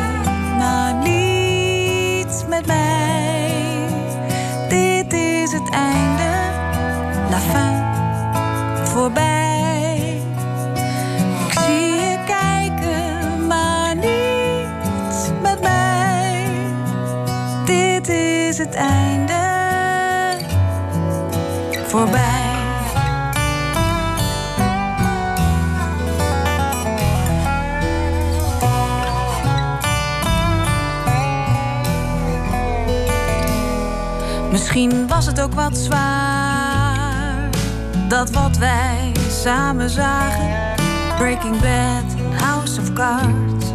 voorbij. 21.99 22.53
Misschien 34.51 35.07
was 35.07 35.27
het 35.27 35.41
ook 35.41 35.55
wat 35.55 35.77
zwaar. 35.77 37.51
Dat 38.09 38.31
wat 38.31 38.57
wij 38.57 39.13
samen 39.43 39.91
zagen. 39.91 40.75
Breaking 41.19 41.61
Bad, 41.61 42.41
House 42.43 42.81
of 42.81 42.93
Cards. 42.93 43.67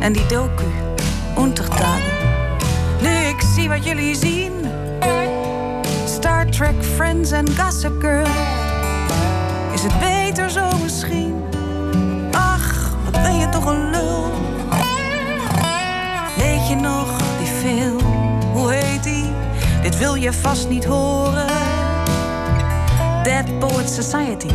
en 0.00 0.12
die 0.12 0.26
docu, 0.26 0.64
Untertage. 1.38 2.02
Nu 3.02 3.08
ik 3.08 3.40
zie 3.54 3.68
wat 3.68 3.84
jullie 3.84 4.14
zien. 4.14 4.57
Trek, 6.58 6.84
Friends 6.84 7.30
en 7.30 7.46
Gossip 7.56 8.00
Girl. 8.00 8.26
Is 9.72 9.82
het 9.82 9.98
beter 9.98 10.50
zo 10.50 10.78
misschien? 10.82 11.42
Ach, 12.32 12.94
wat 13.04 13.22
ben 13.22 13.36
je 13.36 13.48
toch 13.48 13.64
een 13.64 13.90
lul. 13.90 14.30
Weet 16.36 16.68
je 16.68 16.74
nog 16.74 17.06
die 17.38 17.46
film? 17.46 18.00
Hoe 18.52 18.72
heet 18.72 19.02
die? 19.02 19.30
Dit 19.82 19.98
wil 19.98 20.14
je 20.14 20.32
vast 20.32 20.68
niet 20.68 20.84
horen. 20.84 21.46
Dead 23.22 23.58
Poet 23.58 23.90
Society. 23.90 24.52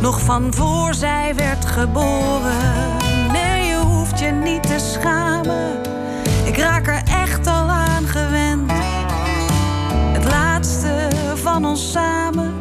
Nog 0.00 0.20
van 0.20 0.54
voor 0.54 0.94
zij 0.94 1.34
werd 1.36 1.64
geboren. 1.64 2.96
Nee, 3.32 3.66
je 3.66 3.76
hoeft 3.76 4.18
je 4.18 4.30
niet 4.30 4.62
te 4.62 4.78
schamen. 4.78 5.80
Ik 6.44 6.56
raak 6.56 6.86
er 6.86 7.02
ons 11.64 11.92
samen 11.92 12.54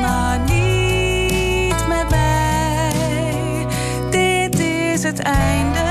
maar 0.00 0.38
niet 0.38 1.86
met 1.88 2.10
mij. 2.10 3.66
Dit 4.10 4.60
is 4.60 5.02
het 5.02 5.18
einde, 5.18 5.85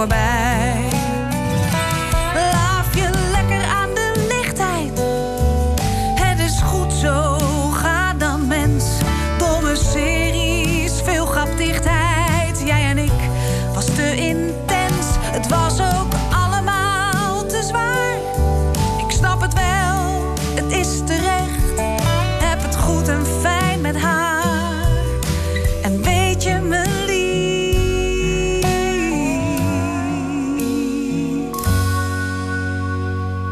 voorbij. 0.00 0.29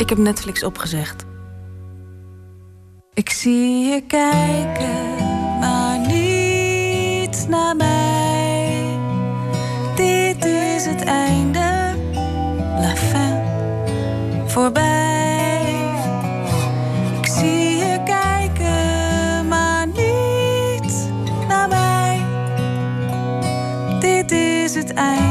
Ik 0.08 0.16
heb 0.16 0.24
Netflix 0.24 0.62
opgezegd. 0.64 1.24
Ik 3.14 3.30
zie 3.30 3.84
je 3.84 4.02
kijken, 4.06 5.16
maar 5.60 5.98
niet 5.98 7.46
naar 7.48 7.76
mij. 7.76 8.84
Dit 9.94 10.44
is 10.44 10.86
het 10.86 11.04
einde, 11.04 11.94
la 12.80 12.96
fin, 12.96 13.36
voorbij. 14.46 15.74
Ik 17.20 17.26
zie 17.26 17.76
je 17.76 18.02
kijken, 18.04 19.48
maar 19.48 19.86
niet 19.86 21.10
naar 21.48 21.68
mij. 21.68 22.20
Dit 24.00 24.30
is 24.30 24.74
het 24.74 24.92
einde. 24.92 25.27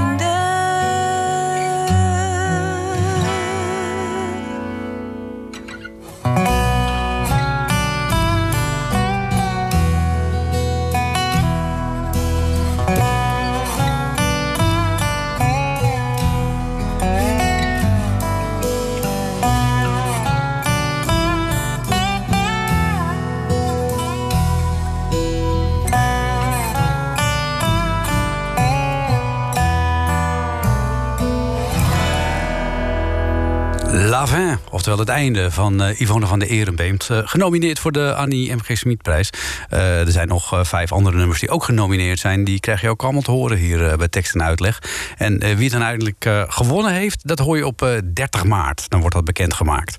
La 33.98 34.28
Fin, 34.28 34.58
oftewel 34.72 35.00
het 35.00 35.10
einde 35.10 35.52
van 35.52 35.82
eh, 35.82 36.00
Yvonne 36.00 36.26
van 36.26 36.40
der 36.40 36.48
Erenbeemt. 36.48 37.10
Eh, 37.10 37.20
genomineerd 37.24 37.80
voor 37.80 37.92
de 37.92 38.14
Annie 38.16 38.56
M.G. 38.56 38.78
Smitprijs. 38.78 39.30
Eh 39.70 40.00
er 40.00 40.12
zijn 40.12 40.28
nog 40.28 40.60
vijf 40.62 40.92
andere 40.92 41.18
nummers 41.18 41.40
die 41.40 41.50
ook 41.50 41.64
genomineerd 41.64 42.20
zijn. 42.20 42.44
Die 42.44 42.60
krijg 42.60 42.82
je 42.82 42.90
ook 42.90 43.04
allemaal 43.04 43.22
te 43.22 43.32
horen 43.32 43.58
hier 43.58 43.98
bij 43.98 44.08
tekst 44.08 44.34
en 44.34 44.44
uitleg. 44.44 44.82
En 45.18 45.40
wie 45.40 45.48
het 45.48 45.72
dan 45.72 45.84
uiteindelijk 45.84 46.52
gewonnen 46.54 46.94
heeft, 46.94 47.28
dat 47.28 47.40
hoor 47.40 47.58
je 47.58 47.66
op 47.66 47.82
eh, 47.82 47.90
30 48.14 48.44
maart. 48.44 48.90
Dan 48.90 49.00
wordt 49.00 49.16
dat 49.16 49.26
bekendgemaakt. 49.26 49.96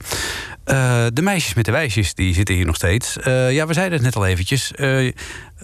De 1.12 1.22
meisjes 1.22 1.54
met 1.54 1.64
de 1.64 1.70
wijsjes, 1.70 2.14
die 2.14 2.34
zitten 2.34 2.54
hier 2.54 2.66
nog 2.66 2.76
steeds. 2.76 3.16
Ja, 3.24 3.66
we 3.66 3.72
zeiden 3.72 3.92
het 3.92 4.02
net 4.02 4.16
al 4.16 4.26
eventjes. 4.26 4.72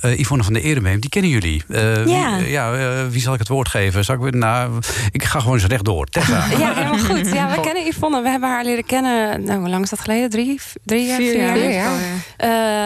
Eh, 0.01 0.12
eh, 0.12 0.18
Yvonne 0.18 0.45
van 0.45 0.53
der 0.53 0.62
Erenbeem, 0.62 1.01
die 1.01 1.11
kennen 1.11 1.30
jullie. 1.30 1.62
Eh, 1.68 2.07
Ja. 2.07 2.36
Wie, 2.38 2.51
ja 2.51 2.74
eh, 2.74 3.07
wie 3.11 3.20
zal 3.20 3.32
ik 3.32 3.38
het 3.38 3.49
woord 3.49 3.68
geven? 3.68 4.05
Zal 4.05 4.26
ik, 4.26 4.34
nou, 4.34 4.78
ik 5.12 5.24
ga 5.24 5.38
gewoon 5.40 5.55
eens 5.55 5.66
rechtdoor. 5.66 6.07
Tessa. 6.07 6.45
Ja, 6.59 6.74
helemaal 6.74 6.99
goed. 6.99 7.32
Ja, 7.32 7.51
we 7.51 7.61
kennen 7.61 7.86
Yvonne. 7.86 8.22
We 8.22 8.28
hebben 8.28 8.49
haar 8.49 8.64
leren 8.64 8.84
kennen. 8.86 9.45
Nou, 9.45 9.59
hoe 9.61 9.68
lang 9.68 9.82
is 9.84 9.90
dat 9.90 10.01
geleden? 10.01 10.30
Drie, 10.30 10.61
drie 10.84 11.07
jaar? 11.07 11.16
Vier 11.16 11.36
jaar. 11.36 11.57
Vier 11.57 11.72
jaar. 11.72 11.99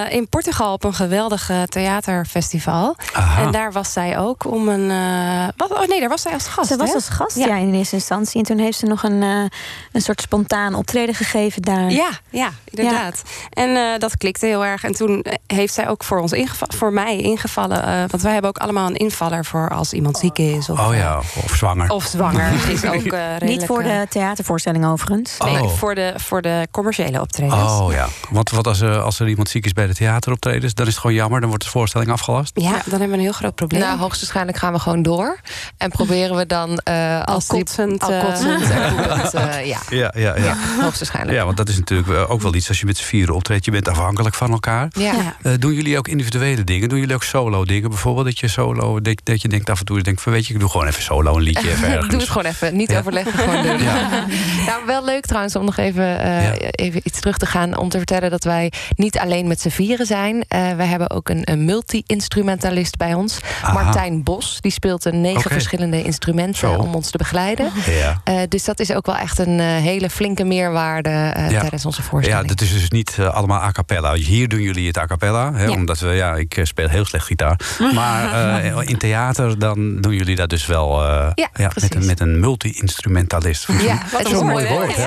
Eh, 0.07 0.15
in 0.15 0.29
Portugal 0.29 0.73
op 0.73 0.85
een 0.85 0.95
geweldig 0.95 1.51
theaterfestival. 1.67 2.97
Aha. 3.13 3.43
En 3.43 3.53
daar 3.53 3.73
was 3.73 3.93
zij 3.93 4.19
ook 4.19 4.45
om 4.45 4.69
een. 4.69 4.91
eh, 4.91 5.49
wat, 5.57 5.73
oh 5.73 5.87
nee, 5.89 6.01
daar 6.01 6.09
was 6.09 6.23
zij 6.23 6.33
als 6.33 6.47
gast. 6.47 6.69
Ze 6.69 6.77
was 6.77 6.89
hè? 6.89 6.95
als 6.95 7.09
gast, 7.09 7.37
Ja. 7.37 7.47
ja. 7.47 7.57
in 7.57 7.75
eerste 7.75 7.95
instantie. 7.95 8.39
En 8.41 8.47
toen 8.47 8.59
heeft 8.59 8.79
ze 8.79 8.87
nog 8.87 9.03
een, 9.03 9.23
eh, 9.23 9.45
een 9.93 10.01
soort 10.01 10.21
spontaan 10.21 10.75
optreden 10.75 11.15
gegeven 11.15 11.63
daar. 11.63 11.91
Ja, 11.91 12.09
ja, 12.31 12.51
inderdaad. 12.65 13.23
En 13.51 13.77
eh, 13.77 13.99
dat 13.99 14.17
klikte 14.17 14.47
heel 14.47 14.65
erg. 14.65 14.85
En 14.85 14.93
toen 14.93 15.25
heeft 15.47 15.75
zij 15.75 15.89
ook 15.89 16.05
voor 16.05 16.19
ons 16.19 16.33
ingeva- 16.33 16.67
voor 16.77 16.93
mij 17.05 17.17
ingevallen. 17.17 17.83
eh, 17.83 17.99
want 18.11 18.23
wij 18.23 18.33
hebben 18.33 18.51
ook 18.51 18.59
allemaal 18.59 18.87
een 18.87 18.95
invaller 18.97 19.45
voor 19.45 19.69
als 19.71 19.93
iemand 19.93 20.19
ziek 20.19 20.39
is. 20.39 20.69
Of, 20.69 20.79
Oh 20.79 20.93
eh, 20.93 20.99
ja, 20.99 21.17
of 21.19 21.53
zwanger. 21.57 21.91
Of 21.91 22.05
zwanger. 22.05 22.51
is 22.73 22.85
ook 22.85 22.93
eh, 22.95 23.01
redelijk, 23.03 23.43
Niet 23.43 23.65
voor 23.67 23.81
eh, 23.81 24.01
de 24.01 24.07
theatervoorstelling 24.09 24.87
overigens. 24.87 25.37
Nee, 25.45 25.63
Oh. 25.63 25.71
voor 25.71 25.95
de, 25.95 26.13
voor 26.17 26.43
de 26.43 26.69
commerciële 26.71 27.21
optredens. 27.21 27.71
Oh 27.73 27.93
ja, 27.93 28.07
want 28.31 28.51
wat 28.51 28.67
als, 28.67 28.81
er- 28.81 29.01
als 29.01 29.21
er 29.21 29.29
iemand 29.29 29.49
ziek 29.49 29.65
is 29.65 29.73
bij 29.73 29.87
de 29.87 29.95
theateroptredens, 29.95 30.75
dan 30.75 30.87
is 30.87 30.93
het 30.93 31.01
gewoon 31.01 31.17
jammer, 31.17 31.41
dan 31.41 31.49
wordt 31.49 31.65
de 31.65 31.71
voorstelling 31.71 32.11
afgelast. 32.11 32.51
Ja, 32.55 32.71
dan 32.71 32.81
hebben 32.91 33.09
we 33.09 33.15
een 33.15 33.21
heel 33.21 33.33
groot 33.33 33.55
probleem. 33.55 33.81
Nou, 33.81 33.99
hoogstwaarschijnlijk 33.99 34.59
gaan 34.59 34.73
we 34.73 34.79
gewoon 34.79 35.03
door. 35.03 35.39
En 35.77 35.91
proberen 35.91 36.37
we 36.37 36.47
dan 36.47 36.79
eh 36.79 37.23
als 37.25 37.49
die- 37.49 37.59
kotsend, 37.59 38.03
al 38.03 38.11
eh, 38.13 38.25
kotsend 38.25 38.63
eh, 38.63 38.71
ja. 39.67 39.79
Ja, 39.89 40.13
ja, 40.15 40.15
ja. 40.15 40.35
ja, 40.37 40.57
hoogstwaarschijnlijk. 40.81 41.37
Ja, 41.39 41.45
want 41.45 41.57
dat 41.57 41.69
is 41.69 41.77
natuurlijk 41.79 42.09
eh, 42.09 42.31
ook 42.31 42.41
wel 42.43 42.55
iets 42.55 42.69
als 42.69 42.81
je 42.81 42.87
met 42.87 42.97
z'n 42.97 43.05
vieren 43.05 43.35
optreedt. 43.35 43.65
Je 43.65 43.71
bent 43.71 43.89
afhankelijk 43.89 44.35
van 44.35 44.51
elkaar. 44.51 44.89
Ja. 44.93 45.13
Eh, 45.43 45.53
doen 45.59 45.73
jullie 45.73 45.99
ook 45.99 46.09
individuele 46.09 46.65
dingen? 46.65 46.88
Doen 46.89 46.99
jullie 46.99 47.15
ook 47.15 47.23
solo 47.25 47.65
dingen? 47.65 47.89
Bijvoorbeeld 47.89 48.27
dat 48.27 48.39
je 48.39 48.49
solo, 48.49 49.01
dat, 49.01 49.21
dat 49.25 49.43
je 49.43 49.49
denkt 49.49 49.71
af 49.71 49.79
en 49.79 49.85
toe, 49.85 50.03
denk 50.03 50.19
van 50.21 50.33
weet 50.33 50.47
je, 50.47 50.55
ik 50.55 50.61
doe 50.61 50.69
gewoon 50.69 50.87
even 50.87 51.03
solo 51.03 51.37
een 51.37 51.43
liedje 51.43 51.71
even 51.71 51.89
ergens. 51.89 52.09
Doe 52.13 52.21
het 52.21 52.29
gewoon 52.29 52.47
even. 52.47 52.77
Niet 52.77 52.91
Ja. 52.91 52.99
overleggen, 52.99 53.33
gewoon 53.33 53.63
doen. 53.63 53.83
Ja. 53.89 54.09
Nou, 54.67 54.87
wel 54.87 55.05
leuk 55.05 55.27
trouwens 55.27 55.57
om 55.57 55.65
nog 55.65 55.77
even, 55.77 56.21
eh, 56.21 56.45
Ja. 56.45 56.53
even 56.71 57.01
iets 57.05 57.21
terug 57.21 57.37
te 57.39 57.47
gaan. 57.47 57.77
Om 57.77 57.89
te 57.89 57.97
vertellen 57.97 58.31
dat 58.31 58.45
wij 58.45 58.73
niet 58.97 59.19
alleen 59.19 59.47
met 59.49 59.61
z'n 59.61 59.69
vieren 59.69 60.07
zijn. 60.07 60.45
Eh 60.49 60.73
we 60.77 60.83
hebben 60.83 61.11
ook 61.11 61.29
een, 61.29 61.41
een 61.45 61.65
multi-instrumentalist 61.65 62.97
bij 62.97 63.15
ons. 63.15 63.39
Aha. 63.63 63.73
Martijn 63.73 64.23
Bos. 64.23 64.59
Die 64.61 64.73
speelt 64.73 65.05
een 65.05 65.21
negen 65.21 65.51
verschillende 65.51 66.03
instrumenten 66.03 66.59
Zo. 66.61 66.73
om 66.75 66.95
ons 66.95 67.11
te 67.11 67.19
begeleiden. 67.19 67.71
Ja. 67.87 68.21
Eh, 68.25 68.35
dus 68.49 68.65
dat 68.65 68.81
is 68.81 68.93
ook 68.93 69.07
wel 69.07 69.17
echt 69.17 69.39
een 69.39 69.61
hele 69.61 70.11
flinke 70.11 70.45
meerwaarde 70.45 71.11
Ja. 71.11 71.61
tijdens 71.61 71.85
onze 71.87 72.03
Ja, 72.03 72.09
voorstelling. 72.09 72.49
dat 72.49 72.61
is 72.61 72.73
dus 72.73 72.91
niet 72.91 73.19
allemaal 73.33 73.61
a 73.63 73.71
cappella. 73.73 74.15
Hier 74.15 74.49
doen 74.49 74.61
jullie 74.63 74.87
het 74.87 74.99
a 74.99 75.07
cappella. 75.07 75.53
Hè, 75.55 75.65
Ja. 75.65 75.71
Omdat 75.71 75.99
we, 75.99 76.09
ja, 76.09 76.35
ik 76.35 76.61
heel 76.87 77.05
slecht 77.05 77.27
gitaar. 77.27 77.61
Maar 77.95 78.33
eh, 78.63 78.89
in 78.89 78.99
theater, 78.99 79.59
dan 79.59 80.01
doen 80.01 80.15
jullie 80.15 80.37
dat 80.37 80.51
dus 80.51 80.67
wel 80.67 81.03
eh, 81.03 81.31
Ja, 81.35 81.71
met, 81.81 81.95
een, 81.95 82.07
met 82.07 82.21
een 82.21 82.41
multi-instrumentalist. 82.41 83.69
Ja, 83.81 83.99
dat 83.99 84.11
wat 84.11 84.33
is 84.33 84.41
een 84.41 84.47
mooi 84.47 84.69
woord. 84.69 84.97
Hè? 84.97 85.03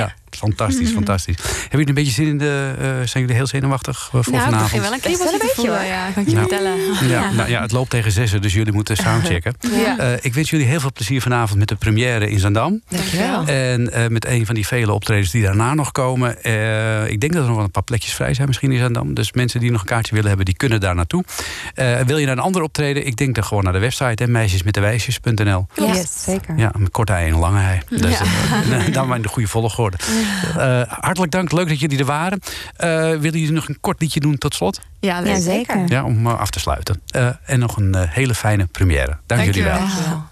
ja. 0.00 0.14
Fantastisch, 0.40 0.90
fantastisch. 0.90 1.36
Hebben 1.36 1.68
jullie 1.70 1.88
een 1.88 1.94
beetje 1.94 2.12
zin 2.12 2.26
in 2.26 2.38
de... 2.38 2.72
eh, 2.78 2.86
zijn 2.86 3.08
jullie 3.22 3.34
heel 3.34 3.46
zenuwachtig 3.46 3.96
eh, 3.96 4.20
voor 4.22 4.32
Nou, 4.32 4.36
ik 4.36 4.40
vanavond? 4.42 4.62
begin 4.62 4.80
wel 4.80 4.92
een 4.92 5.00
kriebeltje 5.00 5.38
te 5.38 5.52
voelen, 5.56 5.86
ja, 5.86 6.10
kan 6.14 6.22
ik 6.22 6.28
je 6.28 6.34
Nou, 6.34 6.48
vertellen. 6.48 7.08
Ja, 7.08 7.32
nou 7.32 7.48
ja, 7.50 7.60
het 7.62 7.72
loopt 7.72 7.90
tegen 7.90 8.12
zessen, 8.12 8.42
dus 8.42 8.52
jullie 8.52 8.72
moeten 8.72 8.96
soundchecken. 8.96 9.54
Ja. 9.60 9.98
Eh, 9.98 10.12
ik 10.20 10.34
wens 10.34 10.50
jullie 10.50 10.66
heel 10.66 10.80
veel 10.80 10.92
plezier 10.92 11.22
vanavond 11.22 11.58
met 11.58 11.68
de 11.68 11.74
première 11.74 12.30
in 12.30 12.38
Zandam. 12.38 12.80
Dankjewel. 12.88 13.44
En 13.46 13.92
eh, 13.92 14.06
met 14.08 14.26
een 14.26 14.46
van 14.46 14.54
die 14.54 14.66
vele 14.66 14.92
optredens 14.92 15.30
die 15.30 15.42
daarna 15.42 15.74
nog 15.74 15.92
komen. 15.92 16.42
Eh, 16.42 17.08
ik 17.10 17.20
denk 17.20 17.32
dat 17.32 17.40
er 17.42 17.46
nog 17.48 17.56
wel 17.56 17.64
een 17.64 17.70
paar 17.70 17.82
plekjes 17.82 18.12
vrij 18.14 18.34
zijn 18.34 18.46
misschien 18.46 18.72
in 18.72 18.78
Zandam. 18.78 19.14
Dus 19.14 19.32
mensen 19.32 19.60
die 19.60 19.70
nog 19.70 19.80
een 19.80 19.86
kaartje 19.86 20.12
willen 20.12 20.28
hebben, 20.28 20.46
die 20.46 20.56
kunnen 20.56 20.80
daar 20.80 20.94
naartoe. 20.94 21.24
Eh, 21.74 22.00
wil 22.00 22.18
je 22.18 22.26
naar 22.26 22.36
een 22.36 22.42
ander 22.42 22.62
optreden? 22.62 23.06
Ik 23.06 23.16
denk 23.16 23.34
dan 23.34 23.44
gewoon 23.44 23.64
naar 23.64 23.72
de 23.72 23.78
website, 23.78 24.22
hè, 24.22 24.28
meisjesmetdewijsjes.nl. 24.28 25.66
Yes, 25.74 26.22
zeker. 26.24 26.56
Ja, 26.56 26.72
met 26.78 26.90
korte 26.90 27.12
ei 27.12 27.30
en 27.30 27.36
lange 27.38 27.60
ei. 27.60 27.80
Dus, 27.88 28.20
eh, 28.20 28.92
dan 28.92 29.06
maar 29.06 29.16
in 29.16 29.22
de 29.22 29.28
goede 29.28 29.48
volgorde. 29.48 29.96
Eh, 30.56 30.82
hartelijk 30.86 31.32
dank, 31.32 31.52
leuk 31.52 31.68
dat 31.68 31.80
jullie 31.80 31.98
er 31.98 32.04
waren. 32.04 32.40
Eh, 32.76 32.88
willen 32.98 33.20
jullie 33.38 33.52
nog 33.52 33.68
een 33.68 33.80
kort 33.80 34.00
liedje 34.00 34.20
doen 34.20 34.38
tot 34.38 34.54
slot? 34.54 34.80
Ja, 35.00 35.40
zeker. 35.40 35.84
Ja, 35.86 36.04
om 36.04 36.26
eh, 36.26 36.38
af 36.38 36.50
te 36.50 36.60
sluiten. 36.60 37.00
Eh, 37.06 37.28
en 37.44 37.58
nog 37.58 37.76
een 37.76 37.96
hele 37.96 38.34
fijne 38.34 38.66
première. 38.66 39.18
Dank 39.26 39.44
jullie 39.44 39.62
wel. 39.62 39.78
Dankjewel. 39.78 40.22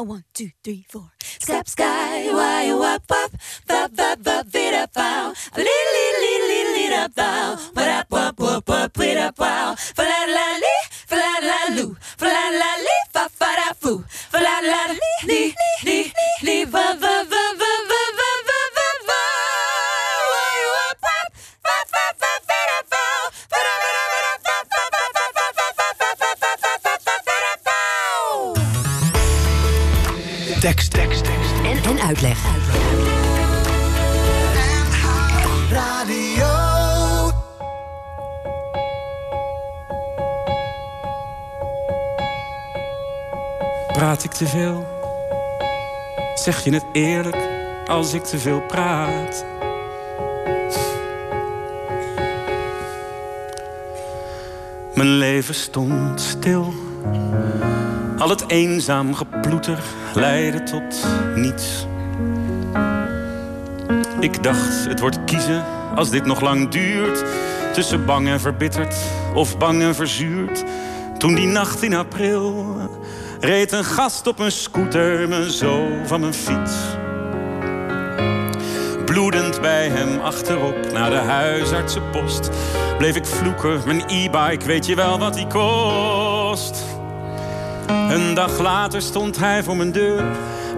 A 0.00 0.04
one, 0.04 0.24
two, 0.32 0.50
three, 0.62 0.84
four. 0.88 1.10
Step 1.40 1.68
sky, 1.68 2.30
why 2.32 2.62
you 2.66 2.80
up 2.82 3.02
up, 3.10 3.32
ba 3.66 3.88
ba 3.92 4.16
ba 4.22 4.44
vida 4.46 4.86
pow, 4.94 5.32
a 5.54 5.58
little 5.58 5.90
little 5.94 6.20
little 6.22 6.48
little 6.48 6.72
little 6.78 7.08
pow, 7.16 7.56
ba 7.74 7.82
da 7.82 8.04
ba 8.08 8.32
ba 8.38 8.60
ba 8.64 8.88
vida 8.96 9.32
pow, 9.36 9.74
fa 9.74 10.02
la 10.02 10.20
la 10.36 10.46
li, 10.62 10.76
fa 11.10 11.16
la 11.16 11.32
la 11.48 11.60
lu, 11.76 11.96
fa 12.16 12.26
la 12.26 12.70
li, 12.86 12.96
fa 13.12 13.28
fa 13.28 13.50
da 13.58 13.74
foo, 13.74 14.04
fa 14.32 14.38
la 14.38 14.56
la 14.70 14.82
li 14.98 15.12
li 15.26 15.42
li 15.86 16.12
li 16.46 16.64
va 16.64 16.94
va 16.94 16.94
va 17.02 17.07
te 44.38 44.46
veel? 44.46 44.86
Zeg 46.34 46.64
je 46.64 46.72
het 46.72 46.84
eerlijk 46.92 47.48
als 47.86 48.12
ik 48.12 48.24
te 48.24 48.38
veel 48.38 48.60
praat? 48.60 49.44
Mijn 54.94 55.08
leven 55.08 55.54
stond 55.54 56.20
stil. 56.20 56.72
Al 58.18 58.28
het 58.28 58.50
eenzaam 58.50 59.14
geploeter 59.14 59.78
leidde 60.14 60.62
tot 60.62 61.06
niets. 61.34 61.86
Ik 64.20 64.42
dacht, 64.42 64.84
het 64.84 65.00
wordt 65.00 65.24
kiezen 65.24 65.64
als 65.94 66.10
dit 66.10 66.24
nog 66.24 66.40
lang 66.40 66.68
duurt. 66.68 67.24
Tussen 67.72 68.06
bang 68.06 68.28
en 68.28 68.40
verbitterd 68.40 68.96
of 69.34 69.58
bang 69.58 69.82
en 69.82 69.94
verzuurd. 69.94 70.64
Toen 71.18 71.34
die 71.34 71.46
nacht 71.46 71.82
in 71.82 71.94
april 71.94 72.76
reed 73.40 73.72
een 73.72 73.84
gast 73.84 74.26
op 74.26 74.38
een 74.38 74.52
scooter 74.52 75.28
me 75.28 75.52
zo 75.52 75.88
van 76.04 76.20
mijn 76.20 76.34
fiets. 76.34 76.72
Bloedend 79.04 79.60
bij 79.60 79.88
hem 79.88 80.20
achterop 80.20 80.92
naar 80.92 81.10
de 81.10 81.16
huisartsenpost. 81.16 82.50
Bleef 82.98 83.16
ik 83.16 83.26
vloeken, 83.26 83.82
mijn 83.86 84.02
e-bike, 84.06 84.66
weet 84.66 84.86
je 84.86 84.94
wel 84.94 85.18
wat 85.18 85.34
die 85.34 85.46
kost? 85.46 86.84
Een 87.86 88.34
dag 88.34 88.58
later 88.58 89.02
stond 89.02 89.38
hij 89.38 89.62
voor 89.62 89.76
mijn 89.76 89.92
deur 89.92 90.24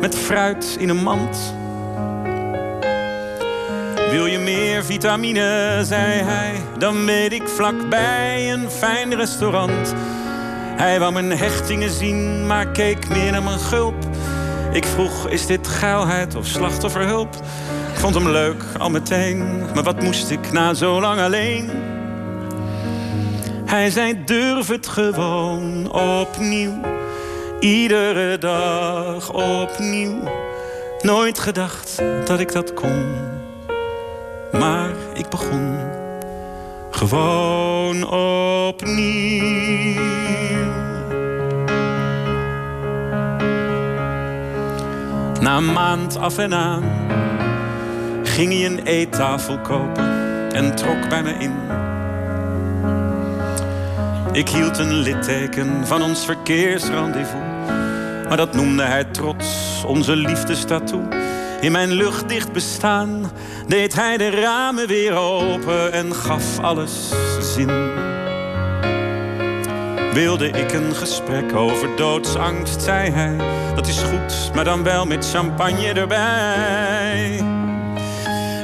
met 0.01 0.17
fruit 0.17 0.77
in 0.79 0.89
een 0.89 1.03
mand. 1.03 1.55
Wil 4.11 4.27
je 4.27 4.39
meer 4.39 4.85
vitamine, 4.85 5.81
zei 5.85 6.23
hij, 6.23 6.55
dan 6.79 7.05
weet 7.05 7.33
ik 7.33 7.49
vlakbij 7.49 8.53
een 8.53 8.71
fijn 8.71 9.15
restaurant. 9.15 9.95
Hij 10.81 10.99
wou 10.99 11.13
mijn 11.13 11.31
hechtingen 11.31 11.91
zien, 11.91 12.47
maar 12.47 12.67
keek 12.67 13.09
meer 13.09 13.33
naar 13.33 13.43
mijn 13.43 13.59
gulp. 13.59 13.95
Ik 14.73 14.85
vroeg, 14.85 15.29
is 15.29 15.47
dit 15.47 15.69
geilheid 15.69 16.35
of 16.35 16.47
slachtofferhulp? 16.47 17.35
Ik 17.93 17.99
vond 17.99 18.15
hem 18.15 18.29
leuk, 18.29 18.65
al 18.79 18.91
meteen, 18.91 19.59
maar 19.75 19.83
wat 19.83 20.03
moest 20.03 20.31
ik 20.31 20.53
na 20.53 20.75
zo 20.75 21.01
lang 21.01 21.21
alleen? 21.21 21.71
Hij 23.65 23.91
zei, 23.91 24.25
durf 24.25 24.69
het 24.69 24.87
gewoon 24.87 25.93
opnieuw. 25.93 26.81
Iedere 27.59 28.39
dag 28.39 29.33
opnieuw. 29.33 30.23
Nooit 31.01 31.39
gedacht 31.39 32.03
dat 32.25 32.41
ik 32.41 32.53
dat 32.53 32.75
kon. 32.75 33.15
Maar 34.53 34.91
ik 35.15 35.29
begon 35.29 36.00
gewoon 37.01 38.07
opnieuw. 38.69 40.01
Na 45.41 45.57
een 45.57 45.73
maand 45.73 46.17
af 46.17 46.39
en 46.39 46.55
aan 46.55 46.83
ging 48.23 48.53
hij 48.53 48.67
een 48.67 48.85
eettafel 48.85 49.59
kopen 49.59 50.09
en 50.53 50.75
trok 50.75 51.09
bij 51.09 51.23
me 51.23 51.33
in. 51.33 51.53
Ik 54.33 54.49
hield 54.49 54.79
een 54.79 54.95
litteken 54.95 55.87
van 55.87 56.03
ons 56.03 56.25
verkeersrendezvous. 56.25 57.69
Maar 58.29 58.37
dat 58.37 58.55
noemde 58.55 58.83
hij 58.83 59.05
trots, 59.05 59.83
onze 59.87 60.17
liefdestatoe. 60.17 61.20
In 61.61 61.73
mijn 61.73 61.93
luchtdicht 61.93 62.53
bestaan 62.53 63.31
deed 63.67 63.95
hij 63.95 64.17
de 64.17 64.31
ramen 64.31 64.87
weer 64.87 65.15
open 65.15 65.93
en 65.93 66.15
gaf 66.15 66.59
alles 66.59 67.09
zin. 67.41 67.71
Wilde 70.13 70.49
ik 70.49 70.73
een 70.73 70.95
gesprek 70.95 71.55
over 71.55 71.97
doodsangst, 71.97 72.83
zei 72.83 73.11
hij. 73.11 73.37
Dat 73.75 73.87
is 73.87 73.99
goed, 73.99 74.55
maar 74.55 74.65
dan 74.65 74.83
wel 74.83 75.07
met 75.07 75.31
champagne 75.31 75.93
erbij. 75.93 77.45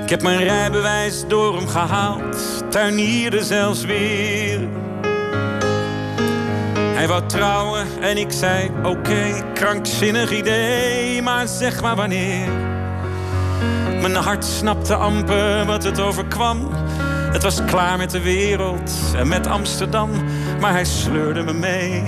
Ik 0.02 0.10
heb 0.10 0.22
mijn 0.22 0.42
rijbewijs 0.42 1.26
door 1.26 1.56
hem 1.56 1.68
gehaald, 1.68 2.64
tuinierde 2.70 3.44
zelfs 3.44 3.84
weer. 3.84 4.68
Hij 6.94 7.08
wou 7.08 7.26
trouwen 7.26 7.86
en 8.00 8.16
ik 8.16 8.32
zei: 8.32 8.70
Oké, 8.84 9.44
krankzinnig 9.54 10.32
idee, 10.32 11.22
maar 11.22 11.48
zeg 11.48 11.82
maar 11.82 11.96
wanneer. 11.96 12.65
Mijn 14.00 14.14
hart 14.14 14.44
snapte 14.44 14.94
amper 14.94 15.66
wat 15.66 15.84
het 15.84 16.00
overkwam. 16.00 16.68
Het 17.32 17.42
was 17.42 17.64
klaar 17.64 17.98
met 17.98 18.10
de 18.10 18.20
wereld 18.20 18.92
en 19.16 19.28
met 19.28 19.46
Amsterdam, 19.46 20.10
maar 20.60 20.72
hij 20.72 20.84
sleurde 20.84 21.42
me 21.42 21.52
mee. 21.52 22.02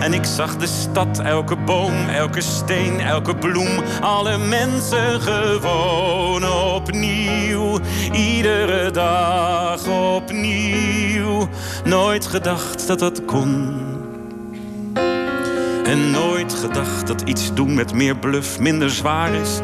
En 0.00 0.12
ik 0.12 0.24
zag 0.24 0.56
de 0.56 0.66
stad, 0.66 1.18
elke 1.18 1.56
boom, 1.56 2.08
elke 2.08 2.40
steen, 2.40 3.00
elke 3.00 3.36
bloem, 3.36 3.68
alle 4.00 4.38
mensen 4.38 5.20
gewoon 5.20 6.48
opnieuw. 6.74 7.78
Iedere 8.12 8.90
dag 8.90 9.86
opnieuw. 9.86 11.48
Nooit 11.84 12.26
gedacht 12.26 12.86
dat 12.86 12.98
dat 12.98 13.24
kon. 13.24 13.80
En 15.84 16.10
nooit 16.10 16.54
gedacht 16.54 17.06
dat 17.06 17.20
iets 17.20 17.54
doen 17.54 17.74
met 17.74 17.94
meer 17.94 18.16
bluff 18.16 18.58
minder 18.58 18.90
zwaar 18.90 19.32
is. 19.32 19.60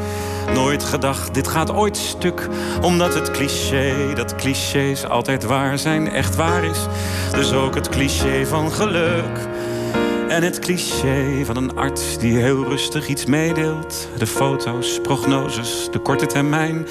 Nooit 0.55 0.85
gedacht, 0.85 1.35
dit 1.35 1.49
gaat 1.49 1.73
ooit 1.73 1.97
stuk. 1.97 2.49
Omdat 2.83 3.15
het 3.15 3.31
cliché, 3.31 4.13
dat 4.15 4.35
clichés 4.35 5.07
altijd 5.07 5.45
waar 5.45 5.79
zijn, 5.79 6.09
echt 6.09 6.37
waar 6.37 6.65
is. 6.65 6.87
Dus 7.35 7.53
ook 7.53 7.75
het 7.75 7.89
cliché 7.89 8.47
van 8.47 8.73
geluk. 8.73 9.39
En 10.29 10.43
het 10.43 10.59
cliché 10.59 11.45
van 11.45 11.57
een 11.57 11.77
arts 11.77 12.19
die 12.19 12.39
heel 12.39 12.65
rustig 12.65 13.09
iets 13.09 13.25
meedeelt. 13.25 14.09
De 14.19 14.27
foto's, 14.27 15.01
prognoses, 15.01 15.89
de 15.91 15.99
korte 15.99 16.27
termijn. 16.27 16.87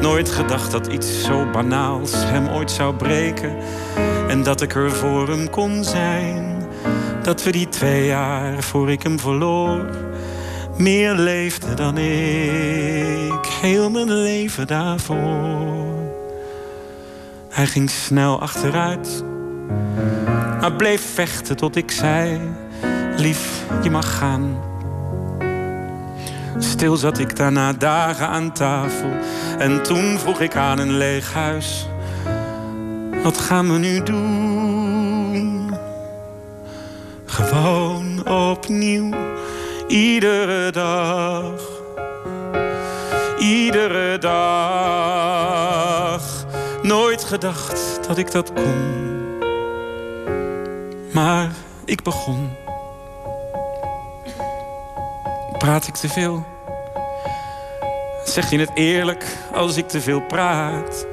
Nooit 0.00 0.30
gedacht 0.30 0.70
dat 0.70 0.86
iets 0.86 1.24
zo 1.24 1.50
banaals 1.52 2.12
hem 2.14 2.48
ooit 2.48 2.70
zou 2.70 2.94
breken. 2.94 3.56
En 4.28 4.42
dat 4.42 4.60
ik 4.60 4.74
er 4.74 4.92
voor 4.92 5.28
hem 5.28 5.50
kon 5.50 5.84
zijn. 5.84 6.68
dat 7.22 7.42
we 7.42 7.52
die 7.52 7.68
twee 7.68 8.06
jaar 8.06 8.62
voor 8.62 8.90
ik 8.90 9.02
hem 9.02 9.18
verloor 9.18 9.86
meer 10.80 11.14
leefden 11.14 11.76
dan 11.76 11.98
ik 11.98 13.46
heel 13.60 13.90
mijn 13.90 14.12
leven 14.12 14.66
daarvoor. 14.66 15.78
Hij 17.48 17.66
ging 17.66 17.90
snel 17.90 18.40
achteruit, 18.40 19.24
maar 20.60 20.72
bleef 20.72 21.14
vechten 21.14 21.56
tot 21.56 21.76
ik 21.76 21.90
zei: 21.90 22.40
Lief, 23.16 23.64
je 23.82 23.90
mag 23.90 24.18
gaan. 24.18 24.68
Stil 26.58 26.96
zat 26.96 27.18
ik 27.18 27.36
daarna 27.36 27.72
dagen 27.72 28.28
aan 28.28 28.52
tafel 28.52 29.10
en 29.58 29.82
toen 29.82 30.18
vroeg 30.18 30.40
ik 30.40 30.56
aan 30.56 30.78
een 30.78 30.96
leeg 30.96 31.32
huis: 31.32 31.88
Wat 33.22 33.38
gaan 33.38 33.72
we 33.72 33.78
nu 33.78 34.02
doen? 34.02 35.74
Gewoon 37.24 38.28
opnieuw, 38.28 39.29
iedere 39.90 40.70
dag. 40.70 41.60
Iedere 43.38 44.18
dag. 44.18 45.42
Nooit 46.82 47.24
gedacht 47.24 48.00
dat 48.06 48.18
ik 48.18 48.32
dat 48.32 48.52
kon. 48.52 49.38
Maar 51.12 51.50
ik 51.84 52.02
begon. 52.02 52.50
Praat 55.58 55.86
ik 55.86 55.94
te 55.94 56.08
veel? 56.08 56.46
Zeg 58.24 58.50
je 58.50 58.58
het 58.58 58.70
eerlijk 58.74 59.24
als 59.52 59.76
ik 59.76 59.88
te 59.88 60.00
veel 60.00 60.20
praat? 60.20 61.06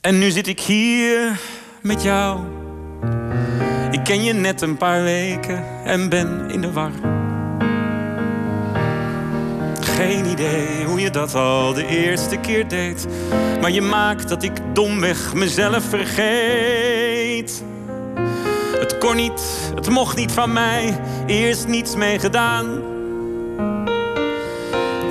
En 0.00 0.18
nu 0.18 0.30
zit 0.30 0.46
ik 0.46 0.60
hier 0.60 1.40
met 1.82 2.02
jou. 2.02 2.63
Ken 4.04 4.22
je 4.22 4.32
net 4.32 4.60
een 4.60 4.76
paar 4.76 5.02
weken 5.02 5.64
en 5.84 6.08
ben 6.08 6.50
in 6.50 6.60
de 6.60 6.72
war. 6.72 6.90
Geen 9.80 10.26
idee 10.26 10.84
hoe 10.86 11.00
je 11.00 11.10
dat 11.10 11.34
al 11.34 11.72
de 11.72 11.86
eerste 11.86 12.36
keer 12.36 12.68
deed. 12.68 13.06
Maar 13.60 13.70
je 13.70 13.80
maakt 13.80 14.28
dat 14.28 14.42
ik 14.42 14.52
domweg 14.72 15.34
mezelf 15.34 15.84
vergeet. 15.84 17.62
Het 18.78 18.98
kon 18.98 19.16
niet, 19.16 19.70
het 19.74 19.88
mocht 19.88 20.16
niet 20.16 20.32
van 20.32 20.52
mij, 20.52 21.00
eerst 21.26 21.66
niets 21.66 21.96
mee 21.96 22.18
gedaan. 22.18 22.82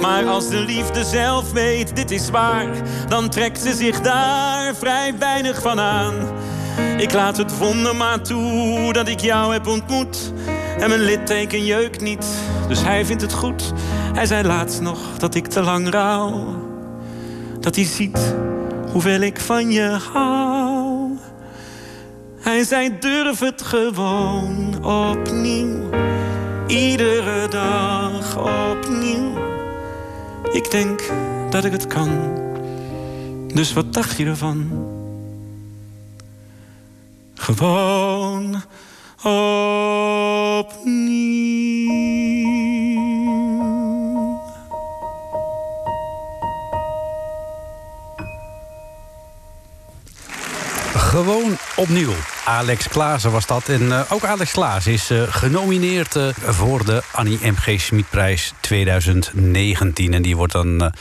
Maar 0.01 0.25
als 0.25 0.49
de 0.49 0.59
liefde 0.59 1.03
zelf 1.03 1.51
weet, 1.51 1.95
dit 1.95 2.11
is 2.11 2.29
waar, 2.29 2.67
dan 3.07 3.29
trekt 3.29 3.59
ze 3.61 3.73
zich 3.73 4.01
daar 4.01 4.75
vrij 4.75 5.17
weinig 5.17 5.61
van 5.61 5.79
aan. 5.79 6.13
Ik 6.97 7.13
laat 7.13 7.37
het 7.37 7.57
wonder 7.57 7.95
maar 7.95 8.21
toe 8.21 8.93
dat 8.93 9.07
ik 9.07 9.19
jou 9.19 9.53
heb 9.53 9.67
ontmoet. 9.67 10.33
En 10.79 10.89
mijn 10.89 11.01
litteken 11.01 11.65
jeukt 11.65 12.01
niet, 12.01 12.25
dus 12.67 12.83
hij 12.83 13.05
vindt 13.05 13.21
het 13.21 13.33
goed. 13.33 13.73
Hij 14.13 14.25
zei 14.25 14.47
laatst 14.47 14.81
nog 14.81 14.99
dat 15.17 15.35
ik 15.35 15.47
te 15.47 15.61
lang 15.61 15.89
rouw. 15.89 16.61
Dat 17.59 17.75
hij 17.75 17.85
ziet 17.85 18.35
hoeveel 18.91 19.21
ik 19.21 19.39
van 19.39 19.71
je 19.71 19.99
hou. 20.13 21.17
Hij 22.39 22.63
zei 22.63 22.97
durf 22.99 23.39
het 23.39 23.61
gewoon 23.61 24.85
opnieuw. 24.85 25.89
Iedere 26.67 27.47
dag 27.47 28.37
opnieuw. 28.37 29.31
Ik 30.51 30.71
denk 30.71 31.01
dat 31.49 31.65
ik 31.65 31.71
het 31.71 31.87
kan. 31.87 32.09
Dus 33.53 33.73
wat 33.73 33.93
dacht 33.93 34.17
je 34.17 34.25
ervan? 34.25 34.92
Gewoon 37.43 38.63
opnieuw. 39.23 41.03
Gewoon 50.93 51.57
opnieuw. 51.75 52.13
Alex 52.45 52.87
Klaassen 52.87 53.31
was 53.31 53.45
dat. 53.45 53.69
En 53.69 53.91
eh, 53.91 54.01
ook 54.09 54.23
Alex 54.23 54.51
Klaas 54.51 54.87
is 54.87 55.09
eh, 55.09 55.21
genomineerd 55.29 56.15
eh, 56.15 56.27
voor 56.47 56.85
de 56.85 57.03
Annie 57.11 57.39
M.G. 57.41 57.81
Schmidprijs 57.81 58.53
2019. 58.59 60.13
En 60.13 60.21
die 60.21 60.35
wordt 60.35 60.53
dan 60.53 60.93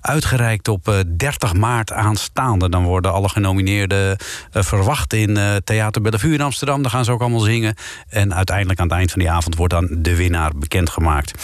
uitgereikt 0.00 0.68
op 0.68 0.88
eh, 0.88 0.94
30 1.16 1.54
maart 1.54 1.92
aanstaande. 1.92 2.68
Dan 2.68 2.84
worden 2.84 3.12
alle 3.12 3.28
genomineerden 3.28 4.16
verwacht 4.52 5.12
in 5.12 5.38
Theater 5.64 6.02
Bellevue 6.02 6.34
in 6.34 6.40
Amsterdam. 6.40 6.82
Daar 6.82 6.90
gaan 6.90 7.04
ze 7.04 7.12
ook 7.12 7.20
allemaal 7.20 7.40
zingen. 7.40 7.74
En 8.08 8.34
uiteindelijk 8.34 8.80
aan 8.80 8.88
het 8.88 8.96
eind 8.96 9.10
van 9.10 9.20
die 9.20 9.30
avond 9.30 9.56
wordt 9.56 9.72
dan 9.72 9.88
de 9.90 10.16
winnaar 10.16 10.50
bekendgemaakt. 10.56 11.42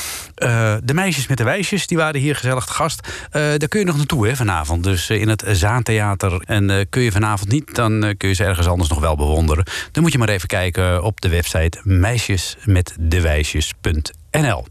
De 0.84 0.94
meisjes 0.94 1.26
met 1.26 1.38
de 1.38 1.44
wijsjes, 1.44 1.86
die 1.86 1.96
waren 1.96 2.20
hier 2.20 2.36
gezellig 2.36 2.64
te 2.64 2.72
gast. 2.72 3.08
Daar 3.30 3.68
kun 3.68 3.80
je 3.80 3.86
nog 3.86 3.96
naartoe 3.96 4.36
vanavond. 4.36 4.84
Dus 4.84 5.10
in 5.10 5.28
het 5.28 5.44
Zaantheater. 5.46 6.42
En 6.46 6.86
kun 6.88 7.02
je 7.02 7.12
vanavond 7.12 7.50
niet, 7.50 7.74
dan 7.74 8.14
kun 8.16 8.28
je 8.28 8.34
ze 8.34 8.44
ergens 8.44 8.66
anders 8.74 8.90
nog 8.90 9.00
wel 9.00 9.16
bewonderen. 9.16 9.64
Dan 9.92 10.02
moet 10.02 10.12
je 10.12 10.18
maar 10.18 10.28
even 10.28 10.48
kijken 10.48 11.02
op 11.02 11.20
de 11.20 11.28
website 11.28 11.80
meisjesmetdewijsjes.nl. 11.82 14.64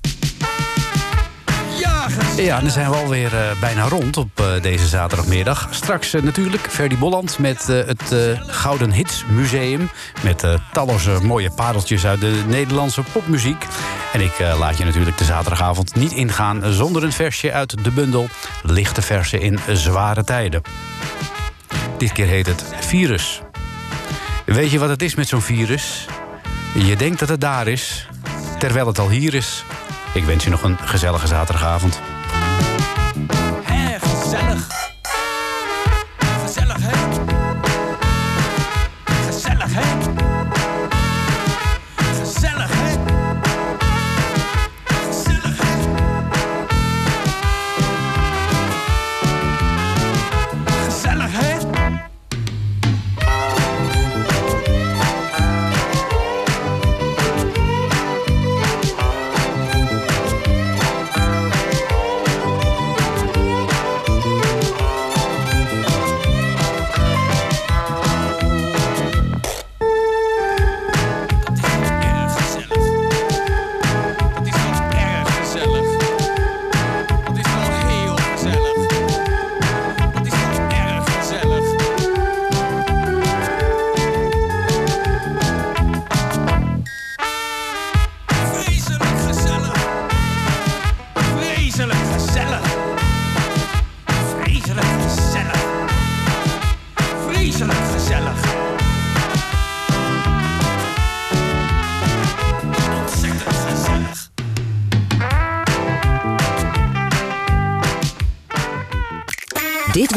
Ja, 2.38 2.60
dan 2.60 2.70
zijn 2.70 2.90
we 2.90 2.96
alweer 2.96 3.36
eh, 3.36 3.60
bijna 3.60 3.88
rond 3.88 4.18
op 4.18 4.40
eh, 4.40 4.62
deze 4.62 4.88
zaterdagmiddag. 4.88 5.68
Straks 5.72 6.14
eh, 6.14 6.22
natuurlijk 6.22 6.68
Ferdy 6.70 6.98
Bolland 6.98 7.40
met 7.40 7.68
het 7.68 8.16
Gouden 8.48 8.92
Hits 8.92 9.24
Museum. 9.30 9.90
Met 10.24 10.46
talloze 10.72 11.20
mooie 11.22 11.52
pareltjes 11.52 12.06
uit 12.06 12.20
de 12.20 12.44
Nederlandse 12.48 13.04
popmuziek. 13.12 13.66
En 14.14 14.22
ik 14.22 14.40
laat 14.58 14.78
je 14.78 14.86
natuurlijk 14.86 15.18
de 15.18 15.24
zaterdagavond 15.24 15.96
niet 15.96 16.12
ingaan 16.12 16.74
zonder 16.74 17.04
een 17.04 17.12
versje 17.12 17.52
uit 17.52 17.84
de 17.84 17.92
bundel 17.92 18.28
Lichte 18.64 19.02
Versen 19.02 19.42
in 19.42 19.60
Zware 19.72 20.24
Tijden. 20.24 20.62
Dit 21.98 22.12
keer 22.12 22.28
heet 22.28 22.48
het 22.48 22.64
Virus. 22.80 23.42
Weet 24.54 24.72
je 24.72 24.80
wat 24.80 24.90
het 24.90 25.02
is 25.02 25.16
met 25.16 25.28
zo'n 25.28 25.42
virus? 25.42 26.06
Je 26.74 26.96
denkt 26.96 27.20
dat 27.20 27.30
het 27.30 27.42
daar 27.42 27.68
is, 27.68 28.08
terwijl 28.60 28.88
het 28.88 29.00
al 29.00 29.10
hier 29.10 29.34
is. 29.34 29.64
Ik 30.14 30.24
wens 30.24 30.44
je 30.44 30.50
nog 30.50 30.64
een 30.64 30.78
gezellige 30.78 31.28
zaterdagavond. 31.28 32.02